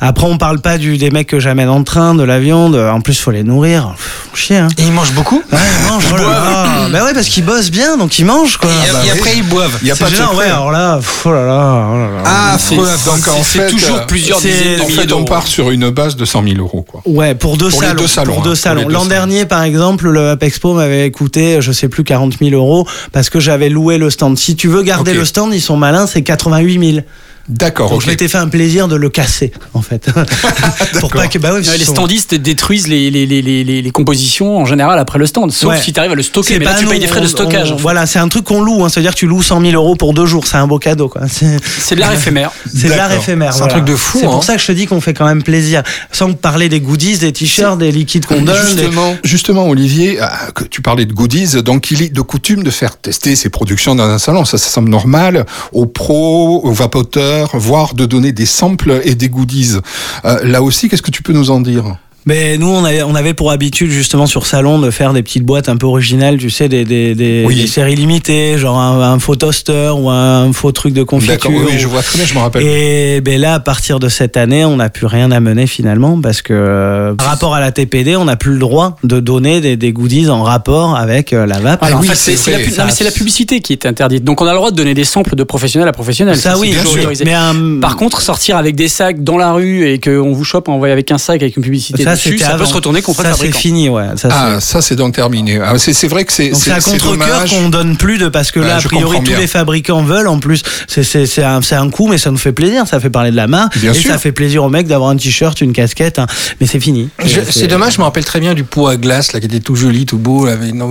Après, 0.00 0.26
on 0.26 0.38
parle 0.38 0.60
pas 0.60 0.78
du, 0.78 0.96
des 0.96 1.10
mecs 1.10 1.26
que 1.28 1.38
j'amène 1.40 1.68
en 1.68 1.84
train, 1.84 2.14
de 2.14 2.22
la 2.22 2.40
viande. 2.40 2.74
En 2.74 3.00
plus, 3.02 3.18
faut 3.20 3.30
les 3.30 3.42
nourrir. 3.44 3.94
Pff, 3.96 4.30
chier, 4.34 4.56
hein. 4.56 4.68
Et 4.78 4.82
ils 4.82 4.92
mangent 4.92 5.12
beaucoup? 5.12 5.42
Ouais, 5.52 5.58
ils 5.82 5.92
mangent, 5.92 6.04
oh 6.12 6.16
là 6.16 6.22
là. 6.22 6.88
Bah 6.90 7.04
ouais, 7.04 7.12
parce 7.12 7.28
qu'ils 7.28 7.44
bossent 7.44 7.70
bien, 7.70 7.98
donc 7.98 8.18
ils 8.18 8.24
mangent, 8.24 8.56
quoi. 8.56 8.70
Et, 8.70 8.92
Bah 8.92 9.00
et 9.06 9.10
après, 9.10 9.36
ils 9.36 9.42
boivent. 9.46 9.78
Il 9.82 9.88
y 9.88 9.90
a 9.90 9.94
C'est 9.94 10.04
pas 10.04 10.10
de 10.10 10.16
secret. 10.16 10.36
ouais, 10.36 10.44
alors 10.46 10.70
là, 10.72 10.96
pff, 10.96 11.26
oh 11.26 11.32
là 11.32 11.44
là, 11.46 11.88
oh 11.92 11.96
là 11.98 12.10
là. 12.16 12.22
Ah, 12.24 12.54
affreux. 12.54 12.88
Donc 13.04 13.28
en 13.28 13.42
C'est 13.42 13.58
fait, 13.60 13.66
toujours 13.68 13.96
euh, 13.98 14.06
plusieurs 14.06 14.40
dizaines 14.40 14.78
de 14.78 14.82
En 14.82 14.86
milliers 14.86 15.00
fait, 15.02 15.12
on 15.12 15.24
part 15.24 15.46
sur 15.46 15.70
une 15.70 15.90
base 15.90 16.16
de 16.16 16.24
100 16.24 16.42
000 16.44 16.54
euros, 16.60 16.86
quoi. 16.88 17.02
Ouais, 17.04 17.34
pour 17.34 17.58
deux 17.58 17.68
Pour 17.68 17.82
les 17.82 17.88
salons. 17.88 18.00
deux 18.00 18.06
salons, 18.08 18.30
Pour 18.32 18.40
hein, 18.40 18.44
deux 18.44 18.50
pour 18.50 18.58
salons. 18.58 18.88
L'an 18.88 19.04
dernier, 19.04 19.44
par 19.44 19.62
exemple, 19.62 20.08
le 20.08 20.20
Up 20.30 20.42
Expo 20.42 20.72
m'avait 20.72 21.10
coûté, 21.10 21.60
je 21.60 21.72
sais 21.72 21.88
plus, 21.88 22.04
40 22.04 22.38
000 22.40 22.52
euros 22.52 22.88
parce 23.12 23.28
que 23.28 23.38
j'avais 23.38 23.68
loué 23.68 23.98
le 23.98 24.08
stand. 24.08 24.38
Si 24.38 24.56
tu 24.56 24.68
veux 24.68 24.82
garder 24.82 25.12
le 25.12 25.26
stand, 25.26 25.52
ils 25.52 25.60
sont 25.60 25.76
malins, 25.76 26.06
c'est 26.06 26.22
88 26.22 26.92
000. 26.94 27.04
D'accord. 27.48 27.90
Donc 27.90 28.02
je 28.02 28.06
m'étais 28.08 28.28
fait 28.28 28.38
un 28.38 28.48
plaisir 28.48 28.88
de 28.88 28.96
le 28.96 29.08
casser, 29.08 29.52
en 29.74 29.80
fait. 29.82 30.06
Pour 31.00 31.10
pas 31.10 31.28
que, 31.28 31.38
bah 31.38 31.52
les 31.58 31.84
sont- 31.84 31.92
standistes 31.92 32.34
détruisent 32.34 32.88
les, 32.88 33.10
les, 33.10 33.24
les, 33.26 33.40
les, 33.42 33.64
les- 33.64 33.80
les 33.82 33.90
compositions 33.90 34.58
en 34.58 34.66
général 34.66 34.98
après 34.98 35.18
le 35.18 35.26
stand, 35.26 35.50
sauf 35.52 35.70
Ouais. 35.72 35.80
si 35.80 35.92
tu 35.92 35.98
arrives 36.00 36.12
à 36.12 36.14
le 36.14 36.22
stocker. 36.22 36.58
Mais 36.58 36.64
là, 36.66 36.74
tu 36.78 36.86
payes 36.86 36.98
des 37.00 37.06
frais 37.06 37.20
de 37.20 37.26
stockage. 37.26 37.70
on- 37.70 37.74
en 37.74 37.76
fait. 37.76 37.82
Voilà, 37.82 38.06
c'est 38.06 38.18
un 38.18 38.28
truc 38.28 38.44
qu'on 38.44 38.60
loue. 38.60 38.84
Hein, 38.84 38.88
C'est-à-dire 38.88 39.12
que 39.14 39.18
tu 39.18 39.26
loues 39.26 39.42
100 39.42 39.60
000 39.62 39.72
euros 39.72 39.96
pour 39.96 40.12
deux 40.14 40.26
jours. 40.26 40.46
C'est 40.46 40.56
un 40.56 40.66
beau 40.66 40.78
cadeau. 40.78 41.10
C'est 41.28 41.56
C'est 41.78 41.94
de 41.94 42.00
l'art 42.00 42.12
éphémère. 42.12 42.50
c'est 42.74 42.88
de 42.88 42.94
l'art 42.94 43.12
éphémère. 43.12 43.52
C'est 43.52 43.60
un 43.62 43.64
voilà. 43.66 43.74
truc 43.74 43.84
de 43.86 43.96
fou, 43.96 44.18
C'est 44.20 44.26
hein. 44.26 44.30
pour 44.30 44.44
ça 44.44 44.54
que 44.56 44.60
je 44.60 44.66
te 44.66 44.72
dis 44.72 44.86
qu'on 44.86 45.00
fait 45.00 45.14
quand 45.14 45.26
même 45.26 45.42
plaisir. 45.42 45.82
Sans 46.12 46.32
parler 46.34 46.68
des 46.68 46.80
goodies, 46.80 47.18
des 47.18 47.32
t-shirts, 47.32 47.78
des 47.78 47.92
liquides 47.92 48.26
qu'on 48.26 48.42
donne. 48.42 48.54
des- 48.74 48.82
Justement. 48.82 49.16
Justement, 49.24 49.68
Olivier, 49.68 50.18
ah, 50.20 50.50
que 50.54 50.64
tu 50.64 50.82
parlais 50.82 51.06
de 51.06 51.12
goodies, 51.12 51.62
donc 51.62 51.90
il 51.90 52.02
est 52.02 52.08
de 52.12 52.20
coutume 52.20 52.62
de 52.62 52.70
faire 52.70 52.96
tester 52.98 53.36
ses 53.36 53.48
productions 53.48 53.94
dans 53.94 54.04
un 54.04 54.18
salon. 54.18 54.44
Ça, 54.44 54.58
ça 54.58 54.68
semble 54.68 54.90
normal 54.90 55.46
aux 55.72 55.86
pros, 55.86 56.60
aux 56.64 56.72
vapoteurs, 56.72 57.37
voire 57.54 57.94
de 57.94 58.06
donner 58.06 58.32
des 58.32 58.46
samples 58.46 59.00
et 59.04 59.14
des 59.14 59.28
goodies. 59.28 59.76
Euh, 60.24 60.44
là 60.44 60.62
aussi, 60.62 60.88
qu'est-ce 60.88 61.02
que 61.02 61.10
tu 61.10 61.22
peux 61.22 61.32
nous 61.32 61.50
en 61.50 61.60
dire? 61.60 61.96
Mais 62.28 62.58
nous, 62.58 62.68
on 62.68 62.84
avait, 62.84 63.02
on 63.02 63.14
avait 63.14 63.32
pour 63.32 63.50
habitude 63.50 63.90
justement 63.90 64.26
sur 64.26 64.44
salon 64.46 64.78
de 64.78 64.90
faire 64.90 65.14
des 65.14 65.22
petites 65.22 65.44
boîtes 65.44 65.70
un 65.70 65.78
peu 65.78 65.86
originales, 65.86 66.36
tu 66.36 66.50
sais, 66.50 66.68
des, 66.68 66.84
des, 66.84 67.14
des, 67.14 67.42
Oui. 67.46 67.56
des 67.56 67.66
séries 67.66 67.94
limitées, 67.96 68.58
genre 68.58 68.78
un, 68.78 69.00
un 69.14 69.18
faux 69.18 69.34
toaster 69.34 69.92
ou 69.96 70.10
un, 70.10 70.52
faux 70.52 70.70
truc 70.72 70.92
de 70.92 71.02
confiture. 71.02 71.36
D'accord, 71.36 71.52
oui, 71.52 71.62
oui, 71.70 71.78
je 71.78 71.86
vois 71.86 72.02
très 72.02 72.18
bien, 72.18 72.26
je 72.26 72.34
me 72.34 72.40
rappelle. 72.40 72.62
Et 72.66 73.22
ben 73.22 73.40
là, 73.40 73.54
à 73.54 73.60
partir 73.60 73.98
de 73.98 74.10
cette 74.10 74.36
année, 74.36 74.66
on 74.66 74.76
n'a 74.76 74.90
plus 74.90 75.06
rien 75.06 75.30
à 75.30 75.40
mener 75.40 75.66
finalement 75.66 76.20
parce 76.20 76.42
que 76.42 77.14
par 77.16 77.28
rapport 77.28 77.54
à 77.54 77.60
la 77.60 77.72
TPD, 77.72 78.14
on 78.16 78.26
n'a 78.26 78.36
plus 78.36 78.52
le 78.52 78.58
droit 78.58 78.96
de 79.04 79.20
donner 79.20 79.62
des, 79.62 79.78
des 79.78 79.92
goodies 79.92 80.28
en 80.28 80.42
rapport 80.42 80.96
avec 80.96 81.32
euh, 81.32 81.46
la 81.46 81.60
vape. 81.60 81.82
Alors, 81.82 82.00
oui, 82.00 82.08
en 82.08 82.10
fait, 82.10 82.14
c'est 82.14 82.32
c'est 82.36 82.50
c'est 82.50 82.50
la, 82.50 82.58
non, 82.58 82.84
mais 82.88 82.90
c'est 82.92 83.04
la 83.04 83.10
publicité 83.10 83.60
qui 83.60 83.72
est 83.72 83.86
interdite. 83.86 84.22
Donc 84.24 84.42
on 84.42 84.46
a 84.46 84.50
le 84.52 84.58
droit 84.58 84.70
de 84.70 84.76
donner 84.76 84.92
des 84.92 85.04
samples 85.04 85.34
de 85.34 85.44
professionnel 85.44 85.88
à 85.88 85.92
professionnel. 85.92 86.36
Ça, 86.36 86.58
oui, 86.58 86.72
bien 86.72 86.84
sûr. 86.84 87.00
autorisé. 87.00 87.24
Mais 87.24 87.34
Par 87.80 87.96
contre, 87.96 88.20
sortir 88.20 88.58
avec 88.58 88.76
des 88.76 88.88
sacs 88.88 89.24
dans 89.24 89.38
la 89.38 89.52
rue 89.52 89.88
et 89.88 89.98
qu'on 89.98 90.32
vous 90.34 90.44
chope 90.44 90.68
envoyé 90.68 90.92
avec 90.92 91.10
un 91.10 91.16
sac 91.16 91.40
avec 91.40 91.56
une 91.56 91.62
publicité 91.62 92.04
ça, 92.04 92.17
ça 92.18 92.30
peut 92.30 92.54
avant. 92.54 92.64
se 92.66 92.74
retourner 92.74 93.02
contre 93.02 93.22
le 93.22 93.28
Ça, 93.30 93.34
c'est 93.38 93.52
fini, 93.52 93.88
ouais. 93.88 94.04
Ça, 94.16 94.28
Ah, 94.30 94.60
ça 94.60 94.82
c'est 94.82 94.96
donc 94.96 95.14
terminé. 95.14 95.60
Ah, 95.62 95.74
c'est 95.78 95.92
c'est 95.92 96.08
vrai 96.08 96.24
que 96.24 96.32
c'est 96.32 96.50
Donc 96.50 96.60
c'est 96.60 96.72
à 96.72 96.80
dommage. 96.80 97.50
qu'on 97.50 97.68
donne 97.68 97.96
plus 97.96 98.18
de 98.18 98.28
parce 98.28 98.50
que 98.50 98.60
là 98.60 98.76
a 98.76 98.80
priori 98.80 99.22
tous 99.24 99.34
les 99.36 99.46
fabricants 99.46 100.02
veulent 100.02 100.28
en 100.28 100.38
plus 100.38 100.62
c'est 100.86 101.02
c'est 101.02 101.26
c'est 101.26 101.42
un 101.44 101.62
c'est 101.62 101.74
un 101.76 101.88
coup 101.90 102.08
mais 102.08 102.18
ça 102.18 102.30
nous 102.30 102.36
fait 102.38 102.52
plaisir 102.52 102.86
ça 102.86 103.00
fait 103.00 103.10
parler 103.10 103.30
de 103.30 103.36
la 103.36 103.46
marque 103.46 103.78
Bien 103.78 103.92
et 103.92 103.94
sûr. 103.94 104.10
ça 104.10 104.18
fait 104.18 104.32
plaisir 104.32 104.64
aux 104.64 104.68
mecs 104.68 104.86
d'avoir 104.86 105.10
un 105.10 105.16
t-shirt 105.16 105.60
une 105.60 105.72
casquette 105.72 106.18
hein. 106.18 106.26
mais 106.60 106.66
c'est 106.66 106.80
fini. 106.80 107.08
Je- 107.24 107.28
C'est- 107.28 107.52
C'est 107.52 107.66
dommage, 107.66 107.94
je 107.94 107.98
me 107.98 108.04
rappelle 108.04 108.24
très 108.24 108.40
bien 108.40 108.54
du 108.54 108.64
pot 108.64 108.86
à 108.88 108.96
glace 108.96 109.32
là, 109.32 109.40
qui 109.40 109.46
était 109.46 109.60
tout 109.60 109.76
joli, 109.76 110.06
tout 110.06 110.18
beau. 110.18 110.48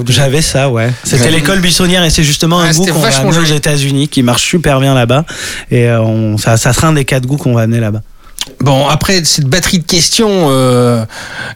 J'avais 0.08 0.42
ça, 0.42 0.70
ouais. 0.70 0.92
C'était 1.04 1.32
l'école 1.32 1.60
buissonnière 1.60 2.04
et 2.04 2.10
c'est 2.10 2.24
justement 2.24 2.60
Ah, 2.60 2.64
un 2.66 2.72
goût 2.72 2.74
c'était 2.82 2.92
qu'on 2.92 3.00
va 3.00 3.10
vachement 3.10 3.30
amener 3.32 3.52
aux. 3.52 3.56
États-Unis 3.56 4.08
qui 4.08 4.24
marche 4.24 4.44
super 4.44 4.80
bien 4.80 4.94
là-bas 4.94 5.26
et 5.72 5.88
euh, 5.90 6.02
on, 6.02 6.38
ça, 6.38 6.58
ça 6.58 6.74
sera 6.74 6.88
un 6.88 6.94
des 6.94 7.06
quatre 7.06 7.26
goûts 7.26 7.38
qu'on 7.38 7.54
va 7.54 7.62
amener 7.62 7.80
là-bas. 7.80 8.02
Bon, 8.60 8.88
après 8.88 9.24
cette 9.24 9.46
batterie 9.46 9.80
de 9.80 9.86
questions 9.86 10.48
euh, 10.50 11.06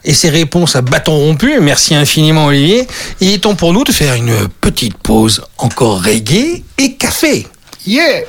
et 0.03 0.13
ces 0.13 0.29
réponses 0.29 0.75
à 0.75 0.81
bâton 0.81 1.13
rompu, 1.17 1.59
merci 1.59 1.95
infiniment 1.95 2.45
Olivier, 2.45 2.87
il 3.19 3.33
est 3.33 3.39
temps 3.39 3.55
pour 3.55 3.73
nous 3.73 3.83
de 3.83 3.91
faire 3.91 4.15
une 4.15 4.47
petite 4.61 4.97
pause 4.97 5.43
encore 5.57 6.03
reggae 6.03 6.63
et 6.77 6.93
café. 6.93 7.47
Yeah 7.85 8.21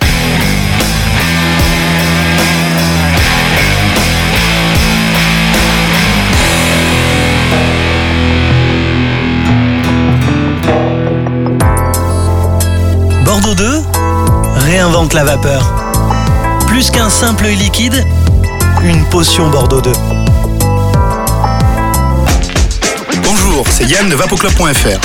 Bordeaux 13.24 13.54
2 13.54 13.82
réinvente 14.56 15.12
la 15.14 15.24
vapeur. 15.24 15.72
Plus 16.66 16.90
qu'un 16.90 17.10
simple 17.10 17.46
liquide, 17.46 18.04
une 18.84 19.04
potion 19.06 19.48
Bordeaux 19.48 19.80
2. 19.80 19.92
Bonjour, 23.22 23.64
c'est 23.70 23.84
Yann 23.84 24.08
de 24.08 24.14
vapoclub.fr. 24.14 25.00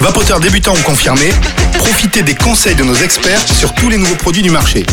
Vapoteur 0.00 0.40
débutant 0.40 0.72
ou 0.72 0.82
confirmé, 0.82 1.32
profitez 1.78 2.22
des 2.22 2.34
conseils 2.34 2.74
de 2.74 2.82
nos 2.82 2.94
experts 2.94 3.40
sur 3.40 3.72
tous 3.74 3.88
les 3.88 3.98
nouveaux 3.98 4.16
produits 4.16 4.42
du 4.42 4.50
marché. 4.50 4.84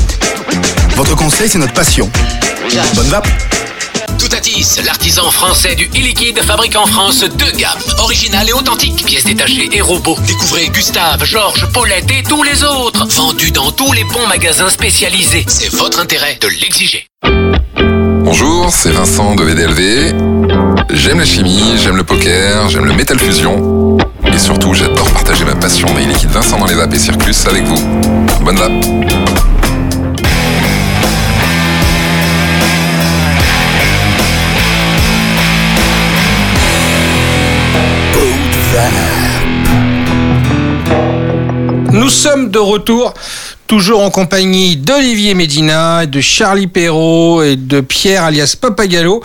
Votre 0.95 1.15
conseil, 1.15 1.49
c'est 1.49 1.57
notre 1.57 1.73
passion. 1.73 2.09
Bonne 2.95 3.07
vape 3.07 3.27
Toutatis, 4.17 4.81
l'artisan 4.85 5.29
français 5.31 5.75
du 5.75 5.85
e-liquide 5.85 6.39
fabrique 6.41 6.75
en 6.75 6.85
France 6.85 7.23
deux 7.23 7.51
gammes, 7.57 7.79
originales 7.99 8.49
et 8.49 8.53
authentiques, 8.53 9.05
pièces 9.05 9.25
détachées 9.25 9.69
et 9.71 9.81
robots. 9.81 10.17
Découvrez 10.27 10.67
Gustave, 10.69 11.23
Georges, 11.23 11.67
Paulette 11.73 12.09
et 12.11 12.23
tous 12.23 12.43
les 12.43 12.63
autres, 12.63 13.05
vendus 13.07 13.51
dans 13.51 13.71
tous 13.71 13.91
les 13.93 14.03
bons 14.03 14.27
magasins 14.27 14.69
spécialisés. 14.69 15.45
C'est 15.47 15.73
votre 15.73 15.99
intérêt 15.99 16.37
de 16.41 16.47
l'exiger. 16.47 17.07
Bonjour, 18.23 18.69
c'est 18.71 18.91
Vincent 18.91 19.35
de 19.35 19.43
VDLV. 19.43 20.13
J'aime 20.91 21.19
la 21.19 21.25
chimie, 21.25 21.77
j'aime 21.77 21.97
le 21.97 22.03
poker, 22.03 22.69
j'aime 22.69 22.85
le 22.85 22.93
métal 22.93 23.19
fusion. 23.19 23.97
Et 24.33 24.37
surtout, 24.37 24.73
j'adore 24.73 25.09
partager 25.11 25.45
ma 25.45 25.55
passion 25.55 25.87
des 25.93 26.05
liquides 26.05 26.31
Vincent 26.31 26.57
dans 26.57 26.67
les 26.67 26.75
vapes 26.75 26.93
et 26.93 26.99
Circus 26.99 27.45
avec 27.47 27.63
vous. 27.63 27.77
Bonne 28.43 28.57
vape 28.57 29.20
de 42.51 42.59
retour, 42.59 43.13
toujours 43.67 44.01
en 44.01 44.11
compagnie 44.11 44.75
d'Olivier 44.75 45.33
Médina, 45.33 46.05
de 46.05 46.21
Charlie 46.21 46.67
Perrault 46.67 47.41
et 47.41 47.55
de 47.55 47.81
Pierre 47.81 48.25
alias 48.25 48.55
Papagallo 48.59 49.23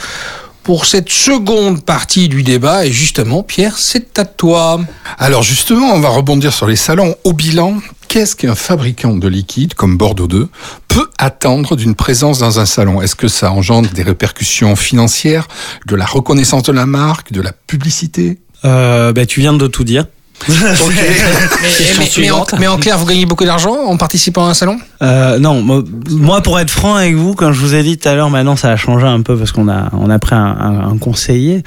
pour 0.63 0.87
cette 0.87 1.11
seconde 1.11 1.85
partie 1.85 2.29
du 2.29 2.43
débat. 2.43 2.87
Et 2.87 2.93
justement, 2.93 3.43
Pierre, 3.43 3.79
c'est 3.79 4.19
à 4.19 4.25
toi. 4.25 4.81
Alors 5.19 5.43
justement, 5.43 5.93
on 5.93 6.01
va 6.01 6.09
rebondir 6.09 6.53
sur 6.53 6.67
les 6.67 6.77
salons. 6.77 7.15
Au 7.25 7.33
bilan, 7.33 7.79
qu'est-ce 8.09 8.35
qu'un 8.37 8.55
fabricant 8.55 9.15
de 9.15 9.29
liquide 9.29 9.75
comme 9.75 9.97
Bordeaux 9.97 10.27
2 10.27 10.49
peut 10.89 11.09
attendre 11.19 11.77
d'une 11.77 11.95
présence 11.95 12.39
dans 12.39 12.59
un 12.61 12.67
salon? 12.67 13.03
Est-ce 13.03 13.17
que 13.17 13.29
ça 13.29 13.53
engendre 13.53 13.91
des 13.91 14.03
répercussions 14.03 14.75
financières, 14.77 15.49
de 15.87 15.97
la 15.97 16.07
reconnaissance 16.07 16.63
de 16.65 16.73
la 16.73 16.87
marque, 16.87 17.33
de 17.33 17.41
la 17.41 17.53
publicité? 17.53 18.39
Euh, 18.65 19.13
bah, 19.13 19.27
tu 19.27 19.41
viens 19.41 19.53
de 19.53 19.67
tout 19.67 19.85
dire. 19.85 20.07
Mais, 20.49 20.55
mais- 21.99 22.11
mais 22.19 22.31
en, 22.31 22.47
mais 22.59 22.67
en 22.67 22.77
clair, 22.77 22.99
vous 22.99 23.07
gagnez 23.07 23.27
beaucoup 23.27 23.45
d'argent 23.45 23.75
en 23.75 23.97
participant 23.97 24.47
à 24.47 24.51
un 24.51 24.55
salon? 24.55 24.79
Euh, 25.03 25.39
non, 25.39 25.63
mo- 25.63 25.83
moi 26.11 26.41
pour 26.43 26.59
être 26.61 26.71
franc 26.71 26.95
avec 26.95 27.15
vous, 27.17 27.35
quand 27.35 27.53
je 27.53 27.61
vous 27.61 27.75
ai 27.75 27.83
dit 27.83 27.99
tout 27.99 28.09
à 28.09 28.15
l'heure, 28.15 28.31
maintenant 28.31 28.55
ça 28.57 28.71
a 28.71 28.77
changé 28.77 29.07
un 29.07 29.23
peu 29.23 29.37
parce 29.37 29.53
qu'on 29.53 29.69
a 29.69 29.89
on 29.93 30.09
a 30.11 30.19
pris 30.19 30.35
un, 30.35 30.39
un- 30.45 30.89
un 30.93 30.99
conseiller. 30.99 31.63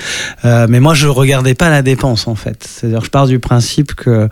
Euh, 0.46 0.68
mais 0.70 0.80
moi 0.80 0.94
je 0.94 1.08
regardais 1.08 1.56
pas 1.56 1.70
la 1.70 1.82
dépense 1.82 2.28
en 2.28 2.36
fait. 2.36 2.64
C'est-à-dire 2.68 3.04
je 3.04 3.10
pars 3.10 3.28
du 3.28 3.40
principe 3.40 3.94
que 3.96 4.30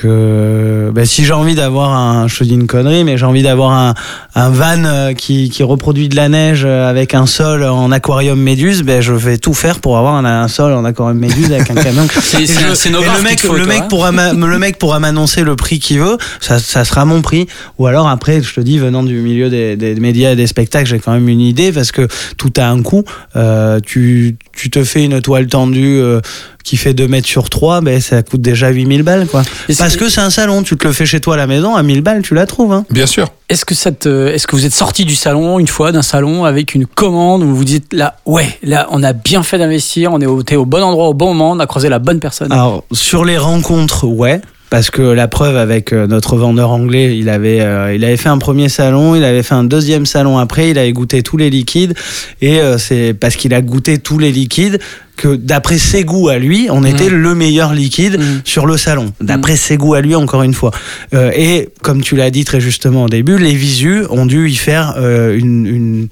que 0.00 0.90
ben, 0.92 1.04
si 1.04 1.24
j'ai 1.24 1.32
envie 1.32 1.54
d'avoir 1.54 1.90
un, 1.92 2.28
je 2.28 2.38
te 2.38 2.44
dis 2.44 2.54
une 2.54 2.66
connerie, 2.66 3.04
mais 3.04 3.16
j'ai 3.16 3.26
envie 3.26 3.42
d'avoir 3.42 3.72
un, 3.72 3.94
un 4.34 4.50
van 4.50 4.84
euh, 4.84 5.12
qui, 5.14 5.50
qui 5.50 5.62
reproduit 5.62 6.08
de 6.08 6.16
la 6.16 6.28
neige 6.28 6.62
euh, 6.64 6.88
avec 6.88 7.14
un 7.14 7.26
sol 7.26 7.64
en 7.64 7.90
aquarium 7.92 8.38
méduse, 8.40 8.82
ben 8.82 9.00
je 9.00 9.12
vais 9.12 9.38
tout 9.38 9.54
faire 9.54 9.80
pour 9.80 9.96
avoir 9.98 10.14
un, 10.14 10.24
un 10.24 10.48
sol 10.48 10.72
en 10.72 10.84
aquarium 10.84 11.18
méduse 11.18 11.52
avec 11.52 11.70
un 11.70 11.74
camion. 11.74 12.06
C'est- 12.20 12.90
le 12.90 13.22
mec, 13.22 13.40
faut, 13.40 13.54
le 13.56 13.66
mec 13.66 13.82
hein. 13.82 13.86
pourra 13.88 14.10
le 14.32 14.58
mec 14.58 14.78
pourra 14.78 14.98
m'annoncer 15.00 15.42
le 15.42 15.56
prix 15.56 15.78
qu'il 15.78 16.00
veut, 16.00 16.18
ça, 16.40 16.58
ça 16.58 16.84
sera 16.84 17.04
mon 17.04 17.22
prix. 17.22 17.46
Ou 17.78 17.86
alors 17.86 18.08
après, 18.08 18.42
je 18.42 18.54
te 18.54 18.60
dis, 18.60 18.78
venant 18.78 19.02
du 19.02 19.18
milieu 19.20 19.48
des, 19.50 19.76
des 19.76 19.94
médias 19.96 20.32
et 20.32 20.36
des 20.36 20.46
spectacles, 20.46 20.88
j'ai 20.88 20.98
quand 20.98 21.12
même 21.12 21.28
une 21.28 21.40
idée 21.40 21.72
parce 21.72 21.92
que 21.92 22.08
tout 22.36 22.52
a 22.56 22.66
un 22.66 22.82
coût. 22.82 23.04
Euh, 23.36 23.80
tu, 23.80 24.36
tu 24.52 24.70
te 24.70 24.82
fais 24.84 25.04
une 25.04 25.20
toile 25.20 25.46
tendue 25.46 25.98
euh, 26.00 26.20
qui 26.64 26.76
fait 26.78 26.94
2 26.94 27.06
mètres 27.06 27.28
sur 27.28 27.50
3, 27.50 27.82
ben, 27.82 28.00
ça 28.00 28.22
coûte 28.22 28.40
déjà 28.40 28.70
8000 28.70 29.02
balles. 29.02 29.26
Quoi. 29.26 29.42
Parce 29.78 29.96
que 29.96 30.08
c'est 30.08 30.22
un 30.22 30.30
salon, 30.30 30.62
tu 30.62 30.76
te 30.76 30.86
le 30.86 30.92
fais 30.94 31.04
chez 31.06 31.20
toi 31.20 31.34
à 31.34 31.36
la 31.36 31.46
maison, 31.46 31.76
à 31.76 31.82
1000 31.82 32.00
balles, 32.00 32.22
tu 32.22 32.34
la 32.34 32.46
trouves. 32.46 32.72
Hein. 32.72 32.86
Bien 32.90 33.06
sûr. 33.06 33.28
Est-ce 33.50 33.66
que, 33.66 33.74
ça 33.74 33.92
te- 33.92 34.28
est-ce 34.28 34.46
que 34.46 34.56
vous 34.56 34.64
êtes 34.64 34.72
sorti 34.72 35.04
du 35.04 35.14
salon 35.14 35.58
une 35.58 35.68
fois, 35.68 35.92
d'un 35.92 36.02
salon, 36.02 36.44
avec 36.46 36.74
une 36.74 36.86
commande 36.86 37.42
où 37.42 37.46
vous 37.48 37.56
vous 37.56 37.64
dites 37.64 37.92
là, 37.92 38.16
ouais, 38.24 38.58
là, 38.62 38.88
on 38.90 39.02
a 39.02 39.12
bien 39.12 39.42
fait 39.42 39.58
d'investir, 39.58 40.12
on 40.12 40.20
est 40.20 40.26
au, 40.26 40.40
au 40.42 40.64
bon 40.66 40.82
endroit 40.82 41.08
au 41.08 41.14
bon 41.14 41.34
moment, 41.34 41.52
on 41.52 41.60
a 41.60 41.66
croisé 41.66 41.90
la 41.90 41.98
bonne 41.98 42.18
personne 42.18 42.50
Alors, 42.50 42.84
sur 42.92 43.24
les 43.26 43.36
rencontres, 43.38 44.06
ouais. 44.06 44.40
Parce 44.70 44.90
que 44.90 45.02
la 45.02 45.28
preuve 45.28 45.56
avec 45.56 45.92
euh, 45.92 46.08
notre 46.08 46.36
vendeur 46.36 46.70
anglais, 46.70 47.16
il 47.16 47.28
avait, 47.28 47.60
euh, 47.60 47.94
il 47.94 48.04
avait 48.04 48.16
fait 48.16 48.30
un 48.30 48.38
premier 48.38 48.68
salon, 48.68 49.14
il 49.14 49.22
avait 49.22 49.44
fait 49.44 49.54
un 49.54 49.62
deuxième 49.62 50.04
salon 50.04 50.36
après, 50.38 50.70
il 50.70 50.78
avait 50.78 50.90
goûté 50.92 51.22
tous 51.22 51.36
les 51.36 51.48
liquides. 51.48 51.94
Et 52.40 52.58
euh, 52.60 52.76
c'est 52.76 53.14
parce 53.14 53.36
qu'il 53.36 53.54
a 53.54 53.60
goûté 53.60 53.98
tous 53.98 54.18
les 54.18 54.32
liquides 54.32 54.80
que 55.16 55.36
d'après 55.36 55.78
ses 55.78 56.04
goûts 56.04 56.28
à 56.28 56.38
lui, 56.38 56.68
on 56.70 56.84
était 56.84 57.08
le 57.08 57.34
meilleur 57.34 57.72
liquide 57.72 58.18
sur 58.44 58.66
le 58.66 58.76
salon. 58.76 59.12
D'après 59.20 59.56
ses 59.56 59.76
goûts 59.76 59.94
à 59.94 60.00
lui, 60.00 60.14
encore 60.14 60.42
une 60.42 60.54
fois. 60.54 60.70
Euh, 61.14 61.30
et 61.34 61.68
comme 61.82 62.02
tu 62.02 62.16
l'as 62.16 62.30
dit 62.30 62.44
très 62.44 62.60
justement 62.60 63.04
au 63.04 63.08
début, 63.08 63.38
les 63.38 63.54
visus 63.54 64.04
ont 64.10 64.26
dû 64.26 64.48
y 64.48 64.56
faire 64.56 64.94
euh, 64.98 65.38
une, 65.38 65.66
une 65.66 66.08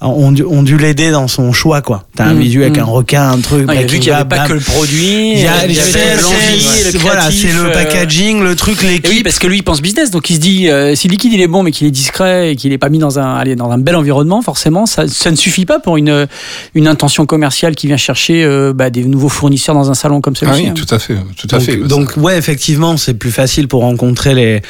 ont 0.00 0.32
dû, 0.62 0.76
l'aider 0.76 1.10
dans 1.10 1.28
son 1.28 1.52
choix 1.52 1.80
quoi. 1.80 2.06
T'as 2.14 2.24
un 2.26 2.34
Mm, 2.34 2.40
visu 2.40 2.62
avec 2.62 2.76
mm. 2.76 2.80
un 2.80 2.84
requin, 2.84 3.30
un 3.30 3.38
truc. 3.40 3.64
Ah, 3.68 3.74
il 3.74 3.80
y 3.80 3.84
a 3.84 3.86
vu 3.86 3.94
qui 3.94 4.00
qu'il 4.00 4.12
n'y 4.12 4.16
avait 4.16 4.28
pas 4.28 4.38
bam. 4.38 4.48
que 4.48 4.52
le 4.52 4.60
produit, 4.60 5.32
Il 5.32 5.38
y 5.40 5.46
a, 5.46 5.64
il 5.66 5.72
y 5.72 5.80
avait 5.80 5.90
c'est- 5.90 6.92
le 6.92 6.98
voilà, 6.98 7.30
c'est 7.30 7.52
le 7.52 7.66
euh, 7.66 7.72
packaging, 7.72 8.42
le 8.42 8.54
truc, 8.54 8.82
Et 8.82 8.86
l'équipe. 8.88 9.08
oui, 9.08 9.22
parce 9.22 9.38
que 9.38 9.46
lui, 9.46 9.58
il 9.58 9.62
pense 9.62 9.80
business, 9.80 10.10
donc 10.10 10.28
il 10.28 10.34
se 10.34 10.40
dit, 10.40 10.68
si 10.94 11.08
le 11.08 11.12
liquide 11.12 11.32
il 11.32 11.40
est 11.40 11.46
bon, 11.46 11.62
mais 11.62 11.70
qu'il 11.70 11.86
est 11.86 11.90
discret 11.92 12.52
et 12.52 12.56
qu'il 12.56 12.70
n'est 12.70 12.78
pas 12.78 12.90
mis 12.90 12.98
dans 12.98 13.18
un, 13.18 13.34
allez, 13.36 13.56
dans 13.56 13.70
un 13.70 13.78
bel 13.78 13.96
environnement, 13.96 14.42
forcément, 14.42 14.84
ça, 14.84 15.08
ça 15.08 15.30
ne 15.30 15.36
suffit 15.36 15.64
pas 15.64 15.78
pour 15.78 15.96
une, 15.96 16.26
une 16.74 16.86
intention 16.86 17.24
commerciale 17.24 17.74
qui 17.74 17.86
vient 17.86 17.96
chercher 17.96 18.43
euh, 18.44 18.72
bah, 18.72 18.90
des 18.90 19.04
nouveaux 19.04 19.28
fournisseurs 19.28 19.74
dans 19.74 19.90
un 19.90 19.94
salon 19.94 20.20
comme 20.20 20.34
Ah 20.36 20.40
celui-ci. 20.40 20.62
oui, 20.62 20.68
hein. 20.68 20.74
tout 20.74 20.94
à 20.94 20.98
fait, 20.98 21.16
tout 21.36 21.48
à 21.50 21.58
donc, 21.58 21.66
fait. 21.66 21.76
donc, 21.76 22.12
ouais, 22.16 22.36
effectivement, 22.38 22.96
c'est 22.96 23.14
plus 23.14 23.30
facile 23.32 23.68
pour 23.68 23.82
rencontrer 23.82 24.34
les 24.34 24.62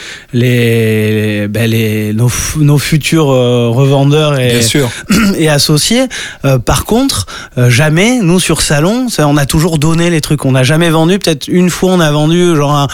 les 0.48 1.48
ben, 1.48 1.68
les 1.70 2.12
nos, 2.12 2.28
fu- 2.28 2.58
nos 2.60 2.78
futurs 2.78 3.30
euh, 3.30 3.68
revendeurs 3.68 4.38
et 4.38 4.48
Bien 4.50 4.62
sûr. 4.62 4.90
et 5.38 5.48
associés. 5.48 6.04
Euh, 6.44 6.58
par 6.58 6.84
contre, 6.84 7.26
euh, 7.58 7.70
jamais 7.70 8.18
nous 8.20 8.40
sur 8.40 8.60
salon, 8.62 9.08
ça, 9.08 9.26
on 9.28 9.36
a 9.36 9.46
toujours 9.46 9.78
donné 9.78 10.10
les 10.10 10.20
trucs. 10.20 10.44
On 10.44 10.52
n'a 10.52 10.62
jamais 10.62 10.90
vendu. 10.90 11.18
Peut-être 11.18 11.48
une 11.48 11.70
fois, 11.70 11.92
on 11.92 12.00
a 12.00 12.10
vendu 12.10 12.54
genre 12.56 12.74
un 12.74 12.86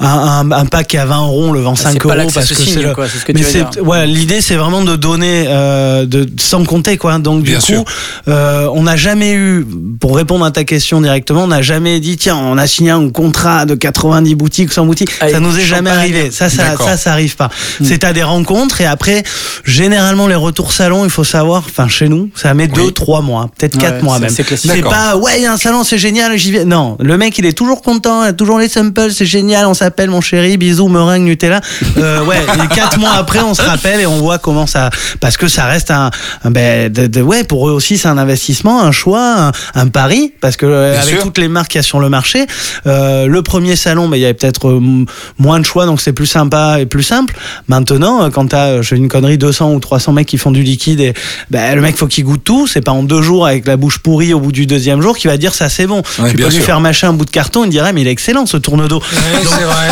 un, 0.00 0.06
un, 0.08 0.50
un 0.50 0.66
pack 0.66 0.94
à 0.94 1.06
20 1.06 1.16
euros, 1.26 1.44
on 1.48 1.52
le 1.52 1.60
vend 1.60 1.74
Ah, 1.76 1.82
5 1.82 1.92
c'est 1.92 2.02
pas 2.08 2.16
euros 2.16 2.30
parce 2.34 2.48
que 2.48 2.54
signe, 2.54 2.74
c'est 2.74 2.82
le. 2.82 2.94
quoi, 2.94 3.08
c'est 3.08 3.18
ce 3.18 3.24
que 3.24 3.32
mais 3.32 3.40
tu 3.40 3.46
veux 3.46 3.52
dire. 3.52 4.04
l'idée 4.06 4.40
c'est 4.40 4.56
vraiment 4.56 4.82
de 4.82 4.96
donner 4.96 5.44
euh, 5.46 6.04
de 6.06 6.26
sans 6.38 6.64
compter 6.64 6.96
quoi. 6.96 7.18
Donc 7.18 7.42
du 7.42 7.50
Bien 7.50 7.60
coup, 7.60 7.64
sûr. 7.66 7.84
euh, 8.28 8.68
on 8.72 8.82
n'a 8.82 8.96
jamais 8.96 9.32
eu, 9.34 9.64
pour 10.00 10.16
répondre 10.24 10.46
à 10.46 10.50
ta 10.50 10.64
question 10.64 11.02
directement, 11.02 11.42
on 11.44 11.48
n'a 11.48 11.60
jamais 11.60 12.00
dit 12.00 12.16
tiens, 12.16 12.36
on 12.38 12.56
a 12.56 12.66
signé 12.66 12.90
un 12.90 13.10
contrat 13.10 13.66
de 13.66 13.74
90 13.74 14.34
boutiques, 14.36 14.72
100 14.72 14.86
boutiques. 14.86 15.10
Allez, 15.20 15.32
ça 15.34 15.40
nous 15.40 15.58
est 15.58 15.64
jamais 15.64 15.90
arrivé. 15.90 16.30
Ça, 16.30 16.48
ça, 16.48 16.78
ça, 16.78 16.96
ça 16.96 17.12
arrive 17.12 17.36
pas. 17.36 17.50
Mm. 17.80 17.84
C'est 17.84 18.04
à 18.04 18.14
des 18.14 18.22
rencontres 18.22 18.80
et 18.80 18.86
après, 18.86 19.22
généralement 19.64 20.26
les 20.26 20.34
retours 20.34 20.72
salon, 20.72 21.04
il 21.04 21.10
faut 21.10 21.24
savoir, 21.24 21.62
enfin 21.66 21.88
chez 21.88 22.08
nous, 22.08 22.30
ça 22.34 22.54
met 22.54 22.68
deux, 22.68 22.90
trois 22.90 23.20
mois, 23.20 23.50
peut-être 23.58 23.76
quatre 23.76 23.96
Ouais, 23.96 24.02
mois 24.02 24.16
c'est 24.30 24.48
même. 24.50 24.58
C'est 24.58 24.82
pas 24.82 25.16
ouais, 25.18 25.32
il 25.36 25.42
y 25.42 25.46
a 25.46 25.52
un 25.52 25.58
salon, 25.58 25.84
c'est 25.84 25.98
génial, 25.98 26.36
j'y 26.38 26.52
vais. 26.52 26.64
Non, 26.64 26.96
le 27.00 27.18
mec, 27.18 27.36
il 27.36 27.44
est 27.44 27.52
toujours 27.52 27.82
content, 27.82 28.24
il 28.24 28.28
a 28.28 28.32
toujours 28.32 28.58
les 28.58 28.70
samples, 28.70 29.12
c'est 29.12 29.26
génial, 29.26 29.66
on 29.66 29.74
s'appelle 29.74 30.08
mon 30.08 30.22
chéri, 30.22 30.56
bisous, 30.56 30.88
meringue, 30.88 31.22
Nutella. 31.24 31.60
Euh, 31.98 32.24
ouais, 32.24 32.38
et 32.64 32.74
quatre 32.74 32.98
mois 32.98 33.12
après, 33.18 33.40
on 33.40 33.52
se 33.52 33.60
rappelle 33.62 34.00
et 34.00 34.06
on 34.06 34.16
voit 34.20 34.38
comment 34.38 34.66
ça, 34.66 34.88
parce 35.20 35.36
que 35.36 35.48
ça 35.48 35.66
reste 35.66 35.90
un, 35.90 36.10
un- 36.44 36.50
ben, 36.50 36.90
de- 36.90 37.08
de- 37.08 37.20
ouais, 37.20 37.44
pour 37.44 37.68
eux 37.68 37.72
aussi, 37.72 37.98
c'est 37.98 38.08
un 38.08 38.16
investissement, 38.18 38.82
un 38.82 38.92
choix, 38.92 39.48
un, 39.48 39.52
un 39.74 39.88
pari, 39.88 40.13
parce 40.40 40.56
que 40.56 40.66
euh, 40.66 41.00
avec 41.00 41.14
sûr. 41.14 41.22
toutes 41.22 41.38
les 41.38 41.48
marques 41.48 41.72
qu'il 41.72 41.78
y 41.78 41.80
a 41.80 41.82
sur 41.82 42.00
le 42.00 42.08
marché, 42.08 42.46
euh, 42.86 43.26
le 43.26 43.42
premier 43.42 43.76
salon, 43.76 44.08
ben, 44.08 44.16
il 44.16 44.20
y 44.20 44.24
avait 44.24 44.34
peut-être 44.34 44.68
euh, 44.68 45.04
moins 45.38 45.60
de 45.60 45.64
choix, 45.64 45.86
donc 45.86 46.00
c'est 46.00 46.12
plus 46.12 46.26
sympa 46.26 46.80
et 46.80 46.86
plus 46.86 47.02
simple. 47.02 47.34
Maintenant, 47.68 48.24
euh, 48.24 48.30
quand 48.30 48.48
t'as, 48.48 48.82
je 48.82 48.88
fais 48.88 48.96
une 48.96 49.08
connerie, 49.08 49.38
200 49.38 49.72
ou 49.72 49.80
300 49.80 50.12
mecs 50.12 50.26
qui 50.26 50.38
font 50.38 50.50
du 50.50 50.62
liquide 50.62 51.00
et 51.00 51.14
ben, 51.50 51.74
le 51.74 51.80
mec 51.80 51.96
faut 51.96 52.06
qu'il 52.06 52.24
goûte 52.24 52.44
tout, 52.44 52.66
c'est 52.66 52.80
pas 52.80 52.92
en 52.92 53.02
deux 53.02 53.22
jours 53.22 53.46
avec 53.46 53.66
la 53.66 53.76
bouche 53.76 53.98
pourrie 53.98 54.34
au 54.34 54.40
bout 54.40 54.52
du 54.52 54.66
deuxième 54.66 55.00
jour 55.00 55.16
qu'il 55.16 55.30
va 55.30 55.36
dire 55.36 55.54
ça 55.54 55.68
c'est 55.68 55.86
bon. 55.86 56.02
Ouais, 56.18 56.30
tu 56.30 56.36
lui 56.36 56.50
faire 56.60 56.80
mâcher 56.80 57.06
un 57.06 57.12
bout 57.12 57.24
de 57.24 57.30
carton, 57.30 57.64
il 57.64 57.70
dirait 57.70 57.92
mais 57.92 58.02
il 58.02 58.08
est 58.08 58.12
excellent 58.12 58.46
ce 58.46 58.56
tourne 58.56 58.86
d'eau. 58.88 59.00
vrai, 59.00 59.20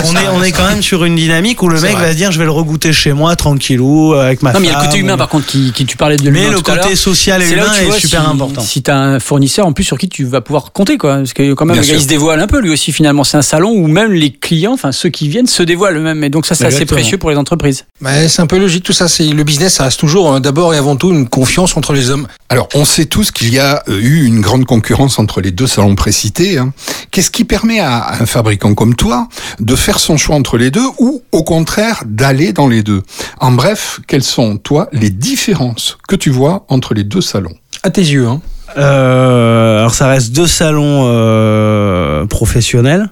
on 0.04 0.10
est, 0.10 0.12
vrai, 0.12 0.28
on 0.34 0.42
est 0.42 0.46
c'est 0.46 0.52
quand 0.52 0.68
même 0.68 0.82
sur 0.82 1.04
une 1.04 1.16
dynamique 1.16 1.62
où 1.62 1.68
le 1.68 1.80
mec 1.80 1.92
vrai. 1.92 2.06
va 2.06 2.12
se 2.12 2.16
dire 2.16 2.32
je 2.32 2.38
vais 2.38 2.44
le 2.44 2.50
regoûter 2.50 2.92
chez 2.92 3.12
moi 3.12 3.34
tranquillou 3.36 4.14
avec 4.14 4.42
ma 4.42 4.52
Non, 4.52 4.60
mais 4.60 4.68
il 4.68 4.70
y 4.70 4.74
a 4.74 4.78
le 4.78 4.86
côté 4.86 4.98
humain, 4.98 5.16
par 5.16 5.28
contre, 5.28 5.46
qui, 5.46 5.72
qui 5.72 5.86
tu 5.86 5.96
parlais 5.96 6.16
de 6.16 6.30
Mais 6.30 6.40
l'humain 6.40 6.52
le 6.52 6.56
tout 6.56 6.62
côté 6.62 6.96
social 6.96 7.42
et 7.42 7.46
C'est 7.46 7.56
là 7.56 7.62
où 7.62 7.66
humain 7.66 7.74
tu 7.76 7.82
est 7.82 7.86
vois 7.86 7.98
super 7.98 8.22
si, 8.22 8.26
important. 8.26 8.60
Si 8.60 8.82
tu 8.82 8.90
as 8.90 8.98
un 8.98 9.20
fournisseur 9.20 9.66
en 9.66 9.72
plus 9.72 9.84
sur 9.84 9.98
qui 9.98 10.08
tu 10.12 10.24
vas 10.24 10.40
pouvoir 10.40 10.72
compter, 10.72 10.98
quoi. 10.98 11.16
Parce 11.16 11.32
que 11.32 11.54
quand 11.54 11.64
même, 11.64 11.74
Bien 11.74 11.82
le 11.82 11.86
gars, 11.86 11.92
sûr. 11.94 12.00
il 12.00 12.02
se 12.04 12.08
dévoile 12.08 12.40
un 12.40 12.46
peu, 12.46 12.60
lui 12.60 12.70
aussi, 12.70 12.92
finalement. 12.92 13.24
C'est 13.24 13.36
un 13.36 13.42
salon 13.42 13.70
où 13.70 13.86
même 13.88 14.12
les 14.12 14.30
clients, 14.30 14.72
enfin 14.74 14.92
ceux 14.92 15.08
qui 15.08 15.28
viennent, 15.28 15.46
se 15.46 15.62
dévoilent 15.62 15.96
eux-mêmes. 15.96 16.22
Et 16.24 16.30
donc, 16.30 16.46
ça, 16.46 16.54
c'est 16.54 16.66
assez 16.66 16.86
précieux 16.86 17.18
pour 17.18 17.30
les 17.30 17.36
entreprises. 17.36 17.84
C'est 18.28 18.40
un 18.42 18.46
peu 18.46 18.58
logique 18.58 18.84
tout 18.84 18.92
ça. 18.92 19.08
C'est 19.08 19.24
le 19.26 19.44
business, 19.44 19.74
ça 19.74 19.84
reste 19.84 19.98
toujours 20.00 20.34
euh, 20.34 20.40
d'abord 20.40 20.74
et 20.74 20.76
avant 20.76 20.96
tout 20.96 21.10
une 21.10 21.28
confiance 21.28 21.76
entre 21.76 21.92
les 21.92 22.10
hommes. 22.10 22.26
Alors, 22.48 22.68
on 22.74 22.84
sait 22.84 23.06
tous 23.06 23.30
qu'il 23.30 23.52
y 23.52 23.58
a 23.58 23.82
euh, 23.88 23.98
eu 24.00 24.24
une 24.24 24.40
grande 24.40 24.66
concurrence 24.66 25.18
entre 25.18 25.40
les 25.40 25.50
deux 25.50 25.66
salons 25.66 25.94
précités. 25.94 26.58
hein. 26.58 26.72
Qu'est-ce 27.10 27.30
qui 27.30 27.44
permet 27.44 27.80
à 27.80 28.14
un 28.20 28.26
fabricant 28.26 28.74
comme 28.74 28.94
toi 28.94 29.28
de 29.60 29.74
faire 29.76 29.98
son 29.98 30.16
choix 30.16 30.36
entre 30.36 30.58
les 30.58 30.70
deux 30.70 30.86
ou, 30.98 31.22
au 31.32 31.42
contraire, 31.44 32.02
d'aller 32.06 32.52
dans 32.52 32.68
les 32.68 32.82
deux? 32.82 33.02
En 33.40 33.52
bref, 33.52 34.00
quelles 34.06 34.22
sont, 34.22 34.58
toi, 34.58 34.88
les 34.92 35.10
différences 35.10 35.96
que 36.08 36.16
tu 36.16 36.30
vois 36.30 36.64
entre 36.68 36.94
les 36.94 37.04
deux 37.04 37.20
salons? 37.20 37.54
À 37.82 37.90
tes 37.90 38.02
yeux, 38.02 38.26
hein. 38.26 38.40
Euh, 38.76 39.78
alors 39.80 39.94
ça 39.94 40.08
reste 40.08 40.32
deux 40.32 40.46
salons 40.46 41.02
euh, 41.06 42.26
professionnels. 42.26 43.08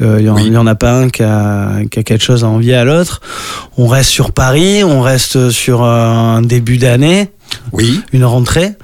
Euh, 0.00 0.16
Il 0.20 0.26
y, 0.26 0.30
en- 0.30 0.34
Oui. 0.36 0.48
y 0.48 0.56
en 0.56 0.66
a 0.66 0.74
pas 0.76 0.92
un 0.92 1.08
qui 1.08 1.22
a, 1.24 1.80
qui 1.90 1.98
a 1.98 2.02
quelque 2.04 2.22
chose 2.22 2.44
à 2.44 2.48
envier 2.48 2.74
à 2.76 2.84
l'autre. 2.84 3.20
On 3.76 3.86
reste 3.88 4.10
sur 4.10 4.30
Paris, 4.32 4.84
on 4.84 5.00
reste 5.02 5.50
sur 5.50 5.82
un 5.82 6.40
début 6.42 6.78
d'année, 6.78 7.30
Oui. 7.72 8.00
une 8.12 8.24
rentrée. 8.24 8.74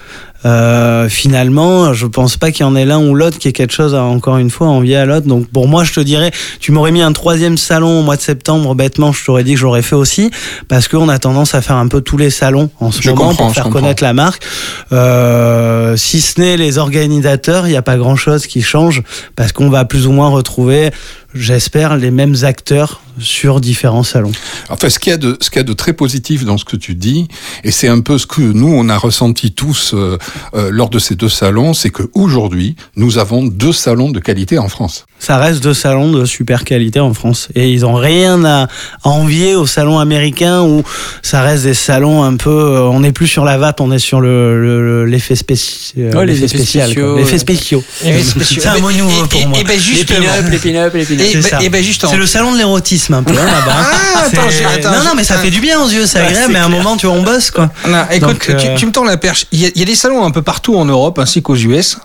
Euh, 0.44 1.08
finalement, 1.08 1.92
je 1.92 2.06
pense 2.06 2.36
pas 2.36 2.50
qu'il 2.50 2.66
y 2.66 2.68
en 2.68 2.76
ait 2.76 2.84
l'un 2.84 2.98
ou 2.98 3.14
l'autre 3.14 3.38
qui 3.38 3.48
ait 3.48 3.52
quelque 3.52 3.72
chose 3.72 3.94
à 3.94 4.02
encore 4.02 4.36
une 4.38 4.50
fois 4.50 4.68
envier 4.68 4.96
à 4.96 5.06
l'autre. 5.06 5.26
Donc 5.26 5.48
pour 5.48 5.68
moi, 5.68 5.84
je 5.84 5.92
te 5.92 6.00
dirais, 6.00 6.30
tu 6.60 6.72
m'aurais 6.72 6.92
mis 6.92 7.02
un 7.02 7.12
troisième 7.12 7.56
salon 7.56 8.00
au 8.00 8.02
mois 8.02 8.16
de 8.16 8.20
septembre, 8.20 8.74
bêtement, 8.74 9.12
je 9.12 9.24
t'aurais 9.24 9.44
dit 9.44 9.54
que 9.54 9.60
j'aurais 9.60 9.82
fait 9.82 9.96
aussi, 9.96 10.30
parce 10.68 10.88
qu'on 10.88 11.08
a 11.08 11.18
tendance 11.18 11.54
à 11.54 11.62
faire 11.62 11.76
un 11.76 11.88
peu 11.88 12.00
tous 12.00 12.16
les 12.16 12.30
salons 12.30 12.70
en 12.80 12.90
ce 12.90 13.00
Je 13.02 13.10
moment 13.10 13.34
pour 13.34 13.52
faire 13.52 13.70
connaître 13.70 14.02
la 14.02 14.12
marque. 14.12 14.44
Euh, 14.92 15.96
si 15.96 16.20
ce 16.20 16.40
n'est 16.40 16.56
les 16.56 16.78
organisateurs, 16.78 17.66
il 17.66 17.70
n'y 17.70 17.76
a 17.76 17.82
pas 17.82 17.96
grand 17.96 18.16
chose 18.16 18.46
qui 18.46 18.62
change, 18.62 19.02
parce 19.36 19.52
qu'on 19.52 19.70
va 19.70 19.84
plus 19.84 20.06
ou 20.06 20.12
moins 20.12 20.28
retrouver, 20.28 20.90
j'espère, 21.34 21.96
les 21.96 22.10
mêmes 22.10 22.36
acteurs 22.42 23.00
sur 23.20 23.60
différents 23.60 24.02
salons. 24.02 24.32
Enfin, 24.70 24.88
ce 24.90 24.98
qu'il 24.98 25.10
y 25.10 25.14
a 25.14 25.16
de, 25.16 25.36
ce 25.40 25.48
qu'il 25.48 25.58
y 25.58 25.60
a 25.60 25.64
de 25.64 25.72
très 25.72 25.92
positif 25.92 26.44
dans 26.44 26.58
ce 26.58 26.64
que 26.64 26.74
tu 26.76 26.94
dis, 26.96 27.28
et 27.62 27.70
c'est 27.70 27.86
un 27.86 28.00
peu 28.00 28.18
ce 28.18 28.26
que 28.26 28.40
nous 28.42 28.66
on 28.74 28.88
a 28.88 28.96
ressenti 28.96 29.52
tous 29.52 29.92
euh, 29.94 30.18
euh, 30.54 30.68
lors 30.72 30.90
de 30.90 30.98
ces 30.98 31.14
deux 31.14 31.28
salons, 31.28 31.74
c'est 31.74 31.90
que 31.90 32.02
aujourd'hui 32.14 32.74
nous 32.96 33.18
avons 33.18 33.44
deux 33.44 33.72
salons 33.72 34.10
de 34.10 34.18
qualité 34.18 34.58
en 34.58 34.68
France. 34.68 35.06
Ça 35.20 35.38
reste 35.38 35.62
deux 35.62 35.74
salons 35.74 36.10
de 36.10 36.24
super 36.24 36.64
qualité 36.64 36.98
en 37.00 37.14
France. 37.14 37.48
Et 37.54 37.70
ils 37.72 37.86
ont 37.86 37.94
rien 37.94 38.44
à, 38.44 38.64
à 39.04 39.08
envier 39.08 39.54
aux 39.54 39.64
salons 39.66 39.98
américains 40.00 40.62
où 40.62 40.82
ça 41.22 41.40
reste 41.42 41.62
des 41.62 41.72
salons 41.74 42.24
un 42.24 42.36
peu. 42.36 42.50
euh, 42.50 42.80
on 42.82 43.00
n'est 43.00 43.12
plus 43.12 43.28
sur 43.28 43.44
la 43.44 43.56
vape, 43.56 43.80
on 43.80 43.92
est 43.92 43.98
sur 44.00 44.20
le, 44.20 44.60
le- 44.60 44.82
le- 44.82 45.04
l'effet 45.06 45.34
spéci- 45.34 45.92
euh, 45.98 46.12
Ouais, 46.12 46.26
les 46.26 46.32
l'effet 46.34 46.46
effets 46.46 46.58
spécial. 46.58 46.90
L'effet 47.16 47.38
spéciaux. 47.38 47.82
C'est 48.02 48.66
un 48.66 48.78
mot 48.80 48.90
nouveau 48.92 49.26
pour 49.28 49.40
et- 49.40 49.46
moi. 49.46 49.58
et 49.60 49.64
ben 49.64 49.72
Les 49.76 49.78
justement. 49.78 50.18
pin-up, 50.26 50.46
les 50.50 50.58
pin-up, 50.58 50.94
les 50.94 51.04
pin-up. 51.04 51.23
C'est 51.32 51.50
ben- 51.50 51.68
ben 51.70 51.82
justement. 51.84 52.12
C'est 52.12 52.18
le 52.18 52.26
salon 52.26 52.52
de 52.52 52.58
l'érotisme 52.58 53.14
un 53.14 53.22
peu 53.22 53.32
hein, 53.32 53.44
là-bas. 53.46 53.72
Ah, 53.76 54.24
attends, 54.26 54.40
attends, 54.74 54.90
non, 54.98 55.04
non, 55.04 55.14
mais 55.16 55.24
ça 55.24 55.38
fait 55.38 55.50
du 55.50 55.60
bien 55.60 55.80
aux 55.80 55.88
yeux, 55.88 56.06
c'est 56.06 56.18
Ouais, 56.20 56.26
agréable. 56.26 56.52
Mais 56.52 56.58
à 56.58 56.64
un 56.66 56.68
moment, 56.68 56.96
tu 56.96 57.06
vois, 57.06 57.14
on 57.16 57.22
bosse 57.22 57.50
quoi. 57.50 57.70
Non, 57.86 58.04
écoute, 58.10 58.28
Donc, 58.28 58.46
euh, 58.50 58.56
tu, 58.74 58.80
tu 58.80 58.86
me 58.86 58.92
tends 58.92 59.04
la 59.04 59.16
perche. 59.16 59.46
Il 59.52 59.60
y, 59.60 59.66
a, 59.66 59.70
il 59.74 59.78
y 59.78 59.82
a 59.82 59.86
des 59.86 59.94
salons 59.94 60.24
un 60.24 60.30
peu 60.30 60.42
partout 60.42 60.76
en 60.76 60.84
Europe 60.84 61.18
ainsi 61.18 61.42
qu'aux 61.42 61.56
US. 61.56 61.98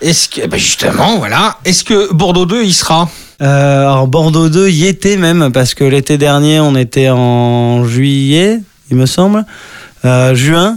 Est-ce 0.00 0.28
que, 0.28 0.46
ben 0.46 0.58
justement, 0.58 1.18
voilà. 1.18 1.56
Est-ce 1.64 1.84
que 1.84 2.12
Bordeaux 2.12 2.46
2 2.46 2.64
y 2.64 2.72
sera? 2.72 3.08
Euh, 3.40 3.80
alors 3.82 4.08
Bordeaux 4.08 4.48
2 4.48 4.68
y 4.68 4.86
était 4.86 5.16
même 5.16 5.52
parce 5.52 5.74
que 5.74 5.84
l'été 5.84 6.18
dernier 6.18 6.58
on 6.58 6.74
était 6.74 7.08
en 7.08 7.84
juillet, 7.86 8.58
il 8.90 8.96
me 8.96 9.06
semble, 9.06 9.44
Euh, 10.04 10.34
juin. 10.34 10.76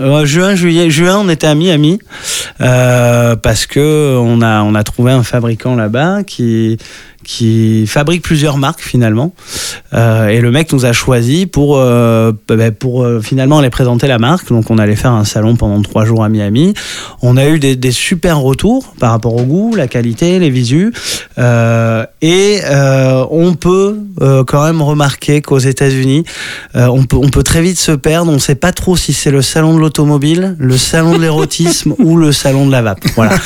Euh, 0.00 0.24
juin, 0.24 0.54
juillet, 0.54 0.88
juin, 0.88 1.18
on 1.18 1.28
était 1.28 1.46
à 1.46 1.54
Miami 1.54 2.00
euh, 2.62 3.36
parce 3.36 3.66
que 3.66 4.16
on 4.18 4.40
a 4.40 4.62
on 4.62 4.74
a 4.74 4.82
trouvé 4.82 5.12
un 5.12 5.22
fabricant 5.22 5.74
là-bas 5.74 6.24
qui 6.24 6.78
qui 7.24 7.86
fabrique 7.86 8.22
plusieurs 8.22 8.56
marques 8.56 8.80
finalement. 8.80 9.32
Euh, 9.92 10.28
et 10.28 10.40
le 10.40 10.50
mec 10.50 10.72
nous 10.72 10.86
a 10.86 10.92
choisi 10.92 11.46
pour 11.46 11.76
euh, 11.76 12.32
bah, 12.48 12.70
pour 12.70 13.02
euh, 13.04 13.20
finalement 13.20 13.58
aller 13.58 13.70
présenter 13.70 14.06
la 14.06 14.18
marque. 14.18 14.48
Donc 14.48 14.70
on 14.70 14.78
allait 14.78 14.96
faire 14.96 15.12
un 15.12 15.24
salon 15.24 15.56
pendant 15.56 15.82
trois 15.82 16.04
jours 16.04 16.24
à 16.24 16.28
Miami. 16.28 16.74
On 17.22 17.36
a 17.36 17.46
eu 17.46 17.58
des, 17.58 17.90
super 17.90 18.40
retours 18.40 18.94
par 18.98 19.10
rapport 19.10 19.34
au 19.34 19.42
goût 19.42 19.74
la 19.74 19.88
qualité 19.88 20.38
les 20.38 20.50
visus. 20.50 20.92
Et 22.22 22.60
on 23.30 23.54
peut 23.54 23.98
quand 24.46 24.64
même 24.64 24.82
remarquer 24.82 25.42
qu'aux 25.42 25.58
États-Unis 25.58 26.24
on 26.74 27.04
peut 27.04 27.16
on 27.16 27.28
peut 27.28 27.42
très 27.42 27.62
vite 27.62 27.78
se 27.78 27.92
perdre. 27.92 28.32
On 28.32 28.38
sait 28.38 28.54
pas 28.54 28.72
trop 28.72 28.96
si 28.96 29.12
c'est 29.12 29.30
le 29.30 29.42
salon 29.42 29.74
de 29.74 29.80
l'automobile 29.80 30.56
le 30.58 30.76
salon 30.76 31.16
de 31.16 31.22
l'érotisme 31.22 31.94
ou 31.98 32.16
le 32.16 32.32
salon 32.32 32.66
de 32.66 32.72
la 32.72 32.82
vape. 32.82 33.04
Voilà. 33.16 33.36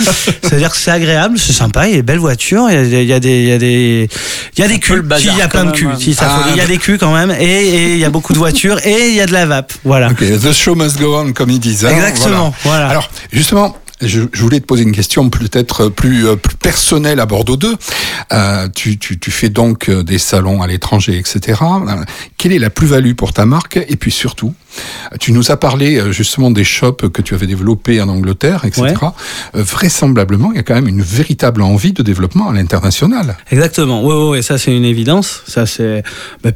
C'est 0.42 0.54
à 0.54 0.58
dire 0.58 0.70
que 0.70 0.76
c'est 0.76 0.90
agréable 0.90 1.38
c'est 1.38 1.52
sympa 1.52 1.86
il 1.88 1.90
y 1.90 1.94
a 1.94 1.96
des 1.96 2.02
belles 2.02 2.18
voitures 2.18 2.68
il 2.70 3.04
y 3.04 3.12
a 3.12 3.20
des 3.20 3.63
il 3.72 4.60
y 4.60 4.62
a 4.62 4.68
des 4.68 4.78
culs. 4.78 5.04
il 5.18 5.24
y 5.26 5.40
a 5.40 5.44
quand 5.44 5.48
plein 5.50 5.60
de 5.64 5.66
même, 5.70 5.74
culs. 5.74 5.88
hein. 5.92 5.98
si, 5.98 6.14
ça 6.14 6.26
Ah, 6.28 6.48
il 6.50 6.56
y 6.56 6.60
a 6.60 6.66
des 6.66 6.78
culs 6.78 6.98
quand 6.98 7.12
même. 7.14 7.30
Et 7.38 7.92
il 7.92 7.98
y 7.98 8.04
a 8.04 8.10
beaucoup 8.10 8.32
de 8.32 8.38
voitures. 8.38 8.78
Et 8.86 9.08
il 9.08 9.14
y 9.14 9.20
a 9.20 9.26
de 9.26 9.32
la 9.32 9.46
vape. 9.46 9.72
Voilà. 9.84 10.12
The 10.14 10.52
show 10.52 10.74
must 10.74 10.98
go 10.98 11.16
on, 11.16 11.32
comme 11.32 11.50
ils 11.50 11.60
disent. 11.60 11.84
hein, 11.84 11.90
Exactement, 11.90 12.54
voilà. 12.64 12.88
Alors, 12.88 13.10
justement, 13.32 13.76
je, 14.00 14.22
je 14.32 14.40
voulais 14.42 14.60
te 14.60 14.66
poser 14.66 14.82
une 14.82 14.92
question 14.92 15.30
peut-être 15.30 15.88
plus, 15.88 16.26
euh, 16.26 16.36
plus 16.36 16.56
personnelle 16.56 17.20
à 17.20 17.26
Bordeaux 17.26 17.56
2. 17.56 17.74
Euh, 18.32 18.68
tu, 18.74 18.98
tu, 18.98 19.18
tu 19.18 19.30
fais 19.30 19.48
donc 19.48 19.88
euh, 19.88 20.02
des 20.02 20.18
salons 20.18 20.62
à 20.62 20.66
l'étranger, 20.66 21.16
etc. 21.16 21.60
Quelle 22.36 22.52
est 22.52 22.58
la 22.58 22.70
plus-value 22.70 23.14
pour 23.14 23.32
ta 23.32 23.46
marque? 23.46 23.78
Et 23.88 23.96
puis 23.96 24.10
surtout, 24.10 24.52
Tu 25.20 25.32
nous 25.32 25.50
as 25.50 25.56
parlé 25.56 25.98
euh, 25.98 26.12
justement 26.12 26.50
des 26.50 26.64
shops 26.64 27.08
que 27.12 27.22
tu 27.22 27.34
avais 27.34 27.46
développés 27.46 28.00
en 28.00 28.08
Angleterre, 28.08 28.64
etc. 28.64 28.82
Ouais. 28.82 28.92
Euh, 29.56 29.62
vraisemblablement, 29.62 30.50
il 30.52 30.56
y 30.56 30.60
a 30.60 30.62
quand 30.62 30.74
même 30.74 30.88
une 30.88 31.02
véritable 31.02 31.62
envie 31.62 31.92
de 31.92 32.02
développement 32.02 32.48
à 32.48 32.52
l'international. 32.52 33.36
Exactement. 33.50 34.02
Ouais, 34.04 34.14
ouais, 34.14 34.28
ouais, 34.30 34.42
ça 34.42 34.58
c'est 34.58 34.74
une 34.76 34.84
évidence. 34.84 35.42
Ça 35.46 35.66
c'est 35.66 36.02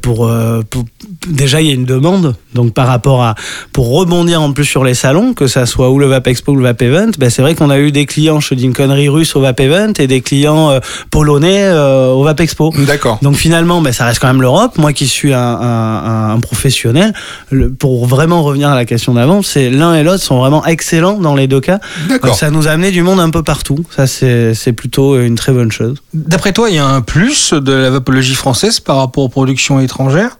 pour, 0.01 0.27
euh, 0.27 0.61
pour- 0.69 0.85
déjà 1.27 1.61
il 1.61 1.67
y 1.67 1.71
a 1.71 1.73
une 1.73 1.85
demande. 1.85 2.35
Donc 2.53 2.73
par 2.73 2.87
rapport 2.87 3.23
à 3.23 3.35
pour 3.73 3.89
rebondir 3.89 4.41
en 4.41 4.51
plus 4.51 4.65
sur 4.65 4.83
les 4.83 4.93
salons, 4.93 5.33
que 5.33 5.47
ça 5.47 5.65
soit 5.65 5.89
ou 5.91 5.99
le 5.99 6.07
Vap 6.07 6.27
Expo 6.27 6.51
ou 6.53 6.55
le 6.55 6.63
Vap 6.63 6.81
Event, 6.81 7.11
bah, 7.17 7.29
c'est 7.29 7.41
vrai 7.41 7.55
qu'on 7.55 7.69
a 7.69 7.79
eu 7.79 7.91
des 7.91 8.05
clients, 8.05 8.39
je 8.39 8.53
dis 8.53 8.63
une 8.65 8.73
connerie 8.73 9.09
russe 9.09 9.35
au 9.35 9.41
Vap 9.41 9.59
Event 9.59 9.93
et 9.99 10.07
des 10.07 10.21
clients 10.21 10.71
euh, 10.71 10.79
polonais 11.11 11.63
euh, 11.63 12.09
au 12.11 12.23
Vap 12.23 12.39
Expo. 12.39 12.73
D'accord. 12.87 13.19
Donc 13.21 13.35
finalement, 13.35 13.81
bah, 13.81 13.93
ça 13.93 14.05
reste 14.05 14.19
quand 14.19 14.27
même 14.27 14.41
l'Europe. 14.41 14.77
Moi 14.77 14.93
qui 14.93 15.07
suis 15.07 15.33
un, 15.33 15.39
un- 15.39 16.33
un 16.35 16.39
professionnel, 16.39 17.13
le- 17.51 17.71
pour 17.71 18.07
vraiment 18.09 18.43
revenir 18.43 18.69
à 18.69 18.75
la 18.75 18.83
question 18.85 19.13
d'avant, 19.13 19.41
c'est 19.41 19.69
l'un 19.69 19.95
et 19.95 20.03
l'autre 20.03 20.21
sont 20.23 20.37
vraiment 20.39 20.65
excellents 20.65 21.17
dans 21.19 21.35
les 21.35 21.47
deux 21.47 21.61
cas. 21.61 21.79
D'accord. 22.09 22.35
Ça 22.35 22.49
nous 22.51 22.67
a 22.67 22.71
amené 22.71 22.91
du 22.91 23.03
monde 23.03 23.19
un 23.21 23.29
peu 23.29 23.43
partout. 23.43 23.79
Ça 23.95 24.07
c'est 24.07 24.53
c'est 24.53 24.73
plutôt 24.73 25.19
une 25.19 25.35
très 25.35 25.51
bonne 25.53 25.71
chose. 25.71 25.95
D'après 26.13 26.51
toi, 26.51 26.69
il 26.69 26.75
y 26.75 26.79
a 26.79 26.85
un 26.85 27.01
plus 27.01 27.53
de 27.53 27.71
la 27.71 27.89
vapologie 27.89 28.35
française 28.35 28.79
par 28.79 28.97
rapport 28.97 29.23
aux 29.23 29.29
productions 29.29 29.79
étrangères? 29.79 30.37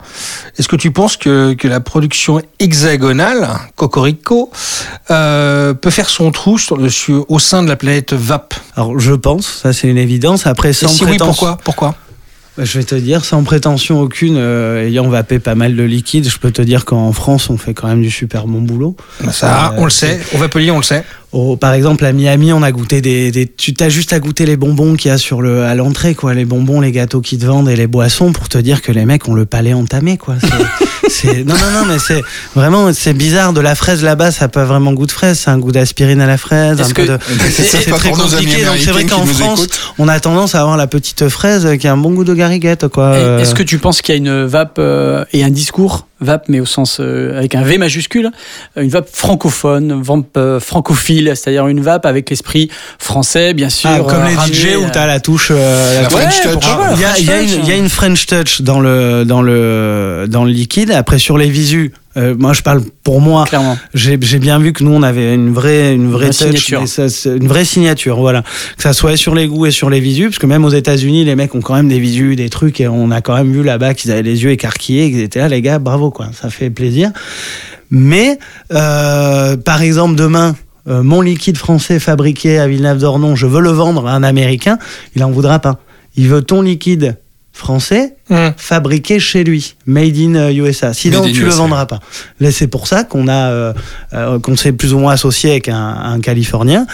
Est-ce 0.58 0.68
que 0.68 0.76
tu 0.76 0.92
penses 0.92 1.16
que, 1.16 1.54
que 1.54 1.68
la 1.68 1.80
production 1.80 2.42
hexagonale, 2.60 3.48
Cocorico, 3.76 4.52
euh, 5.12 5.74
peut 5.74 5.90
faire 5.92 6.10
son 6.10 6.32
trou 6.32 6.58
sur 6.58 6.78
le- 6.78 6.90
sur- 6.90 7.26
au 7.30 7.40
sein 7.40 7.64
de 7.64 7.68
la 7.70 7.76
planète 7.76 8.14
VAP 8.14 8.54
Alors 8.76 9.00
je 9.00 9.14
pense, 9.14 9.60
ça 9.64 9.74
c'est 9.74 9.88
une 9.88 9.98
évidence. 9.98 10.48
Après 10.48 10.74
sans 10.74 10.88
si 10.88 11.04
oui, 11.04 11.12
prétention- 11.12 11.58
pourquoi? 11.58 11.58
Pourquoi? 11.64 11.96
Bah, 12.60 12.66
Je 12.66 12.78
vais 12.78 12.84
te 12.84 12.95
dire, 12.95 13.24
sans 13.24 13.41
prétention 13.45 14.01
aucune, 14.01 14.36
euh, 14.36 14.86
ayant 14.86 15.07
vapé 15.07 15.39
pas 15.39 15.55
mal 15.55 15.78
de 15.78 15.84
liquide, 15.84 16.28
je 16.30 16.38
peux 16.38 16.51
te 16.51 16.62
dire 16.62 16.84
qu'en 16.84 17.14
France, 17.14 17.49
on 17.49 17.55
fait 17.55 17.74
quand 17.74 17.88
même 17.88 18.01
du 18.01 18.12
super 18.12 18.47
bon 18.47 18.60
boulot. 18.62 18.97
Ça, 19.32 19.68
Euh, 19.68 19.76
on 19.78 19.86
le 19.86 19.89
sait. 19.89 20.20
Au 20.36 20.38
Vapelier, 20.39 20.70
on 20.70 20.76
le 20.78 20.84
sait. 20.84 21.05
Au- 21.32 21.56
par 21.58 21.74
exemple, 21.74 22.04
à 22.06 22.12
Miami, 22.12 22.52
on 22.54 22.64
a 22.64 22.72
goûté 22.72 23.02
des, 23.02 23.32
des 23.32 23.46
tu 23.48 23.74
t'as 23.74 23.90
juste 23.90 24.14
à 24.14 24.20
goûter 24.20 24.46
les 24.46 24.58
bonbons 24.58 24.96
qu'il 24.96 25.10
y 25.12 25.14
a 25.14 25.18
sur 25.18 25.42
le 25.42 25.64
à 25.64 25.76
l'entrée, 25.76 26.16
quoi, 26.16 26.34
les 26.34 26.46
bonbons, 26.46 26.82
les 26.82 26.92
gâteaux 26.92 27.22
qui 27.22 27.38
te 27.38 27.46
vendent 27.46 27.70
et 27.70 27.76
les 27.76 27.88
boissons 27.88 28.32
pour 28.32 28.50
te 28.50 28.58
dire 28.58 28.82
que 28.82 28.92
les 28.92 29.06
mecs 29.06 29.28
ont 29.28 29.36
le 29.36 29.46
palais 29.46 29.74
entamé, 29.74 30.18
quoi. 30.18 30.36
C'est- 30.42 30.48
C'est 31.12 31.44
non 31.44 31.56
non 31.56 31.72
non, 31.80 31.86
mais 31.88 31.98
c'est 31.98 32.22
vraiment 32.56 32.94
c'est 32.94 33.14
bizarre 33.14 33.52
de 33.52 33.62
la 33.62 33.74
fraise 33.74 34.04
là-bas, 34.04 34.32
ça 34.32 34.46
a 34.46 34.48
pas 34.48 34.64
vraiment 34.66 34.94
goût 34.94 35.08
de 35.08 35.12
fraise, 35.12 35.40
c'est 35.40 35.50
un 35.50 35.58
goût 35.58 35.72
d'aspirine 35.72 36.22
à 36.22 36.28
la 36.28 36.38
fraise, 36.38 36.80
Est-ce 36.80 36.92
un 36.92 36.94
peu 36.94 37.06
que- 37.08 37.12
de 37.14 37.18
C'est 37.50 37.90
très 37.90 38.12
compliqué. 38.12 38.64
Donc 38.64 38.76
c'est 38.78 38.92
vrai 38.92 39.06
qu'en 39.06 39.26
France, 39.26 39.60
écoutent. 39.64 39.80
on 39.98 40.08
a 40.08 40.20
tendance 40.20 40.54
à 40.54 40.62
avoir 40.62 40.78
la 40.78 40.86
petite 40.86 41.28
fraise 41.30 41.68
qui 41.80 41.88
a 41.88 41.94
un 41.94 41.98
bon 41.98 42.12
goût 42.12 42.24
de 42.26 42.36
gariguette, 42.36 42.88
quoi. 42.90 43.18
Et 43.18 43.22
Euh, 43.24 43.40
Est-ce 43.40 43.56
que 43.56 43.64
tu 43.64 43.80
penses 43.80 44.04
qu'il 44.04 44.14
y 44.14 44.18
a 44.18 44.20
une 44.20 44.44
vape 44.46 44.76
euh, 44.78 45.26
et 45.34 45.44
un 45.44 45.50
discours 45.50 46.06
vape, 46.22 46.46
mais 46.50 46.60
au 46.60 46.66
sens 46.66 46.98
euh, 47.00 47.38
avec 47.38 47.56
un 47.56 47.64
V 47.64 47.78
majuscule, 47.78 48.30
une 48.76 48.90
vape 48.90 49.10
francophone, 49.12 50.02
vape 50.02 50.26
euh, 50.38 50.60
francophile, 50.60 51.32
c'est-à-dire 51.36 51.68
une 51.68 51.82
vape 51.82 52.06
avec 52.06 52.30
l'esprit 52.30 52.70
français, 52.98 53.54
bien 53.54 53.70
sûr. 53.70 53.90
Ah, 53.92 54.00
comme 54.00 54.22
euh, 54.24 54.30
les 54.30 54.36
ramené, 54.36 54.56
DJ 54.56 54.76
où 54.78 54.84
euh, 54.86 54.90
t'as 54.92 55.08
la 55.08 55.20
touche. 55.20 55.50
euh, 55.52 56.02
La. 56.04 56.10
French 56.10 56.42
touch. 56.42 56.66
Il 56.96 57.00
y, 57.02 57.04
a, 57.06 57.08
French 57.08 57.20
il 57.20 57.26
y 57.26 57.32
a 57.32 57.40
touch, 57.40 57.54
une, 57.54 57.60
il 57.64 57.70
y 57.70 57.72
a 57.72 57.76
une 57.78 57.90
French 57.90 58.26
touch 58.26 58.62
dans 58.62 58.80
le 58.80 59.24
dans 59.26 59.42
le 59.42 60.26
dans 60.30 60.44
le 60.44 60.52
liquide. 60.52 60.92
Après 60.92 61.20
sur 61.20 61.38
les 61.38 61.50
visus, 61.50 61.94
euh, 62.18 62.36
moi 62.38 62.53
je 62.53 62.62
parle 62.62 62.82
pour 63.03 63.22
moi. 63.22 63.45
Clairement. 63.45 63.78
J'ai 63.93 64.18
bien 64.18 64.60
vu 64.60 64.74
que 64.74 64.84
nous 64.84 64.91
on 64.91 65.03
avait 65.03 65.34
une 65.36 65.53
vraie 65.53 65.93
une 65.93 66.10
vraie 66.12 66.32
vraie 66.32 66.49
touch, 66.51 66.66
signature. 66.66 66.88
ça, 66.88 67.30
une 67.30 67.47
vraie 67.47 67.66
signature. 67.66 68.18
Voilà, 68.18 68.41
que 68.78 68.84
ça 68.84 68.93
soit 68.93 69.16
sur 69.16 69.36
les 69.36 69.47
goûts 69.47 69.66
et 69.68 69.72
sur 69.72 69.89
les 69.89 69.99
visus, 69.99 70.26
parce 70.26 70.39
que 70.39 70.47
même 70.47 70.66
aux 70.66 70.70
États-Unis 70.70 71.24
les 71.26 71.36
mecs 71.36 71.53
ont 71.55 71.62
quand 71.62 71.76
même 71.76 71.88
des 71.89 71.99
visus, 71.99 72.36
des 72.36 72.49
trucs, 72.49 72.82
et 72.82 72.88
on 72.88 73.12
a 73.12 73.22
quand 73.22 73.36
même 73.36 73.51
vu 73.51 73.64
là-bas 73.64 73.93
qu'ils 73.93 74.12
avaient 74.12 74.24
les 74.24 74.43
yeux 74.43 74.51
écarquillés, 74.51 75.12
qu'ils 75.12 75.22
étaient 75.22 75.39
là 75.39 75.49
les 75.49 75.62
gars, 75.62 75.80
bravo 75.80 76.10
quoi, 76.12 76.30
ça 76.34 76.49
fait 76.49 76.70
plaisir. 76.70 77.12
Mais 77.91 78.39
euh, 78.74 79.57
par 79.57 79.82
exemple 79.82 80.16
demain. 80.16 80.55
euh, 80.88 81.03
mon 81.03 81.22
liquide 81.22 81.57
français 81.57 81.99
fabriqué 81.99 82.57
à 82.57 82.68
Villeneuve-d'Ornon, 82.68 83.36
je 83.36 83.45
veux 83.45 83.62
le 83.62 83.70
vendre 83.70 84.07
à 84.07 84.14
un 84.14 84.24
Américain, 84.24 84.80
il 85.16 85.24
en 85.24 85.30
voudra 85.30 85.60
pas. 85.60 85.80
Il 86.16 86.28
veut 86.30 86.41
ton 86.41 86.62
liquide 86.64 87.18
français 87.51 88.16
Hum. 88.32 88.54
fabriqué 88.58 89.20
chez 89.20 89.44
lui, 89.44 89.76
made 89.86 90.16
in 90.18 90.36
euh, 90.36 90.52
USA. 90.52 90.94
Sinon, 90.94 91.22
Made 91.22 91.30
in 91.30 91.34
tu 91.34 91.42
le 91.42 91.48
USA. 91.48 91.58
vendras 91.58 91.86
pas. 91.86 92.00
Là, 92.40 92.52
c'est 92.52 92.68
pour 92.68 92.88
ça 92.88 93.04
qu'on 93.04 93.28
a, 93.28 93.50
euh, 93.50 93.74
euh, 94.14 94.40
qu'on 94.40 94.56
s'est 94.56 94.72
plus 94.72 94.94
ou 94.94 95.00
moins 95.00 95.14
associé 95.14 95.52
avec 95.52 95.68
un, 95.70 95.76
un 96.04 96.20
Californien 96.20 96.86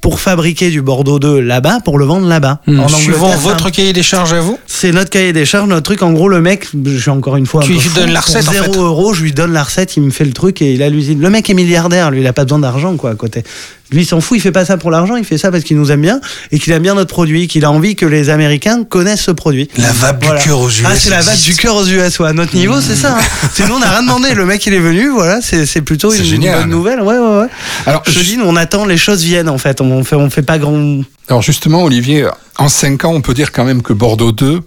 pour 0.00 0.20
fabriquer 0.20 0.70
du 0.70 0.82
Bordeaux 0.82 1.18
2 1.18 1.40
là-bas, 1.40 1.80
pour 1.84 1.98
le 1.98 2.04
vendre 2.04 2.26
là-bas. 2.28 2.60
Hmm. 2.66 2.80
En 2.80 2.88
Suivant 2.88 3.26
Angleterre, 3.26 3.38
c'est 3.42 3.46
un- 3.48 3.50
votre 3.52 3.70
cahier 3.70 3.92
des 3.92 4.02
charges 4.02 4.32
à 4.34 4.40
vous 4.40 4.58
c'est 4.66 4.92
notre 4.92 5.08
cahier 5.10 5.32
des 5.32 5.46
charges, 5.46 5.68
notre 5.68 5.82
truc. 5.82 6.02
En 6.02 6.12
gros, 6.12 6.28
le 6.28 6.40
mec, 6.40 6.66
je 6.84 6.96
suis 6.98 7.10
encore 7.10 7.36
une 7.36 7.46
fois. 7.46 7.62
Tu 7.62 7.72
lui 7.72 7.80
donnes 7.94 8.10
la 8.12 8.20
recette, 8.20 8.46
en 8.48 8.52
Zéro 8.52 8.72
fait. 8.72 8.78
euro, 8.78 9.14
je 9.14 9.22
lui 9.22 9.32
donne 9.32 9.52
la 9.52 9.62
recette, 9.62 9.96
il 9.96 10.02
me 10.02 10.10
fait 10.10 10.24
le 10.26 10.32
truc 10.32 10.60
et 10.62 10.74
il 10.74 10.82
a 10.82 10.90
l'usine. 10.90 11.20
Le 11.20 11.30
mec 11.30 11.48
est 11.48 11.54
milliardaire, 11.54 12.10
lui, 12.10 12.20
il 12.20 12.26
a 12.26 12.32
pas 12.32 12.44
besoin 12.44 12.58
d'argent, 12.58 12.96
quoi, 12.96 13.10
à 13.10 13.14
côté. 13.14 13.42
Lui, 13.90 14.02
il 14.02 14.06
s'en 14.06 14.20
fout, 14.20 14.36
il 14.36 14.40
fait 14.40 14.50
pas 14.52 14.64
ça 14.64 14.76
pour 14.76 14.90
l'argent, 14.90 15.14
il 15.16 15.24
fait 15.24 15.38
ça 15.38 15.50
parce 15.52 15.62
qu'il 15.62 15.76
nous 15.78 15.92
aime 15.92 16.00
bien 16.00 16.20
et 16.50 16.58
qu'il 16.58 16.72
aime 16.72 16.82
bien 16.82 16.94
notre 16.94 17.10
produit, 17.14 17.46
qu'il 17.48 17.64
a 17.64 17.70
envie 17.70 17.94
que 17.96 18.06
les 18.06 18.28
Américains 18.30 18.82
connaissent 18.82 19.22
ce 19.22 19.30
produit. 19.30 19.68
La 19.76 19.92
vape 19.92 20.20
du 20.20 20.26
Voilà. 20.26 20.40
cœur 20.42 20.58
aux 20.60 20.68
US. 20.84 20.90
Ah, 20.92 20.96
c'est 20.98 21.10
la 21.10 21.18
existe. 21.20 21.44
du 21.44 21.56
cœur 21.56 21.76
aux 21.76 21.86
US, 21.86 22.18
ouais. 22.18 22.28
À 22.28 22.32
notre 22.32 22.54
niveau, 22.54 22.80
c'est 22.80 22.96
ça. 22.96 23.16
hein. 23.18 23.22
C'est 23.54 23.66
nous, 23.68 23.74
on 23.74 23.78
n'a 23.80 23.90
rien 23.90 24.02
demandé. 24.02 24.34
Le 24.34 24.44
mec, 24.46 24.64
il 24.66 24.74
est 24.74 24.78
venu, 24.78 25.08
voilà, 25.10 25.40
c'est 25.42 25.66
c'est 25.66 25.82
plutôt 25.82 26.12
une 26.12 26.24
génial. 26.24 26.60
bonne 26.60 26.70
nouvelle. 26.70 27.00
Ouais, 27.00 27.18
ouais, 27.18 27.38
ouais. 27.40 27.46
Alors, 27.86 28.02
Je 28.06 28.20
dis, 28.20 28.36
nous, 28.36 28.44
on 28.44 28.56
attend, 28.56 28.84
les 28.86 28.96
choses 28.96 29.22
viennent, 29.22 29.48
en 29.48 29.58
fait. 29.58 29.80
On 29.80 30.02
fait, 30.04 30.16
on 30.16 30.30
fait 30.30 30.42
pas 30.42 30.58
grand. 30.58 31.02
alors 31.28 31.42
justement, 31.42 31.84
Olivier, 31.84 32.28
en 32.58 32.68
cinq 32.68 33.04
ans, 33.04 33.12
on 33.12 33.20
peut 33.20 33.34
dire 33.34 33.52
quand 33.52 33.64
même 33.64 33.82
que 33.82 33.92
Bordeaux 33.92 34.32
2 34.32 34.60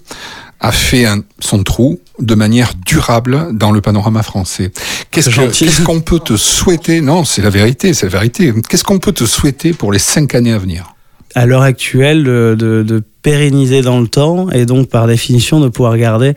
a 0.60 0.72
fait 0.72 1.06
un- 1.06 1.22
son 1.40 1.62
trou 1.64 2.00
de 2.20 2.34
manière 2.34 2.74
durable 2.86 3.50
dans 3.52 3.72
le 3.72 3.80
panorama 3.82 4.24
français. 4.24 4.72
Qu'est-ce 5.12 5.82
qu'on 5.84 6.02
peut 6.02 6.20
te 6.20 6.36
souhaiter? 6.36 7.02
Non, 7.02 7.26
c'est 7.26 7.42
la 7.44 7.52
vérité, 7.52 7.94
c'est 7.94 8.08
la 8.08 8.12
vérité. 8.14 8.54
Qu'est-ce 8.68 8.84
qu'on 8.84 8.98
peut 9.00 9.12
te 9.12 9.26
souhaiter 9.26 9.74
pour 9.74 9.92
les 9.92 10.00
cinq 10.00 10.34
années 10.34 10.54
à 10.54 10.58
venir? 10.58 10.94
À 11.38 11.46
l'heure 11.46 11.62
actuelle 11.62 12.24
de, 12.24 12.56
de, 12.58 12.82
de 12.82 13.04
pérenniser 13.22 13.84
dans 13.84 14.00
le 14.00 14.08
temps 14.08 14.50
et 14.50 14.66
donc 14.66 14.90
par 14.90 15.06
définition 15.06 15.60
de 15.60 15.68
pouvoir 15.68 15.96
garder 15.96 16.34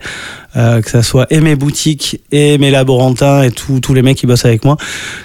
euh, 0.55 0.79
que 0.81 0.91
ça 0.91 1.01
soit 1.01 1.25
et 1.31 1.39
mes 1.39 1.55
boutiques 1.55 2.21
et 2.31 2.59
mes 2.59 2.69
laborantins 2.69 3.41
et 3.41 3.49
tous 3.49 3.93
les 3.95 4.03
mecs 4.03 4.17
qui 4.17 4.27
bossent 4.27 4.45
avec 4.45 4.63
moi 4.63 4.77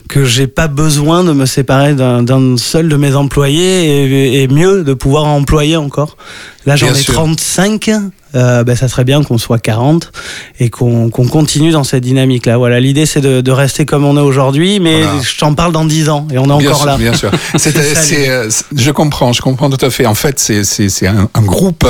que 0.09 0.25
j'ai 0.25 0.47
pas 0.47 0.67
besoin 0.67 1.25
de 1.25 1.33
me 1.33 1.45
séparer 1.45 1.95
d'un 1.95 2.57
seul 2.57 2.89
de 2.89 2.97
mes 2.97 3.17
employés 3.17 3.85
et, 3.85 4.43
et 4.43 4.49
mieux 4.49 4.83
de 4.83 4.95
pouvoir 4.95 5.27
employer 5.27 5.77
encore 5.77 6.17
là 6.65 6.75
j'en 6.77 6.89
ai 6.89 6.95
sûr. 6.95 7.13
35 7.13 7.91
euh, 8.35 8.65
ben, 8.65 8.75
ça 8.77 8.89
serait 8.89 9.05
bien 9.05 9.23
qu'on 9.23 9.39
soit 9.39 9.59
40 9.59 10.11
et 10.59 10.69
qu'on 10.69 11.11
qu'on 11.11 11.27
continue 11.29 11.71
dans 11.71 11.85
cette 11.85 12.03
dynamique 12.03 12.47
là 12.47 12.57
voilà 12.59 12.81
l'idée 12.81 13.07
c'est 13.07 13.21
de, 13.21 13.41
de 13.41 13.51
rester 13.53 13.87
comme 13.87 14.05
on 14.05 14.17
est 14.17 14.21
aujourd'hui 14.21 14.81
mais 14.81 15.03
Voilà. 15.03 15.21
je 15.23 15.39
t'en 15.39 15.55
parle 15.55 15.73
dans 15.73 15.85
10 15.85 16.09
ans 16.09 16.27
et 16.33 16.39
on 16.39 16.45
est 16.45 16.47
Bien 16.47 16.71
encore 16.71 16.77
sûr, 16.79 16.87
là 16.87 16.97
Bien 16.99 17.13
sûr. 17.15 17.31
Ça, 17.57 17.71
c'est, 17.73 18.29
euh, 18.29 18.49
je 18.75 18.91
comprends, 18.91 19.33
je 19.33 19.41
comprends 19.41 19.71
tout 19.71 19.85
à 19.85 19.91
fait. 19.91 20.07
En 20.07 20.15
fait, 20.15 20.39
c'est, 20.39 20.65
c'est, 20.65 20.89
c'est 20.89 21.07
un, 21.07 21.29
un 21.35 21.43
groupe 21.43 21.87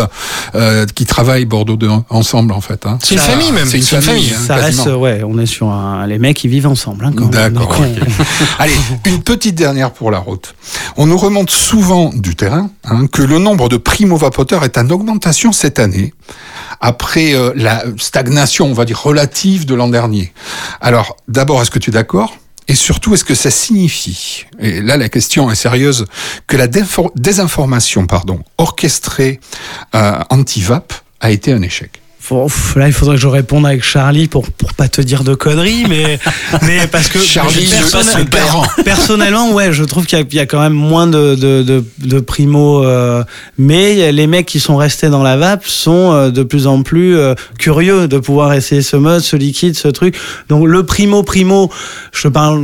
euh, 0.54 0.86
qui 0.94 1.04
travaille 1.06 1.44
Bordeaux 1.46 1.76
2 1.76 1.88
ensemble, 2.10 2.52
en 2.52 2.60
fait. 2.60 2.84
hein. 2.86 2.98
C'est 3.02 3.14
une 3.14 3.20
famille, 3.20 3.52
même. 3.52 3.66
C'est 3.66 3.78
une 3.78 3.82
famille. 3.84 4.06
famille. 4.06 4.34
hein, 4.34 4.44
ça 4.46 4.54
reste 4.56 4.78
quasiment. 4.78 4.96
ouais 4.96 5.22
on 5.24 5.38
est 5.38 5.46
sur 5.46 5.68
un 5.70 6.06
les 6.06 6.18
mecs 6.18 6.42
ils 6.44 6.50
vivent 6.50 6.66
ensemble 6.66 7.04
hein, 7.06 7.12
quand 7.16 7.32
même. 7.32 7.52
D'accord. 7.54 7.76
Allez, 8.58 8.72
une 9.06 9.22
petite 9.22 9.54
dernière 9.54 9.90
pour 9.92 10.10
la 10.10 10.18
route. 10.18 10.54
On 10.96 11.06
nous 11.06 11.16
remonte 11.18 11.50
souvent 11.50 12.10
du 12.14 12.34
terrain 12.36 12.70
hein, 12.84 13.06
que 13.10 13.22
le 13.22 13.38
nombre 13.38 13.68
de 13.68 13.76
primo-vapoteurs 13.76 14.64
est 14.64 14.78
en 14.78 14.88
augmentation 14.90 15.52
cette 15.52 15.78
année, 15.78 16.12
après 16.80 17.34
euh, 17.34 17.52
la 17.54 17.84
stagnation, 17.98 18.66
on 18.66 18.72
va 18.72 18.84
dire, 18.84 19.00
relative 19.00 19.66
de 19.66 19.74
l'an 19.74 19.88
dernier. 19.88 20.32
Alors, 20.80 21.16
d'abord, 21.28 21.62
est-ce 21.62 21.70
que 21.70 21.78
tu 21.78 21.90
es 21.90 21.92
d'accord? 21.92 22.36
Et 22.68 22.74
surtout, 22.74 23.14
est-ce 23.14 23.24
que 23.24 23.36
ça 23.36 23.50
signifie, 23.50 24.44
et 24.58 24.82
là 24.82 24.96
la 24.96 25.08
question 25.08 25.50
est 25.52 25.54
sérieuse, 25.54 26.06
que 26.48 26.56
la 26.56 26.66
désinformation 26.66 28.06
orchestrée 28.58 29.38
euh, 29.94 30.18
anti-VAP 30.30 30.92
a 31.20 31.30
été 31.30 31.52
un 31.52 31.62
échec? 31.62 32.02
Pff, 32.28 32.74
là, 32.76 32.86
il 32.88 32.92
faudrait 32.92 33.16
que 33.16 33.20
je 33.22 33.26
réponde 33.28 33.64
avec 33.66 33.82
Charlie 33.84 34.26
pour 34.28 34.50
pour 34.50 34.72
pas 34.74 34.88
te 34.88 35.00
dire 35.00 35.22
de 35.24 35.34
conneries, 35.34 35.84
mais 35.88 36.18
mais 36.62 36.86
parce 36.90 37.08
que 37.08 37.18
Charlie, 37.18 37.66
je- 37.66 37.76
je 38.20 38.24
père. 38.24 38.62
personnellement, 38.84 39.52
ouais, 39.52 39.72
je 39.72 39.84
trouve 39.84 40.06
qu'il 40.06 40.18
y, 40.32 40.36
y 40.36 40.40
a 40.40 40.46
quand 40.46 40.60
même 40.60 40.72
moins 40.72 41.06
de 41.06 41.34
de 41.36 41.62
de, 41.62 41.84
de 41.98 42.20
primo, 42.20 42.84
euh, 42.84 43.22
mais 43.58 44.10
les 44.12 44.26
mecs 44.26 44.46
qui 44.46 44.60
sont 44.60 44.76
restés 44.76 45.08
dans 45.08 45.22
la 45.22 45.36
vape 45.36 45.64
sont 45.66 46.12
euh, 46.12 46.30
de 46.30 46.42
plus 46.42 46.66
en 46.66 46.82
plus 46.82 47.16
euh, 47.16 47.34
curieux 47.58 48.08
de 48.08 48.18
pouvoir 48.18 48.52
essayer 48.54 48.82
ce 48.82 48.96
mode, 48.96 49.20
ce 49.20 49.36
liquide, 49.36 49.76
ce 49.76 49.88
truc. 49.88 50.16
Donc 50.48 50.66
le 50.66 50.84
primo 50.84 51.22
primo, 51.22 51.70
je 52.12 52.28
parle 52.28 52.60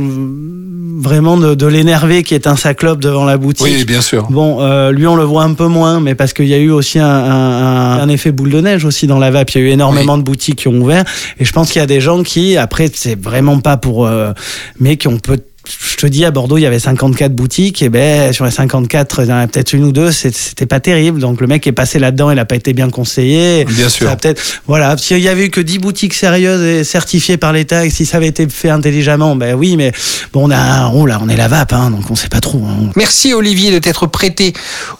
vraiment 0.75 1.37
de, 1.37 1.53
de 1.55 1.67
l'énervé 1.67 2.23
qui 2.23 2.33
est 2.33 2.47
un 2.47 2.55
saclope 2.55 2.99
devant 2.99 3.25
la 3.25 3.37
boutique. 3.37 3.65
Oui, 3.65 3.83
bien 3.85 4.01
sûr. 4.01 4.27
Bon, 4.29 4.57
euh, 4.61 4.91
lui, 4.91 5.05
on 5.07 5.15
le 5.15 5.23
voit 5.23 5.43
un 5.43 5.53
peu 5.53 5.67
moins, 5.67 5.99
mais 5.99 6.15
parce 6.15 6.33
qu'il 6.33 6.47
y 6.47 6.53
a 6.53 6.57
eu 6.57 6.71
aussi 6.71 6.99
un, 6.99 7.05
un- 7.07 7.99
un- 8.01 8.09
effet 8.09 8.31
boule 8.31 8.49
de 8.51 8.61
neige 8.61 8.85
aussi 8.85 9.05
dans 9.07 9.19
la 9.19 9.29
vape. 9.31 9.51
Il 9.51 9.61
y 9.61 9.65
a 9.65 9.67
eu 9.67 9.71
énormément 9.71 10.17
de 10.17 10.23
boutiques 10.23 10.59
qui 10.59 10.67
ont 10.67 10.79
ouvert, 10.81 11.03
et 11.39 11.45
je 11.45 11.51
pense 11.51 11.71
qu'il 11.71 11.79
y 11.79 11.83
a 11.83 11.87
des 11.87 12.01
gens 12.01 12.23
qui, 12.23 12.57
après, 12.57 12.89
c'est 12.93 13.19
vraiment 13.21 13.59
pas 13.59 13.77
pour, 13.77 14.05
euh, 14.07 14.31
mais 14.79 14.97
qui 14.97 15.07
ont 15.07 15.17
peut 15.19 15.39
je 15.65 15.95
te 15.97 16.05
dis, 16.07 16.25
à 16.25 16.31
Bordeaux, 16.31 16.57
il 16.57 16.61
y 16.61 16.65
avait 16.65 16.79
54 16.79 17.33
boutiques, 17.33 17.81
et 17.81 17.89
ben 17.89 18.33
sur 18.33 18.43
les 18.43 18.51
54, 18.51 19.23
il 19.23 19.29
y 19.29 19.31
en 19.31 19.37
avait 19.37 19.47
peut-être 19.47 19.73
une 19.73 19.85
ou 19.85 19.91
deux, 19.93 20.11
c'était 20.11 20.65
pas 20.65 20.79
terrible. 20.81 21.19
Donc 21.21 21.39
le 21.39 21.47
mec 21.47 21.65
est 21.67 21.71
passé 21.71 21.99
là-dedans, 21.99 22.31
il 22.31 22.39
a 22.39 22.45
pas 22.45 22.55
été 22.55 22.73
bien 22.73 22.89
conseillé. 22.89 23.63
Bien 23.65 23.87
sûr. 23.87 24.07
Ça 24.07 24.13
a 24.13 24.15
peut-être, 24.17 24.41
voilà, 24.67 24.97
s'il 24.97 25.19
y 25.19 25.29
avait 25.29 25.45
eu 25.45 25.49
que 25.49 25.61
10 25.61 25.79
boutiques 25.79 26.13
sérieuses 26.13 26.61
et 26.63 26.83
certifiées 26.83 27.37
par 27.37 27.53
l'État, 27.53 27.85
et 27.85 27.89
si 27.89 28.05
ça 28.05 28.17
avait 28.17 28.27
été 28.27 28.47
fait 28.49 28.69
intelligemment, 28.69 29.35
ben 29.37 29.55
oui, 29.55 29.77
mais 29.77 29.93
bon, 30.33 30.47
on 30.47 30.51
a, 30.51 30.89
oh 30.93 31.05
là, 31.05 31.19
on 31.21 31.29
est 31.29 31.37
la 31.37 31.47
vape, 31.47 31.71
hein, 31.71 31.91
donc 31.91 32.11
on 32.11 32.15
sait 32.15 32.27
pas 32.29 32.41
trop. 32.41 32.61
hein. 32.65 32.89
Merci 32.97 33.33
Olivier 33.33 33.71
de 33.71 33.79
t'être 33.79 34.05
prêté 34.07 34.51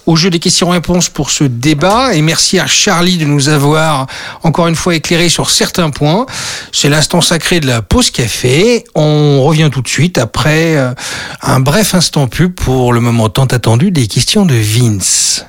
au 0.05 0.15
jeu 0.15 0.29
des 0.29 0.39
questions-réponses 0.39 1.09
pour 1.09 1.31
ce 1.31 1.43
débat 1.43 2.13
et 2.13 2.21
merci 2.21 2.59
à 2.59 2.67
Charlie 2.67 3.17
de 3.17 3.25
nous 3.25 3.49
avoir 3.49 4.07
encore 4.43 4.67
une 4.67 4.75
fois 4.75 4.95
éclairé 4.95 5.27
sur 5.27 5.49
certains 5.49 5.89
points. 5.89 6.25
C'est 6.71 6.89
l'instant 6.89 7.19
sacré 7.19 7.59
de 7.59 7.67
la 7.67 7.81
pause 7.81 8.11
café. 8.11 8.85
On 8.95 9.43
revient 9.43 9.69
tout 9.71 9.81
de 9.81 9.87
suite 9.89 10.17
après 10.17 10.52
euh, 10.53 10.93
un 11.41 11.59
bref 11.59 11.95
instant 11.95 12.27
pub 12.27 12.53
pour 12.53 12.93
le 12.93 12.99
moment 12.99 13.29
tant 13.29 13.45
attendu 13.45 13.91
des 13.91 14.07
questions 14.07 14.45
de 14.45 14.53
Vince. 14.53 15.45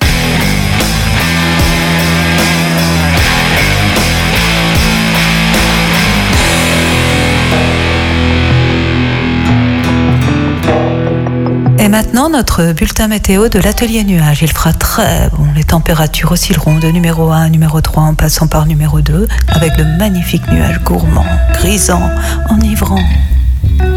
Et 11.78 11.88
maintenant, 11.88 12.30
notre 12.30 12.72
bulletin 12.72 13.08
météo 13.08 13.48
de 13.48 13.58
l'atelier 13.58 14.04
nuage. 14.04 14.40
Il 14.40 14.50
fera 14.50 14.72
très 14.72 15.28
bon. 15.36 15.46
Les 15.54 15.64
températures 15.64 16.32
oscilleront 16.32 16.78
de 16.78 16.88
numéro 16.88 17.30
1 17.30 17.42
à 17.42 17.48
numéro 17.50 17.82
3 17.82 18.04
en 18.04 18.14
passant 18.14 18.46
par 18.46 18.64
numéro 18.64 19.02
2 19.02 19.28
avec 19.48 19.76
de 19.76 19.84
magnifiques 19.98 20.48
nuages 20.50 20.80
gourmands, 20.82 21.26
grisants, 21.52 22.10
enivrants. 22.48 23.04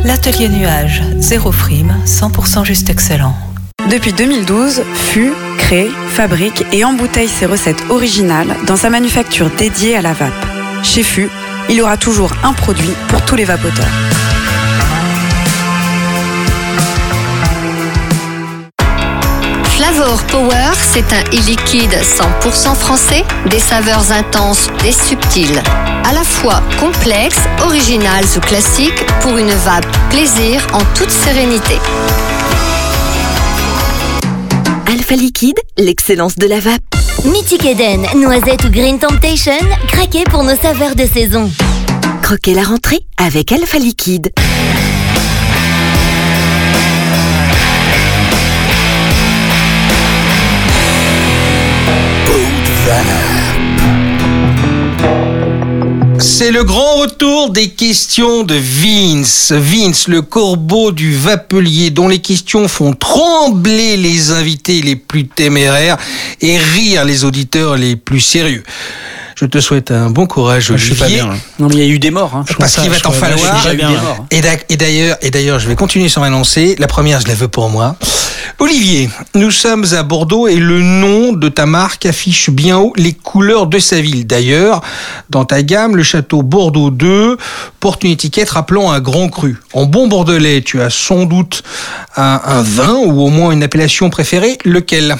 L'atelier 0.03 0.49
nuage, 0.49 1.01
zéro 1.17 1.51
frime, 1.51 1.95
100% 2.05 2.65
juste 2.65 2.89
excellent. 2.89 3.35
Depuis 3.89 4.13
2012, 4.13 4.81
FU 4.93 5.31
crée, 5.57 5.89
fabrique 6.09 6.65
et 6.73 6.83
embouteille 6.83 7.27
ses 7.27 7.45
recettes 7.45 7.83
originales 7.89 8.55
dans 8.65 8.75
sa 8.75 8.89
manufacture 8.89 9.49
dédiée 9.57 9.95
à 9.95 10.01
la 10.01 10.13
vape. 10.13 10.45
Chez 10.83 11.03
FU, 11.03 11.29
il 11.69 11.81
aura 11.81 11.97
toujours 11.97 12.31
un 12.43 12.53
produit 12.53 12.93
pour 13.09 13.23
tous 13.25 13.35
les 13.35 13.45
vapoteurs. 13.45 13.85
Flavor 19.97 20.23
Power, 20.25 20.73
c'est 20.93 21.11
un 21.11 21.23
e-liquide 21.35 21.91
100% 21.91 22.75
français, 22.75 23.23
des 23.49 23.57
saveurs 23.57 24.11
intenses, 24.11 24.67
des 24.83 24.91
subtiles. 24.91 25.59
À 26.03 26.13
la 26.13 26.23
fois 26.23 26.61
complexe, 26.79 27.39
originales 27.63 28.25
ou 28.35 28.39
classiques, 28.39 29.03
pour 29.21 29.35
une 29.39 29.49
vape 29.49 29.87
plaisir 30.11 30.67
en 30.73 30.81
toute 30.93 31.09
sérénité. 31.09 31.79
Alpha 34.85 35.15
Liquide, 35.15 35.59
l'excellence 35.79 36.35
de 36.35 36.45
la 36.45 36.59
vape. 36.59 36.83
Mythique 37.25 37.65
Eden, 37.65 38.05
noisette 38.17 38.65
ou 38.65 38.69
Green 38.69 38.99
Temptation, 38.99 39.57
craquez 39.87 40.25
pour 40.25 40.43
nos 40.43 40.57
saveurs 40.57 40.93
de 40.93 41.07
saison. 41.07 41.51
Croquez 42.21 42.53
la 42.53 42.63
rentrée 42.63 42.99
avec 43.17 43.51
Alpha 43.51 43.79
Liquide. 43.79 44.31
C'est 56.19 56.51
le 56.51 56.63
grand 56.63 56.97
retour 56.97 57.49
des 57.49 57.69
questions 57.69 58.43
de 58.43 58.55
Vince. 58.55 59.51
Vince, 59.51 60.07
le 60.07 60.21
corbeau 60.21 60.91
du 60.91 61.13
vapelier, 61.15 61.89
dont 61.89 62.07
les 62.07 62.19
questions 62.19 62.67
font 62.67 62.93
trembler 62.93 63.97
les 63.97 64.31
invités 64.31 64.81
les 64.81 64.95
plus 64.95 65.27
téméraires 65.27 65.97
et 66.41 66.57
rire 66.57 67.05
les 67.05 67.23
auditeurs 67.23 67.75
les 67.75 67.95
plus 67.95 68.21
sérieux. 68.21 68.63
Je 69.39 69.45
te 69.45 69.59
souhaite 69.59 69.91
un 69.91 70.09
bon 70.09 70.25
courage, 70.25 70.71
Je 70.73 70.77
suis 70.77 70.95
pas 70.95 71.05
Olivier. 71.05 71.21
bien. 71.21 71.31
là. 71.31 71.37
Non, 71.59 71.67
mais 71.67 71.75
il 71.75 71.79
y 71.79 71.83
a 71.83 71.87
eu 71.87 71.99
des 71.99 72.09
morts. 72.09 72.33
Hein. 72.35 72.43
Parce 72.57 72.75
qu'il 72.75 72.89
va 72.89 72.99
t'en 72.99 73.11
falloir. 73.11 73.67
Et 74.31 74.41
d'ailleurs, 74.77 75.17
et 75.21 75.29
d'ailleurs, 75.29 75.59
je 75.59 75.67
vais 75.67 75.75
continuer 75.75 76.09
sur 76.09 76.21
ma 76.21 76.29
lancée. 76.31 76.75
La 76.79 76.87
première, 76.87 77.19
je 77.21 77.27
la 77.27 77.35
veux 77.35 77.47
pour 77.47 77.69
moi. 77.69 77.95
Olivier, 78.59 79.11
nous 79.35 79.51
sommes 79.51 79.85
à 79.93 80.01
Bordeaux 80.01 80.47
et 80.47 80.55
le 80.55 80.81
nom 80.81 81.33
de 81.33 81.49
ta 81.49 81.67
marque 81.67 82.07
affiche 82.07 82.49
bien 82.49 82.79
haut 82.79 82.93
les 82.95 83.13
couleurs 83.13 83.67
de 83.67 83.77
sa 83.77 84.01
ville. 84.01 84.25
D'ailleurs, 84.25 84.81
dans 85.29 85.45
ta 85.45 85.61
gamme, 85.61 85.95
le 85.95 86.01
château 86.01 86.41
Bordeaux 86.41 86.89
2 86.89 87.37
porte 87.79 88.03
une 88.03 88.09
étiquette 88.11 88.49
rappelant 88.49 88.91
un 88.91 88.99
grand 88.99 89.29
cru. 89.29 89.57
En 89.73 89.85
bon 89.85 90.07
bordelais, 90.07 90.63
tu 90.63 90.81
as 90.81 90.89
sans 90.89 91.25
doute 91.25 91.61
un, 92.15 92.41
un 92.43 92.61
vin 92.63 92.95
ou 93.05 93.21
au 93.21 93.29
moins 93.29 93.51
une 93.51 93.61
appellation 93.61 94.09
préférée. 94.09 94.57
Lequel? 94.65 95.17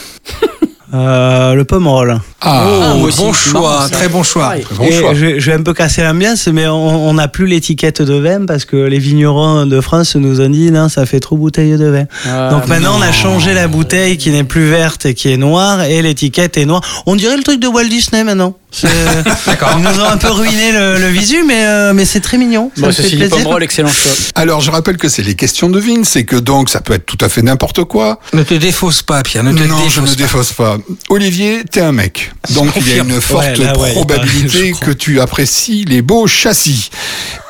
Euh, 0.94 1.54
le 1.54 1.66
pomerol. 1.66 2.20
Ah, 2.42 2.64
Oh, 2.66 2.98
moi 2.98 3.08
aussi, 3.10 3.20
bon 3.22 3.34
choix, 3.34 3.88
très 3.92 4.08
bon 4.08 4.24
choix. 4.24 4.54
Bon 4.78 4.86
je, 5.14 5.38
je 5.40 5.52
vais 5.52 5.58
un 5.58 5.62
peu 5.64 5.74
casser 5.74 6.02
l'ambiance, 6.02 6.48
mais 6.48 6.66
on 6.68 7.14
n'a 7.14 7.28
plus 7.28 7.46
l'étiquette 7.46 8.02
de 8.02 8.14
vin 8.14 8.46
parce 8.46 8.64
que 8.64 8.78
les 8.78 9.00
vignerons 9.00 9.66
de 9.66 9.82
France 9.82 10.16
nous 10.16 10.40
ont 10.40 10.50
dit 10.50 10.72
non, 10.72 10.88
ça 10.88 11.06
fait 11.06 11.20
trop 11.20 11.36
bouteille 11.36 11.78
de 11.78 11.88
vin. 11.88 12.06
Ah, 12.26 12.50
Donc 12.52 12.68
maintenant, 12.68 12.94
on 12.98 13.02
a 13.02 13.12
changé 13.12 13.54
la 13.54 13.68
bouteille 13.68 14.18
qui 14.18 14.30
n'est 14.30 14.46
plus 14.46 14.70
verte 14.70 15.06
et 15.06 15.14
qui 15.14 15.30
est 15.32 15.38
noire 15.38 15.82
et 15.84 16.02
l'étiquette 16.02 16.56
est 16.58 16.66
noire. 16.66 16.82
On 17.06 17.16
dirait 17.18 17.36
le 17.36 17.44
truc 17.44 17.60
de 17.60 17.68
Walt 17.68 17.90
Disney 17.90 18.24
maintenant. 18.24 18.56
C'est- 18.70 18.88
Ils 18.88 19.82
nous 19.82 20.00
ont 20.02 20.06
un 20.10 20.18
peu 20.18 20.30
ruiné 20.30 20.72
le, 20.72 20.98
le 21.00 21.08
visu, 21.08 21.44
mais, 21.48 21.66
euh, 21.66 21.94
mais 21.94 22.06
c'est 22.06 22.20
très 22.20 22.38
mignon. 22.38 22.70
Ça 22.76 22.82
Bon, 22.82 22.88
me 22.88 22.92
fait 22.92 23.02
ceci 23.04 23.16
dit, 23.16 23.22
plaisir. 23.22 23.38
Pomerol, 23.38 23.64
excellent 23.64 23.90
choix. 23.92 24.12
Alors, 24.36 24.62
je 24.62 24.70
rappelle 24.72 24.98
que 24.98 25.08
c'est 25.10 25.24
les 25.24 25.36
questions 25.36 25.70
de 25.70 25.80
Vince, 25.80 26.16
et 26.18 26.26
que 26.26 26.36
donc 26.36 26.70
ça 26.70 26.82
peut 26.82 26.94
être 26.94 27.06
tout 27.06 27.18
à 27.22 27.30
fait 27.30 27.42
n'importe 27.42 27.86
quoi. 27.86 28.20
Ne 28.34 28.44
te 28.44 28.54
défausse 28.54 29.02
pas, 29.02 29.24
Pierre. 29.24 29.44
Ne 29.44 29.54
te 29.54 29.64
non, 29.64 29.88
je 29.90 30.02
ne 30.02 30.06
pas. 30.08 30.16
défausse 30.16 30.52
pas. 30.54 30.78
Olivier, 31.10 31.64
t'es 31.70 31.82
un 31.82 31.94
mec. 31.94 32.32
Donc 32.54 32.72
il 32.76 32.88
y 32.90 33.00
a 33.00 33.04
une 33.04 33.22
forte 33.22 33.46
Ouais, 33.46 33.56
là, 33.56 33.78
ouais, 33.78 33.90
il 33.90 33.94
probabilité 33.94 34.74
que 34.80 34.92
tu 34.92 35.22
apprécies 35.22 35.86
les 35.86 36.02
beaux 36.02 36.28
châssis. 36.28 36.90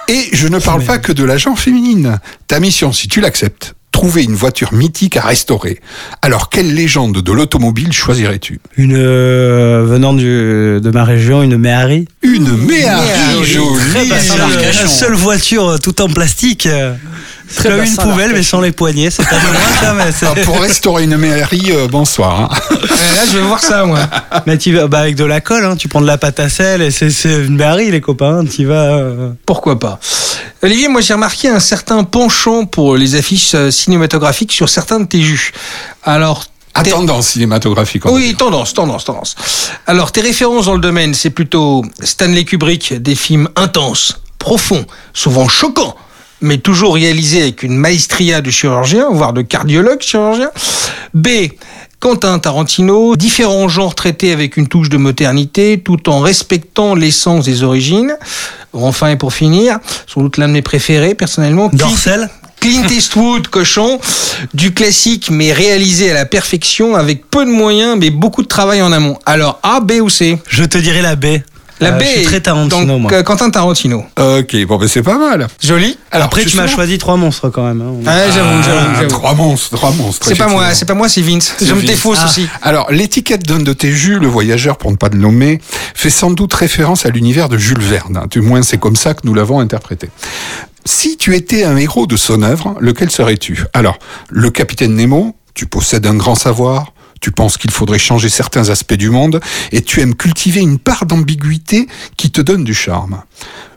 Et 0.07 0.30
je 0.34 0.47
ne 0.47 0.59
parle 0.59 0.84
pas 0.86 0.99
que 0.99 1.11
de 1.11 1.24
la 1.26 1.38
genre 1.38 1.59
féminine. 1.59 2.20
Ta 2.47 2.59
mission, 2.61 2.93
si 2.93 3.07
tu 3.09 3.20
l'acceptes, 3.22 3.74
trouver 3.98 4.24
une 4.26 4.36
voiture 4.36 4.74
mythique 4.74 5.18
à 5.18 5.22
restaurer. 5.22 5.80
Alors, 6.22 6.50
quelle 6.50 6.72
légende 6.76 7.20
de 7.24 7.32
l'automobile 7.32 7.91
choisirais-tu? 7.91 8.60
Une 8.76 8.93
euh, 8.95 9.86
venant 9.88 10.14
du, 10.14 10.24
de 10.80 10.91
ma 10.91 11.04
région, 11.04 11.41
une 11.41 11.58
Méhari. 11.58 12.08
Une 12.22 12.48
Méhari 12.58 13.43
jolie. 13.43 14.08
La 14.08 14.88
seule 14.88 15.16
voiture 15.16 15.68
euh, 15.68 15.78
tout 15.80 16.00
en 16.00 16.10
plastique. 16.10 16.70
C'est 17.50 17.64
Très 17.70 17.70
comme 17.78 17.86
une 17.86 17.95
poubelle, 17.95 18.32
mais 18.34 18.43
sans 18.43 18.60
les 18.62 18.72
poignées. 18.72 19.10
C'est 19.10 19.24
pas 19.28 19.36
de 19.38 19.48
moi, 19.48 19.62
ça, 19.80 19.93
mais 19.93 20.12
c'est- 20.12 20.26
Ah, 20.26 20.36
Pour 20.43 20.60
restaurer 20.60 21.04
une 21.04 21.16
Méhari, 21.18 21.62
euh, 21.70 21.88
bonsoir. 21.88 22.41
hein. 22.41 22.50
Là, 22.72 23.26
je 23.32 23.38
vais 23.38 23.43
voir 23.43 23.62
ça, 23.64 23.86
moi. 23.86 24.00
Mais 24.45 24.58
tu 24.58 24.74
vas 24.76 24.88
bah, 24.88 25.00
avec 25.00 25.16
de 25.16 25.24
la 25.24 25.39
colle, 25.41 25.66
hein, 25.66 25.76
tu 25.78 25.88
prends 25.88 26.02
de 26.02 26.08
la 26.08 26.18
pâte 26.18 26.39
à 26.39 26.50
sel 26.50 26.82
et 26.82 26.91
c'est 26.91 27.10
c'est 27.10 27.45
une 27.45 27.56
Méhari, 27.56 27.89
les 27.91 28.02
copains. 28.02 28.43
Tu 28.45 28.66
vas. 28.66 28.95
euh, 28.95 29.30
Pourquoi 29.45 29.80
pas 29.80 30.00
Olivier, 30.64 30.88
moi 30.88 31.02
j'ai 31.02 31.14
remarqué 31.14 31.48
un 31.50 31.60
certain 31.60 32.04
penchant 32.04 32.66
pour 32.66 32.98
les 32.98 33.16
affiches 33.16 33.54
euh, 33.56 33.70
cinématographiques 33.72 34.52
sur 34.52 34.68
certains 34.70 35.00
de 35.00 35.06
tes 35.06 35.22
jus. 35.22 35.52
Alors, 36.04 36.45
À 36.74 36.84
tes- 36.84 36.89
tendance 36.91 37.28
cinématographique. 37.30 38.06
on 38.06 38.10
va 38.10 38.16
oui, 38.16 38.28
dire. 38.30 38.38
tendance, 38.38 38.74
tendance, 38.74 39.06
tendance. 39.06 39.36
Alors, 39.86 40.12
tes 40.12 40.22
références 40.22 40.66
dans 40.66 40.74
le 40.74 40.80
domaine, 40.82 41.14
c'est 41.14 41.30
plutôt 41.30 41.86
Stanley 42.02 42.43
Kubrick, 42.43 42.93
des 43.02 43.16
films 43.16 43.48
intenses, 43.56 44.20
profonds, 44.39 44.86
souvent 45.14 45.48
choquants, 45.48 45.95
mais 46.42 46.58
toujours 46.58 46.96
réalisés 46.96 47.42
avec 47.42 47.64
une 47.64 47.76
maestria 47.76 48.42
de 48.42 48.52
chirurgien, 48.52 49.08
voire 49.12 49.34
de 49.34 49.42
cardiologue 49.42 50.02
chirurgien. 50.02 50.50
B. 51.14 51.28
Quentin 52.00 52.38
Tarantino, 52.38 53.16
différents 53.16 53.68
genres 53.68 53.96
traités 53.96 54.32
avec 54.32 54.56
une 54.58 54.68
touche 54.68 54.90
de 54.90 54.98
modernité, 54.98 55.82
tout 55.84 56.10
en 56.10 56.20
respectant 56.20 56.94
l'essence 56.94 57.46
des 57.46 57.64
origines. 57.64 58.16
Enfin, 58.72 59.10
et 59.10 59.16
pour 59.16 59.34
finir, 59.34 59.80
sans 60.06 60.22
doute 60.22 60.38
l'un 60.38 60.48
de 60.48 60.54
mes 60.54 60.62
préférés, 60.62 61.16
personnellement, 61.16 61.70
Dorsel 61.74 62.30
Clint 62.60 62.88
Eastwood, 62.88 63.48
cochon, 63.50 64.00
du 64.54 64.74
classique 64.74 65.30
mais 65.32 65.54
réalisé 65.54 66.12
à 66.12 66.14
la 66.14 66.26
perfection 66.26 66.96
avec 66.96 67.30
peu 67.30 67.46
de 67.46 67.52
moyens 67.52 67.98
mais 68.00 68.10
beaucoup 68.10 68.44
de 68.44 68.48
travail 68.48 68.82
en 68.82 68.92
amont. 68.92 69.18
Alors 69.26 69.60
A, 69.64 69.80
B 69.80 69.94
ou 70.02 70.10
C? 70.10 70.38
Je 70.48 70.64
te 70.64 70.78
dirais 70.78 71.02
la 71.02 71.16
baie. 71.16 71.44
La 71.80 71.89
Euh, 71.89 71.91
B. 71.91 72.01
Je 72.01 72.07
suis 72.07 72.23
très 72.23 72.41
Tarantino, 72.41 72.86
donc, 72.86 73.01
moi. 73.03 73.13
euh, 73.13 73.23
Quentin 73.23 73.49
Tarantino. 73.51 74.03
Ok, 74.19 74.55
bon, 74.65 74.78
ben 74.78 74.88
c'est 74.88 75.03
pas 75.03 75.17
mal. 75.17 75.47
Joli. 75.63 75.97
Alors, 76.11 76.25
Après, 76.28 76.43
tu 76.43 76.57
m'as 76.57 76.67
choisi 76.67 76.97
trois 76.97 77.17
monstres 77.17 77.49
quand 77.49 77.63
même. 77.63 77.82
hein. 77.82 77.91
Ouais, 78.05 78.32
j'avoue, 78.34 78.63
j'avoue, 78.63 78.88
Ah, 78.89 78.95
j'avoue. 78.97 79.09
Trois 79.09 79.34
monstres, 79.36 79.75
trois 79.78 79.91
monstres. 79.91 80.28
C'est 80.28 80.36
pas 80.36 80.47
moi, 80.47 80.73
c'est 80.73 80.86
pas 80.86 80.95
moi, 80.95 81.07
c'est 81.07 81.21
Vince. 81.21 81.53
Je 81.61 81.73
me 81.73 81.82
défausse 81.84 82.17
Ah. 82.21 82.25
aussi. 82.25 82.47
Alors, 82.63 82.91
l'étiquette 82.91 83.43
d'un 83.45 83.59
de 83.59 83.73
tes 83.73 83.91
jus, 83.91 84.17
le 84.19 84.28
voyageur 84.28 84.78
pour 84.78 84.89
ne 84.91 84.95
pas 84.95 85.09
le 85.09 85.17
nommer, 85.19 85.61
fait 85.93 86.09
sans 86.09 86.32
doute 86.32 86.53
référence 86.53 87.05
à 87.05 87.09
l'univers 87.09 87.47
de 87.49 87.57
Jules 87.57 87.80
Verne. 87.82 88.25
Du 88.32 88.41
moins, 88.41 88.63
c'est 88.63 88.78
comme 88.80 88.95
ça 88.95 89.13
que 89.13 89.21
nous 89.25 89.34
l'avons 89.36 89.59
interprété. 89.59 90.09
Si 90.86 91.17
tu 91.17 91.36
étais 91.36 91.63
un 91.63 91.78
héros 91.78 92.07
de 92.07 92.15
son 92.15 92.41
œuvre, 92.43 92.75
lequel 92.80 93.11
serais-tu? 93.11 93.65
Alors, 93.73 93.99
le 94.30 94.49
capitaine 94.49 94.95
Nemo, 94.95 95.36
tu 95.53 95.65
possèdes 95.65 96.07
un 96.07 96.15
grand 96.15 96.36
savoir, 96.36 96.93
tu 97.22 97.32
penses 97.32 97.57
qu'il 97.57 97.72
faudrait 97.72 97.99
changer 97.99 98.30
certains 98.30 98.70
aspects 98.70 98.93
du 98.93 99.09
monde, 99.09 99.39
et 99.72 99.82
tu 99.82 100.01
aimes 100.01 100.15
cultiver 100.15 100.61
une 100.61 100.80
part 100.80 101.05
d'ambiguïté 101.05 101.88
qui 102.18 102.32
te 102.32 102.41
donne 102.41 102.63
du 102.63 102.74
charme. 102.74 103.22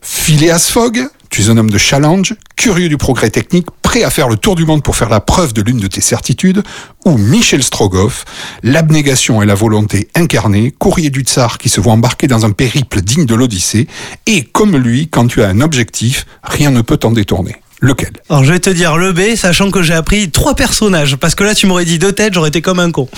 Phileas 0.03 0.69
Fogg, 0.71 1.09
Tu 1.29 1.43
es 1.43 1.49
un 1.49 1.57
homme 1.57 1.71
de 1.71 1.79
challenge, 1.79 2.35
curieux 2.57 2.89
du 2.89 2.97
progrès 2.97 3.31
technique, 3.31 3.69
prêt 3.83 4.03
à 4.03 4.11
faire 4.11 4.29
le 4.29 4.37
tour 4.37 4.57
du 4.57 4.65
monde 4.65 4.83
pour 4.83 4.97
faire 4.97 5.09
la 5.09 5.21
preuve 5.21 5.53
de 5.53 5.63
l'une 5.63 5.79
de 5.79 5.87
tes 5.87 6.01
certitudes, 6.01 6.65
ou 7.05 7.19
Michel 7.19 7.63
Strogoff, 7.63 8.25
l'abnégation 8.65 9.41
et 9.41 9.47
la 9.47 9.55
volonté 9.55 10.09
incarnée, 10.17 10.73
courrier 10.73 11.11
du 11.11 11.21
tsar 11.21 11.59
qui 11.59 11.69
se 11.69 11.81
voit 11.81 11.93
embarquer 11.93 12.27
dans 12.27 12.45
un 12.45 12.51
périple 12.51 13.01
digne 13.01 13.27
de 13.27 13.37
l'Odyssée, 13.37 13.87
et 14.27 14.43
comme 14.43 14.77
lui, 14.77 15.07
quand 15.09 15.29
tu 15.29 15.43
as 15.43 15.49
un 15.49 15.61
objectif, 15.61 16.27
rien 16.43 16.73
ne 16.73 16.83
peut 16.83 16.97
t'en 16.97 17.13
détourner. 17.13 17.57
Lequel 17.83 18.11
Alors 18.29 18.45
je 18.45 18.53
vais 18.53 18.61
te 18.61 18.69
dire 18.69 18.99
le 18.99 19.13
B, 19.13 19.37
sachant 19.37 19.71
que 19.71 19.83
j'ai 19.83 19.95
appris 19.95 20.31
trois 20.31 20.55
personnages. 20.55 21.17
Parce 21.17 21.35
que 21.35 21.45
là, 21.45 21.55
tu 21.55 21.67
m'aurais 21.67 21.87
dit 21.87 21.99
deux 21.99 22.13
têtes, 22.13 22.35
j'aurais 22.35 22.51
été 22.51 22.61
comme 22.61 22.79
un 22.79 22.91
con. 22.91 23.09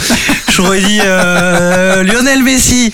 J'aurais 0.54 0.80
dit 0.80 1.00
euh, 1.04 2.02
Lionel 2.04 2.44
Messi. 2.44 2.92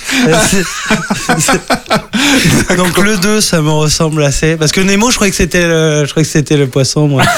Donc 2.77 2.97
le 2.99 3.19
2, 3.19 3.41
ça 3.43 3.61
me 3.61 3.71
ressemble 3.71 4.25
assez. 4.25 4.57
Parce 4.57 4.73
que 4.73 4.81
Nemo, 4.81 5.11
je 5.11 5.17
croyais 5.17 5.31
que 5.31 5.37
c'était 5.37 5.67
le, 5.67 6.05
je 6.07 6.11
croyais 6.11 6.25
que 6.25 6.33
c'était 6.33 6.57
le 6.57 6.69
poisson, 6.69 7.07
moi. 7.07 7.23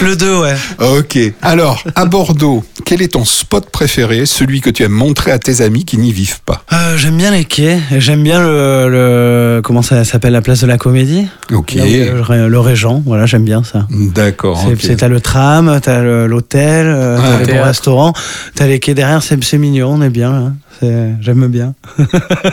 Donc 0.00 0.08
le 0.08 0.16
2, 0.16 0.38
ouais. 0.40 0.54
Ok. 0.98 1.18
Alors, 1.42 1.82
à 1.94 2.06
Bordeaux, 2.06 2.64
quel 2.86 3.02
est 3.02 3.08
ton 3.12 3.24
spot 3.26 3.68
préféré, 3.70 4.24
celui 4.24 4.60
que 4.62 4.70
tu 4.70 4.82
aimes 4.82 4.92
montrer 4.92 5.30
à 5.30 5.38
tes 5.38 5.60
amis 5.60 5.84
qui 5.84 5.98
n'y 5.98 6.10
vivent 6.12 6.40
pas? 6.46 6.62
Euh, 6.72 6.96
j'aime 6.96 7.16
bien 7.18 7.30
les 7.30 7.44
quais. 7.44 7.78
J'aime 7.98 8.22
bien 8.22 8.40
le, 8.40 8.88
le- 8.88 9.60
comment 9.62 9.82
ça 9.82 10.04
s'appelle 10.04 10.32
la 10.32 10.40
place 10.40 10.60
de 10.62 10.66
la 10.66 10.78
Comédie? 10.78 11.26
Ok. 11.52 11.74
Là 11.74 11.84
Le, 11.84 12.48
le 12.48 12.60
Régent. 12.60 13.02
Voilà, 13.04 13.26
j'aime 13.26 13.44
bien 13.44 13.62
ça. 13.62 13.86
D'accord. 13.90 14.58
C'est- 14.64 14.72
ok. 14.72 14.78
c'est- 14.80 14.96
T'as 14.96 15.08
le 15.08 15.20
tram, 15.20 15.78
t'as 15.82 16.00
le- 16.00 16.26
l'hôtel, 16.26 16.86
euh, 16.88 17.18
t'as 17.18 17.32
les 17.32 17.38
bons 17.38 17.44
Théâtre. 17.52 17.66
restaurants, 17.66 18.12
t'as 18.54 18.66
les 18.66 18.78
quais 18.80 18.94
derrière, 18.94 19.22
c'est 19.22 19.58
mignon, 19.58 19.92
on 19.98 20.02
est 20.02 20.10
bien. 20.10 20.32
hein. 20.32 20.54
J'aime 20.82 21.46
bien. 21.48 21.74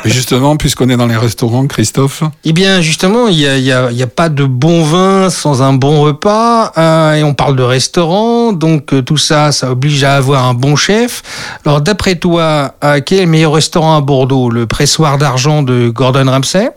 Mais 0.03 0.11
justement, 0.11 0.57
puisqu'on 0.57 0.89
est 0.89 0.97
dans 0.97 1.07
les 1.07 1.15
restaurants, 1.15 1.65
Christophe, 1.67 2.23
Eh 2.43 2.51
bien, 2.51 2.81
justement, 2.81 3.27
il 3.29 3.37
n'y 3.37 3.45
a, 3.47 3.57
il 3.57 3.63
y 3.63 3.71
a- 3.71 3.89
il 3.91 3.97
y 3.97 4.03
a 4.03 4.07
pas 4.07 4.27
de 4.29 4.43
bon 4.43 4.83
vin 4.83 5.29
sans 5.29 5.61
un 5.61 5.73
bon 5.73 6.01
repas. 6.01 6.71
euh, 6.77 7.13
et 7.13 7.23
on 7.23 7.33
parle 7.33 7.55
de 7.55 7.63
restaurant, 7.63 8.51
donc 8.53 8.93
euh, 8.93 9.01
tout 9.01 9.17
ça, 9.17 9.51
ça 9.51 9.71
oblige 9.71 10.03
à 10.03 10.15
avoir 10.17 10.45
un 10.45 10.53
bon 10.53 10.75
chef. 10.75 11.23
Alors, 11.65 11.79
d'après 11.81 12.15
toi, 12.15 12.73
euh, 12.83 12.99
quel 13.05 13.19
est 13.19 13.25
le 13.25 13.31
meilleur 13.31 13.53
restaurant 13.53 13.95
à 13.97 14.01
Bordeaux? 14.01 14.49
Le 14.49 14.65
pressoir 14.67 15.17
d'argent 15.17 15.63
de 15.63 15.89
Gordon 15.89 16.25
Ramsay 16.29 16.69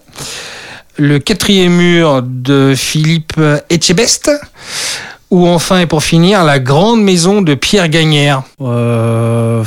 Le 0.97 1.19
quatrième 1.19 1.73
mur 1.75 2.23
de 2.25 2.75
Philippe 2.77 3.41
Etchebest 3.71 4.31
ou 5.31 5.47
enfin, 5.49 5.79
et 5.81 5.87
pour 5.87 6.03
finir, 6.03 6.45
la 6.45 6.59
grande 6.59 7.03
maison 7.03 7.41
de 7.43 7.55
Pierre 7.55 7.89
Gagnère? 7.89 8.43
Euh, 8.61 9.63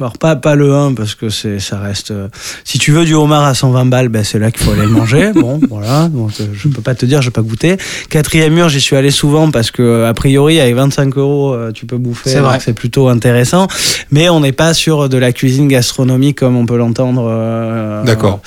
alors 0.00 0.18
pas, 0.18 0.36
pas 0.36 0.54
le 0.54 0.74
1 0.74 0.94
parce 0.94 1.14
que 1.14 1.28
c'est 1.28 1.58
ça 1.60 1.78
reste. 1.78 2.10
euh, 2.10 2.28
si 2.64 2.78
tu 2.78 2.90
veux 2.92 3.04
du 3.04 3.14
homard 3.14 3.44
à 3.44 3.54
120 3.54 3.86
balles, 3.86 4.08
ben 4.08 4.24
c'est 4.24 4.38
là 4.38 4.50
qu'il 4.50 4.62
faut 4.64 4.72
aller 4.72 4.82
le 4.82 4.88
manger. 4.88 5.30
Bon, 5.40 5.60
voilà. 5.70 6.08
Donc 6.08 6.30
euh, 6.40 6.44
je 6.52 6.68
peux 6.68 6.82
pas 6.82 6.94
te 6.94 7.06
dire, 7.06 7.22
je 7.22 7.28
vais 7.28 7.32
pas 7.32 7.42
goûter. 7.42 7.76
Quatrième 8.08 8.52
mur, 8.54 8.68
j'y 8.68 8.80
suis 8.80 8.96
allé 8.96 9.10
souvent 9.10 9.50
parce 9.50 9.70
que 9.70 10.04
a 10.04 10.14
priori 10.14 10.60
avec 10.60 10.74
25 10.74 11.16
euros, 11.16 11.52
euh, 11.54 11.72
tu 11.72 11.86
peux 11.86 11.98
bouffer. 11.98 12.30
C'est 12.30 12.40
vrai. 12.40 12.58
C'est 12.60 12.72
plutôt 12.72 13.08
intéressant. 13.08 13.66
Mais 14.10 14.28
on 14.28 14.40
n'est 14.40 14.52
pas 14.52 14.74
sur 14.74 15.08
de 15.08 15.16
la 15.18 15.32
cuisine 15.32 15.68
gastronomique 15.68 16.38
comme 16.38 16.56
on 16.56 16.66
peut 16.66 16.76
l'entendre. 16.76 17.26
euh, 17.30 18.04
D'accord. 18.04 18.40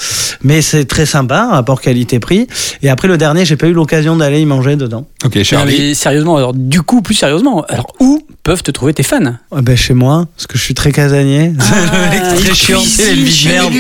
Mais 0.44 0.62
c'est 0.62 0.86
très 0.86 1.06
sympa, 1.06 1.48
rapport 1.52 1.80
qualité-prix. 1.82 2.48
Et 2.82 2.90
après 2.90 3.08
le 3.08 3.18
dernier, 3.18 3.46
j'ai 3.46 3.56
pas 3.56 3.68
eu 3.68 3.74
l'occasion 3.74 4.16
d'aller 4.18 4.42
y 4.42 4.46
manger 4.46 4.76
dedans. 4.76 5.08
ok, 5.26 5.42
Charlie. 5.44 5.78
mais 5.90 5.94
sérieusement, 5.94 6.36
alors 6.38 6.54
du 6.54 6.82
coup, 6.82 7.02
plus 7.02 7.14
sérieusement, 7.16 7.64
alors 7.70 7.94
où 8.00 8.22
peuvent 8.44 8.64
te 8.64 8.72
trouver 8.72 8.94
tes 8.94 9.04
fans? 9.04 9.36
Ah 9.56 9.62
ben 9.62 9.78
chez 9.78 9.94
moi, 9.94 10.26
parce 10.36 10.48
que 10.48 10.58
je 10.58 10.64
suis 10.64 10.74
très 10.74 10.92
casanier. 10.92 11.43
Ah, 11.60 12.36
très 12.36 12.54
chiant, 12.54 12.82
c'est 12.86 13.16
merde. 13.50 13.74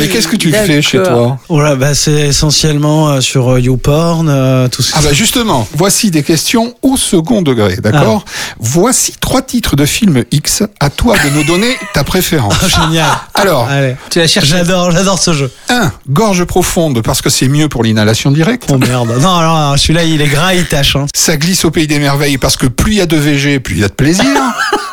Mais 0.00 0.08
qu'est-ce 0.08 0.28
que 0.28 0.36
tu 0.36 0.50
fais 0.52 0.82
chez 0.82 1.02
toi 1.02 1.38
Voilà, 1.48 1.76
bah 1.76 1.94
c'est 1.94 2.28
essentiellement 2.28 3.08
euh, 3.08 3.20
sur 3.20 3.54
euh, 3.54 3.60
YouPorn, 3.60 4.28
euh, 4.28 4.68
tout 4.68 4.82
ça. 4.82 4.96
Ah 4.98 5.02
bah 5.02 5.12
justement, 5.12 5.66
voici 5.74 6.10
des 6.10 6.22
questions 6.22 6.74
au 6.82 6.96
second 6.96 7.42
degré, 7.42 7.76
d'accord 7.76 8.24
Voici 8.58 9.14
trois 9.20 9.42
titres 9.42 9.76
de 9.76 9.84
films 9.84 10.24
X. 10.30 10.62
À 10.80 10.90
toi 10.90 11.16
de 11.24 11.30
nous 11.30 11.44
donner 11.44 11.76
ta 11.92 12.04
préférence. 12.04 12.54
Oh, 12.64 12.68
génial. 12.68 13.06
Alors, 13.34 13.68
Allez, 13.68 13.96
Tu 14.10 14.18
la 14.18 14.26
cherches 14.26 14.48
j'adore, 14.48 14.90
j'adore 14.90 15.18
ce 15.18 15.32
jeu. 15.32 15.50
1. 15.68 15.92
Gorge 16.08 16.44
profonde 16.44 17.02
parce 17.02 17.20
que 17.20 17.28
c'est 17.28 17.48
mieux 17.48 17.68
pour 17.68 17.82
l'inhalation 17.82 18.30
directe. 18.30 18.64
Oh 18.72 18.78
merde. 18.78 19.08
Non, 19.20 19.36
alors, 19.36 19.56
alors, 19.56 19.78
celui-là, 19.78 20.04
il 20.04 20.20
est 20.20 20.26
gras, 20.28 20.54
il 20.54 20.66
tâche. 20.66 20.96
Hein. 20.96 21.06
Ça 21.14 21.36
glisse 21.36 21.64
au 21.64 21.70
pays 21.70 21.86
des 21.86 21.98
merveilles 21.98 22.38
parce 22.38 22.56
que 22.56 22.66
plus 22.66 22.92
il 22.92 22.98
y 22.98 23.00
a 23.00 23.06
de 23.06 23.16
VG, 23.16 23.60
plus 23.60 23.74
il 23.74 23.80
y 23.80 23.84
a 23.84 23.88
de 23.88 23.92
plaisir. 23.92 24.24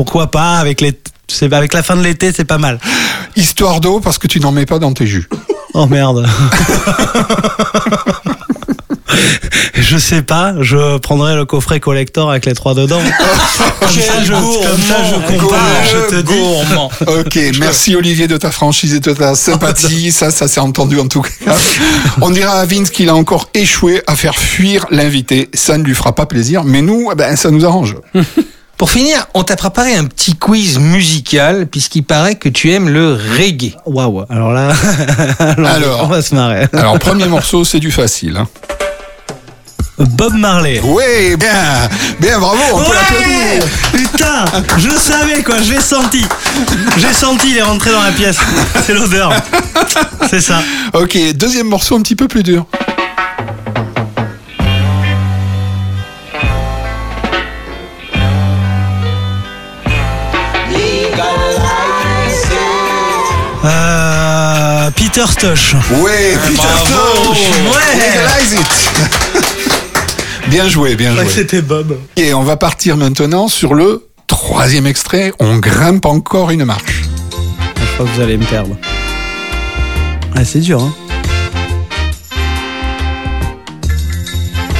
Pourquoi 0.00 0.30
pas 0.30 0.54
avec 0.54 0.80
les. 0.80 0.98
C'est 1.28 1.52
avec 1.52 1.74
la 1.74 1.82
fin 1.82 1.94
de 1.94 2.00
l'été, 2.00 2.32
c'est 2.34 2.46
pas 2.46 2.56
mal. 2.56 2.80
Histoire 3.36 3.82
d'eau 3.82 4.00
parce 4.00 4.16
que 4.16 4.28
tu 4.28 4.40
n'en 4.40 4.50
mets 4.50 4.64
pas 4.64 4.78
dans 4.78 4.94
tes 4.94 5.06
jus. 5.06 5.28
Oh 5.74 5.84
merde. 5.84 6.26
je 9.74 9.98
sais 9.98 10.22
pas, 10.22 10.54
je 10.62 10.96
prendrai 10.96 11.34
le 11.34 11.44
coffret 11.44 11.80
collector 11.80 12.30
avec 12.30 12.46
les 12.46 12.54
trois 12.54 12.72
dedans. 12.72 12.98
comme, 13.80 13.90
ça, 13.90 14.24
je, 14.24 14.32
comme 14.32 14.80
ça, 14.80 15.04
je 15.04 15.36
compare, 15.36 15.60
je 15.84 16.16
te 16.16 16.22
dis. 16.22 16.32
Ok, 17.06 17.58
merci 17.58 17.94
Olivier 17.94 18.26
de 18.26 18.38
ta 18.38 18.50
franchise 18.50 18.94
et 18.94 19.00
de 19.00 19.12
ta 19.12 19.34
sympathie. 19.34 20.12
Ça, 20.12 20.30
ça 20.30 20.48
s'est 20.48 20.60
entendu 20.60 20.98
en 20.98 21.08
tout 21.08 21.20
cas. 21.20 21.54
On 22.22 22.30
dira 22.30 22.52
à 22.54 22.64
Vince 22.64 22.88
qu'il 22.88 23.10
a 23.10 23.14
encore 23.14 23.50
échoué 23.52 24.00
à 24.06 24.16
faire 24.16 24.36
fuir 24.36 24.86
l'invité. 24.90 25.50
Ça 25.52 25.76
ne 25.76 25.84
lui 25.84 25.94
fera 25.94 26.14
pas 26.14 26.24
plaisir, 26.24 26.64
mais 26.64 26.80
nous, 26.80 27.10
eh 27.12 27.14
ben, 27.14 27.36
ça 27.36 27.50
nous 27.50 27.66
arrange. 27.66 27.96
Pour 28.80 28.90
finir, 28.90 29.26
on 29.34 29.42
t'a 29.42 29.56
préparé 29.56 29.94
un 29.94 30.06
petit 30.06 30.34
quiz 30.36 30.78
musical, 30.78 31.66
puisqu'il 31.66 32.02
paraît 32.02 32.36
que 32.36 32.48
tu 32.48 32.72
aimes 32.72 32.88
le 32.88 33.12
reggae. 33.36 33.74
Waouh. 33.84 34.24
Alors 34.30 34.52
là, 34.52 34.72
alors, 35.38 35.66
Alors. 35.68 36.00
on 36.04 36.06
va 36.06 36.22
se 36.22 36.34
marrer. 36.34 36.66
Alors, 36.72 36.98
premier 36.98 37.26
morceau, 37.26 37.62
c'est 37.66 37.78
du 37.78 37.90
facile. 37.92 38.38
hein. 38.38 38.48
Bob 39.98 40.32
Marley. 40.32 40.80
Oui, 40.82 41.36
bien, 41.36 41.90
bien, 42.20 42.38
bravo, 42.40 42.56
on 42.72 42.78
peut 42.78 42.84
Ouais 42.84 42.94
l'applaudir. 42.94 43.68
Putain, 43.92 44.44
je 44.78 44.88
savais 44.98 45.42
quoi, 45.42 45.60
je 45.60 45.72
l'ai 45.74 45.80
senti. 45.80 46.24
J'ai 46.96 47.12
senti, 47.12 47.50
il 47.50 47.58
est 47.58 47.62
rentré 47.62 47.90
dans 47.92 48.00
la 48.02 48.12
pièce. 48.12 48.38
C'est 48.86 48.94
l'odeur. 48.94 49.30
C'est 50.30 50.40
ça. 50.40 50.62
Ok, 50.94 51.18
deuxième 51.34 51.66
morceau 51.68 51.96
un 51.96 52.00
petit 52.00 52.16
peu 52.16 52.28
plus 52.28 52.42
dur. 52.42 52.64
Peter 65.20 65.32
Stosh. 65.32 65.74
Oui, 65.96 66.10
Peter 66.46 66.62
Tosh. 66.86 67.38
Ouais. 67.68 67.94
Legalize 67.94 68.54
it. 68.54 68.90
Bien 70.48 70.66
joué, 70.66 70.96
bien 70.96 71.14
joué. 71.14 71.28
C'était 71.28 71.60
Bob. 71.60 71.98
Et 72.16 72.32
on 72.32 72.42
va 72.42 72.56
partir 72.56 72.96
maintenant 72.96 73.46
sur 73.46 73.74
le 73.74 74.08
troisième 74.26 74.86
extrait. 74.86 75.34
On 75.38 75.58
grimpe 75.58 76.06
encore 76.06 76.50
une 76.50 76.64
marche. 76.64 77.02
Je 77.76 77.94
crois 77.94 78.06
que 78.06 78.10
vous 78.16 78.20
allez 78.22 78.38
me 78.38 78.46
perdre. 78.46 78.74
Ah, 80.34 80.42
c'est 80.42 80.60
dur, 80.60 80.80
hein. 80.80 80.94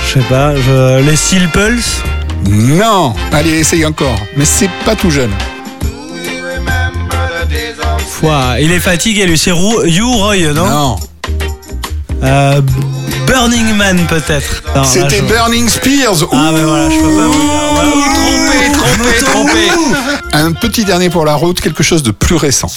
Je 0.06 0.14
sais 0.14 0.26
pas, 0.26 0.56
je... 0.56 1.02
les 1.02 1.16
Steel 1.16 1.50
Pulse. 1.50 2.00
Non 2.46 3.12
Allez, 3.30 3.58
essaye 3.58 3.84
encore. 3.84 4.18
Mais 4.38 4.46
c'est 4.46 4.70
pas 4.86 4.96
tout 4.96 5.10
jeune. 5.10 5.32
Ouah, 8.22 8.60
il 8.60 8.70
est 8.72 8.80
fatigué, 8.80 9.26
lui. 9.26 9.38
C'est 9.38 9.50
You 9.50 10.12
Roy, 10.12 10.52
non, 10.54 10.66
Non. 10.68 10.96
Euh, 12.22 12.60
Burning 13.26 13.74
Man, 13.74 14.06
peut-être. 14.08 14.62
Non, 14.74 14.82
là, 14.82 14.86
C'était 14.86 15.18
je- 15.18 15.22
Burning 15.24 15.68
Spears. 15.68 16.26
Ah, 16.32 16.50
mais 16.52 16.62
voilà, 16.62 16.90
je 16.90 16.96
peux 16.96 17.16
pas 17.16 17.26
vous 17.26 17.40
dire. 17.40 18.72
Trompé, 18.72 19.24
trompé, 19.24 19.24
trompé. 19.24 19.70
Un 20.34 20.52
petit 20.52 20.84
dernier 20.84 21.08
pour 21.08 21.24
la 21.24 21.34
route, 21.34 21.60
quelque 21.60 21.82
chose 21.82 22.02
de 22.02 22.10
plus 22.10 22.36
récent. 22.36 22.70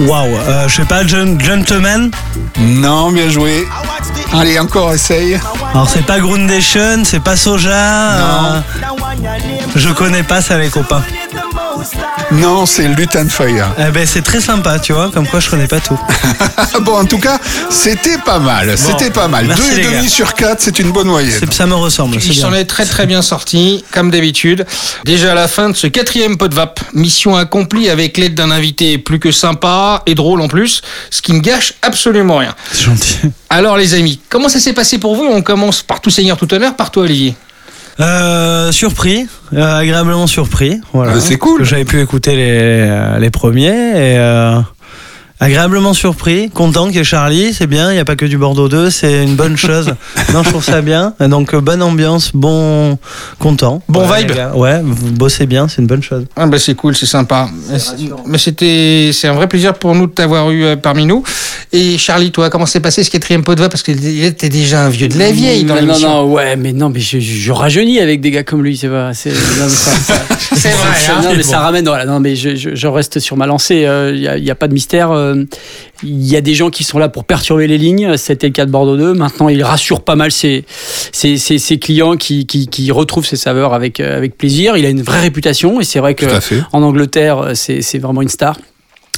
Waouh, 0.00 0.26
euh, 0.36 0.68
je 0.68 0.76
sais 0.76 0.84
pas, 0.84 1.06
Gen- 1.06 1.40
Gentleman. 1.40 2.10
Non, 2.58 3.10
bien 3.12 3.28
joué. 3.28 3.66
Allez, 4.32 4.58
encore, 4.58 4.94
essaye. 4.94 5.38
Alors, 5.72 5.88
c'est 5.88 6.04
pas 6.06 6.18
Groundation, 6.20 7.04
c'est 7.04 7.20
pas 7.20 7.36
Soja. 7.36 7.70
Non. 7.70 8.54
euh, 8.54 8.60
je 9.76 9.88
connais 9.90 10.22
pas 10.22 10.40
ça, 10.40 10.56
les 10.58 10.68
copains. 10.70 11.02
Non, 12.32 12.66
c'est 12.66 12.86
Lutan 12.88 13.28
Fire. 13.28 13.68
Eh 13.78 13.90
ben, 13.90 14.06
c'est 14.06 14.22
très 14.22 14.40
sympa, 14.40 14.78
tu 14.78 14.92
vois, 14.92 15.10
comme 15.12 15.26
quoi 15.26 15.40
je 15.40 15.50
connais 15.50 15.66
pas 15.66 15.80
tout. 15.80 15.98
bon, 16.82 16.98
en 16.98 17.04
tout 17.04 17.18
cas, 17.18 17.38
c'était 17.70 18.18
pas 18.18 18.38
mal. 18.38 18.76
C'était 18.78 19.10
pas 19.10 19.28
mal. 19.28 19.46
merci, 19.46 19.62
Deux 19.62 19.72
et 19.72 19.76
les 19.82 19.84
demi 19.84 20.02
gars. 20.02 20.08
sur 20.08 20.34
quatre, 20.34 20.60
c'est 20.60 20.78
une 20.78 20.92
bonne 20.92 21.08
moyenne. 21.08 21.36
C'est- 21.38 21.52
Ça 21.52 21.66
me 21.66 21.74
ressemble, 21.74 22.16
Il 22.24 22.34
s'en 22.34 22.52
est 22.54 22.64
très 22.64 22.84
très 22.84 23.06
bien 23.06 23.22
sorti, 23.22 23.84
comme 23.92 24.10
d'habitude. 24.10 24.64
Déjà 25.04 25.32
à 25.32 25.34
la 25.34 25.48
fin 25.48 25.70
de 25.70 25.76
ce 25.76 25.86
quatrième 25.86 26.36
pot 26.38 26.48
de 26.48 26.54
vape, 26.54 26.80
mission 26.94 27.36
accomplie 27.36 27.88
avec 27.90 28.16
l'aide 28.16 28.34
d'un 28.34 28.50
invité 28.50 28.98
plus 28.98 29.18
que 29.18 29.32
sympa 29.32 30.02
et 30.06 30.14
drôle 30.14 30.40
en 30.40 30.48
plus, 30.48 30.82
ce 31.10 31.20
qui 31.22 31.32
ne 31.32 31.40
gâche 31.40 31.74
absolument 31.82 32.36
rien. 32.38 32.54
C'est 32.72 32.82
gentil. 32.84 33.18
Alors 33.48 33.76
les 33.76 33.94
amis, 33.94 34.20
comment 34.28 34.48
ça 34.48 34.60
s'est 34.60 34.72
passé 34.72 34.98
pour 34.98 35.16
vous? 35.16 35.24
On 35.24 35.42
commence 35.42 35.82
par 35.82 36.00
tout 36.00 36.10
seigneur 36.10 36.36
tout 36.36 36.52
honneur, 36.54 36.76
par 36.76 36.90
toi 36.90 37.02
Olivier. 37.04 37.34
Euh, 38.00 38.72
surpris, 38.72 39.26
euh, 39.52 39.78
agréablement 39.78 40.26
surpris. 40.26 40.80
Voilà. 40.92 41.12
Ah, 41.16 41.20
c'est 41.20 41.36
cool. 41.36 41.64
J'avais 41.64 41.84
pu 41.84 42.00
écouter 42.00 42.34
les, 42.36 43.18
les 43.18 43.30
premiers 43.30 43.68
et 43.68 44.18
euh, 44.18 44.60
agréablement 45.40 45.94
surpris, 45.94 46.50
content 46.50 46.86
qu'il 46.88 46.96
y 46.96 46.98
ait 47.00 47.04
Charlie, 47.04 47.52
c'est 47.54 47.66
bien. 47.66 47.90
Il 47.90 47.94
n'y 47.94 48.00
a 48.00 48.04
pas 48.04 48.16
que 48.16 48.26
du 48.26 48.36
Bordeaux 48.38 48.68
2, 48.68 48.90
c'est 48.90 49.24
une 49.24 49.34
bonne 49.36 49.56
chose. 49.56 49.94
non, 50.34 50.42
je 50.42 50.50
trouve 50.50 50.64
ça 50.64 50.82
bien. 50.82 51.14
Donc 51.20 51.54
euh, 51.54 51.60
bonne 51.60 51.82
ambiance, 51.82 52.30
bon, 52.34 52.98
content. 53.38 53.82
Bon 53.88 54.08
Ouais, 54.08 54.24
vibe. 54.24 54.32
Ouais, 54.54 54.80
vous 54.84 55.10
bossez 55.12 55.46
bien, 55.46 55.66
c'est 55.68 55.80
une 55.80 55.86
bonne 55.88 56.02
chose. 56.02 56.26
Ah 56.36 56.46
bah 56.46 56.58
c'est 56.58 56.74
cool, 56.74 56.94
c'est 56.94 57.06
sympa. 57.06 57.48
Mais 58.26 58.38
c'était 58.38 59.10
c'est 59.12 59.28
un 59.28 59.32
vrai 59.34 59.46
plaisir 59.48 59.74
pour 59.74 59.94
nous 59.94 60.06
de 60.06 60.12
t'avoir 60.12 60.50
eu 60.50 60.64
euh, 60.64 60.76
parmi 60.76 61.06
nous. 61.06 61.22
Et 61.72 61.98
Charlie, 61.98 62.32
toi, 62.32 62.50
comment 62.50 62.66
s'est 62.66 62.80
passé 62.80 63.04
ce 63.04 63.10
quatrième 63.10 63.44
pot 63.44 63.54
de 63.54 63.60
va 63.60 63.68
Parce 63.68 63.82
que 63.84 63.92
t'es 63.92 64.48
déjà 64.48 64.84
un 64.84 64.88
vieux 64.88 65.08
de 65.08 65.18
la 65.18 65.30
vieille 65.30 65.62
dans 65.64 65.74
non, 65.76 65.80
non, 65.82 65.86
l'émission. 65.86 66.08
non, 66.26 66.32
ouais, 66.32 66.56
mais 66.56 66.72
non, 66.72 66.88
mais 66.90 66.98
je, 67.00 67.20
je, 67.20 67.34
je 67.36 67.52
rajeunis 67.52 68.00
avec 68.00 68.20
des 68.20 68.30
gars 68.32 68.42
comme 68.42 68.62
lui, 68.62 68.76
c'est 68.76 68.88
pas. 68.88 69.14
C'est 69.14 69.30
non, 69.30 69.36
vrai, 69.66 69.68
ça- 69.68 71.16
hein. 71.16 71.22
non, 71.22 71.30
mais 71.36 71.42
ça 71.44 71.60
ramène. 71.60 71.84
Voilà, 71.86 72.04
non, 72.06 72.18
mais 72.20 72.34
je, 72.36 72.56
je, 72.56 72.74
je 72.74 72.86
reste 72.88 73.20
sur 73.20 73.36
ma 73.36 73.46
lancée. 73.46 73.86
Il 74.14 74.20
n'y 74.20 74.26
a, 74.28 74.36
y 74.36 74.50
a 74.50 74.54
pas 74.54 74.68
de 74.68 74.74
mystère. 74.74 75.10
euh, 75.12 75.29
Il 76.02 76.26
y 76.26 76.36
a 76.36 76.40
des 76.40 76.54
gens 76.54 76.70
qui 76.70 76.84
sont 76.84 76.98
là 76.98 77.08
pour 77.08 77.24
perturber 77.24 77.66
les 77.66 77.78
lignes. 77.78 78.16
C'était 78.16 78.46
le 78.48 78.52
cas 78.52 78.66
de 78.66 78.70
Bordeaux 78.70 78.96
2. 78.96 79.14
Maintenant, 79.14 79.48
il 79.48 79.62
rassure 79.62 80.02
pas 80.02 80.16
mal 80.16 80.32
ses, 80.32 80.64
ses, 81.12 81.36
ses, 81.36 81.58
ses 81.58 81.78
clients 81.78 82.16
qui, 82.16 82.46
qui, 82.46 82.68
qui 82.68 82.90
retrouvent 82.90 83.26
ses 83.26 83.36
saveurs 83.36 83.74
avec, 83.74 84.00
euh, 84.00 84.16
avec 84.16 84.36
plaisir. 84.38 84.76
Il 84.76 84.86
a 84.86 84.88
une 84.88 85.02
vraie 85.02 85.20
réputation 85.20 85.80
et 85.80 85.84
c'est 85.84 86.00
vrai 86.00 86.14
que 86.14 86.26
Tout 86.26 86.34
à 86.34 86.40
fait. 86.40 86.62
en 86.72 86.82
Angleterre, 86.82 87.50
c'est 87.54 87.98
vraiment 87.98 88.22
une 88.22 88.28
star. 88.28 88.56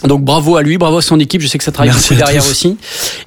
Donc 0.05 0.25
bravo 0.25 0.57
à 0.57 0.63
lui, 0.63 0.79
bravo 0.79 0.99
à 0.99 1.03
son 1.03 1.21
équipe. 1.21 1.41
Je 1.41 1.47
sais 1.47 1.59
que 1.59 1.65
ça 1.65 1.73
travaille 1.73 1.93
beaucoup 1.95 2.15
derrière 2.15 2.43
tous. 2.43 2.51
aussi. 2.51 2.77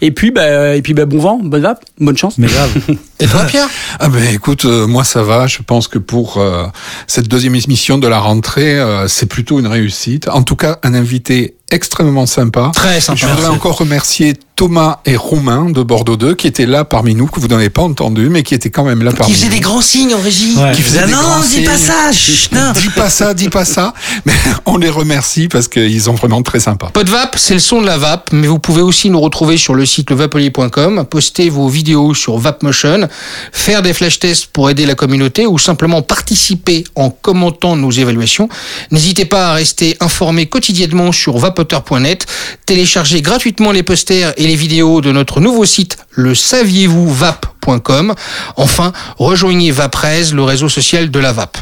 Et 0.02 0.12
puis, 0.12 0.32
bah, 0.32 0.76
et 0.76 0.82
puis 0.82 0.94
bah, 0.94 1.06
bon 1.06 1.20
vent, 1.20 1.40
bonne 1.42 1.62
vape, 1.62 1.86
bonne 2.00 2.18
chance. 2.18 2.38
Mais 2.38 2.48
grave. 2.48 2.72
Et 3.22 3.28
toi, 3.28 3.46
Pierre? 3.46 3.70
Ah 4.00 4.10
ben 4.10 4.22
écoute, 4.34 4.66
euh, 4.66 4.86
moi 4.88 5.06
ça 5.06 5.24
va. 5.24 5.48
Je 5.48 5.60
pense 5.66 5.88
que 5.88 6.00
pour 6.00 6.38
euh, 6.38 6.66
cette 7.08 7.30
deuxième 7.30 7.56
émission 7.56 7.98
de 7.98 8.08
la 8.10 8.20
rentrée, 8.20 8.78
euh, 8.78 9.08
c'est 9.08 9.26
plutôt 9.28 9.58
une 9.58 9.68
réussite. 9.68 10.28
En 10.28 10.44
tout 10.44 10.58
cas, 10.58 10.80
un 10.84 10.94
invité 10.94 11.56
extrêmement 11.72 12.26
sympa. 12.26 12.72
Très 12.74 13.02
sympa. 13.02 13.18
Je 13.18 13.28
voudrais 13.28 13.48
encore 13.48 13.78
remercier 13.78 14.36
Thomas 14.56 15.00
et 15.06 15.18
Romain 15.18 15.70
de 15.70 15.84
Bordeaux 15.84 16.16
2 16.16 16.36
qui 16.36 16.48
étaient 16.48 16.66
là 16.66 16.86
parmi 16.86 17.14
nous, 17.14 17.28
que 17.28 17.40
vous 17.42 17.48
n'avez 17.48 17.70
pas 17.70 17.82
entendu, 17.82 18.30
mais 18.30 18.42
qui 18.44 18.54
étaient 18.56 18.70
quand 18.70 18.86
même 18.86 19.04
là 19.04 19.12
Qui 19.12 19.18
parmi 19.18 19.42
nous. 19.44 19.50
des 19.50 19.60
grands 19.60 19.82
signes 19.82 20.14
en 20.16 20.20
régie. 20.22 20.56
Ouais. 20.56 20.72
Qui 20.74 20.82
faisaient 20.82 21.02
Ah 21.04 21.08
des 21.08 21.12
non, 21.12 21.20
grands 21.22 21.42
dis 21.42 21.62
pas 21.62 21.78
ça, 21.78 22.12
chut, 22.14 22.52
non. 22.54 22.72
Dis 22.74 22.90
pas 22.90 23.10
ça, 23.10 23.34
dis 23.34 23.50
pas 23.50 23.66
ça. 23.66 23.94
Mais 24.26 24.34
on 24.66 24.78
les 24.78 24.90
remercie 24.90 25.50
parce 25.50 25.68
qu'ils 25.68 26.02
sont 26.02 26.14
vraiment 26.14 26.42
très 26.42 26.62
sympas. 26.62 26.90
Podvap, 26.94 27.36
c'est 27.38 27.54
le 27.54 27.60
son 27.60 27.82
de 27.82 27.86
la 27.86 27.98
vape, 27.98 28.30
mais 28.32 28.48
vous 28.48 28.60
pouvez 28.60 28.82
aussi 28.82 29.10
nous 29.10 29.20
retrouver 29.20 29.58
sur 29.58 29.76
le 29.76 29.86
site 29.86 30.10
levapelier.com, 30.10 31.06
poster 31.10 31.50
vos 31.50 31.68
vidéos 31.68 32.14
sur 32.14 32.38
Vapmotion, 32.38 33.10
faire 33.52 33.82
des 33.82 33.94
flash 33.94 34.20
tests 34.20 34.46
pour 34.48 34.70
aider 34.70 34.86
la 34.86 34.96
communauté 34.96 35.46
ou 35.46 35.60
simplement 35.60 36.02
participer 36.02 36.86
en 36.96 37.10
commentant 37.10 37.76
nos 37.76 37.92
évaluations. 37.92 38.48
N'hésitez 38.92 39.26
pas 39.26 39.50
à 39.50 39.54
rester 39.54 39.98
informé 40.00 40.46
quotidiennement 40.46 41.12
sur 41.12 41.38
vapoteur.net, 41.38 42.26
télécharger 42.66 43.22
gratuitement 43.22 43.72
les 43.72 43.84
posters 43.84 44.34
et 44.38 44.45
les 44.48 44.56
vidéos 44.56 45.02
de 45.02 45.12
notre 45.12 45.40
nouveau 45.40 45.66
site, 45.66 45.98
le 46.12 46.36
saviez-vous 46.36 47.12
vape.com. 47.12 48.14
Enfin, 48.58 48.94
rejoignez 49.18 49.72
Vaprez, 49.72 50.32
le 50.34 50.44
réseau 50.44 50.70
social 50.70 51.10
de 51.10 51.20
la 51.20 51.32
vape. 51.32 51.58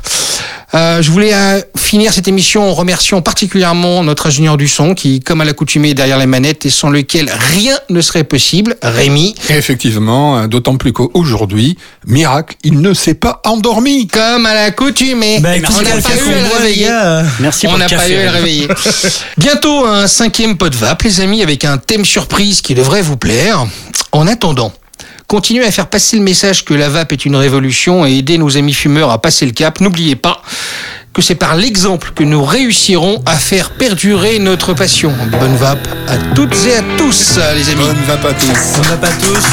Euh, 0.74 1.02
je 1.02 1.12
voulais 1.12 1.34
euh, 1.34 1.62
finir 1.78 2.14
cette 2.14 2.28
émission 2.28 2.70
en 2.70 2.74
remerciant 2.74 3.22
particulièrement 3.22 4.04
notre 4.04 4.28
ingénieur 4.28 4.58
du 4.58 4.68
son 4.68 4.96
qui, 4.96 5.20
comme 5.20 5.42
à 5.42 5.46
l'accoutumée, 5.46 5.92
est 5.92 5.94
derrière 5.94 6.18
les 6.18 6.26
manettes 6.26 6.66
et 6.66 6.70
sans 6.70 6.90
lequel 6.90 7.32
rien 7.54 7.78
ne 7.90 8.02
serait 8.02 8.24
possible. 8.24 8.76
Rémi. 8.82 9.36
Et 9.50 9.54
effectivement, 9.54 10.38
euh, 10.40 10.48
d'autant 10.48 10.78
plus 10.78 10.94
qu'aujourd'hui, 10.94 11.78
miracle, 12.08 12.56
il 12.64 12.82
ne 12.82 12.94
s'est 12.94 13.14
pas 13.14 13.42
endormi. 13.46 14.08
Comme 14.08 14.46
à 14.46 14.54
l'accoutumée. 14.56 15.40
Bah, 15.40 15.52
on 15.56 15.82
n'a 15.82 15.90
pas 16.02 16.18
eu 16.18 16.34
à 16.34 16.42
le 16.42 16.56
réveiller. 16.58 16.90
Merci 17.40 17.68
On 17.68 17.72
pour 17.72 17.80
n'a 17.80 17.86
le 17.86 17.90
pas 17.96 17.98
café. 17.98 18.14
eu 18.14 18.18
à 18.18 18.24
le 18.26 18.30
réveiller. 18.32 18.68
Bientôt 19.38 19.86
un 19.86 20.08
cinquième 20.08 20.58
pot 20.58 20.70
de 20.70 20.76
vape, 20.76 21.04
les 21.04 21.22
amis, 21.22 21.44
avec 21.44 21.66
un 21.66 21.78
thème 21.78 22.06
surprise 22.06 22.62
qui 22.62 22.74
devrait 22.74 23.02
vous 23.02 23.18
plaire. 23.18 23.66
En 24.12 24.28
attendant, 24.28 24.72
continuez 25.34 25.66
à 25.66 25.72
faire 25.72 25.88
passer 25.88 26.18
le 26.18 26.22
message 26.22 26.64
que 26.64 26.76
la 26.76 26.90
vape 26.90 27.12
est 27.12 27.26
une 27.26 27.36
révolution 27.36 28.06
et 28.06 28.12
aider 28.12 28.38
nos 28.38 28.56
amis 28.56 28.72
fumeurs 28.72 29.10
à 29.10 29.20
passer 29.20 29.48
le 29.48 29.52
cap. 29.52 29.82
N'oubliez 29.82 30.16
pas 30.16 30.44
que 31.12 31.24
c'est 31.24 31.34
par 31.34 31.56
l'exemple 31.56 32.12
que 32.14 32.24
nous 32.24 32.44
réussirons 32.44 33.20
à 33.26 33.36
faire 33.36 33.72
perdurer 33.72 34.38
notre 34.38 34.76
passion. 34.76 35.12
Bonne 35.40 35.56
vape 35.56 35.88
à 36.08 36.18
toutes 36.36 36.54
et 36.68 36.76
à 36.76 36.84
tous, 37.00 37.40
les 37.56 37.68
amis. 37.72 37.82
Bonne 37.82 38.04
vape 38.06 38.26
à 38.26 38.34
tous. 38.34 38.78
On 38.78 38.82
n'a 38.92 38.98
pas 38.98 39.10
tous. 39.10 39.44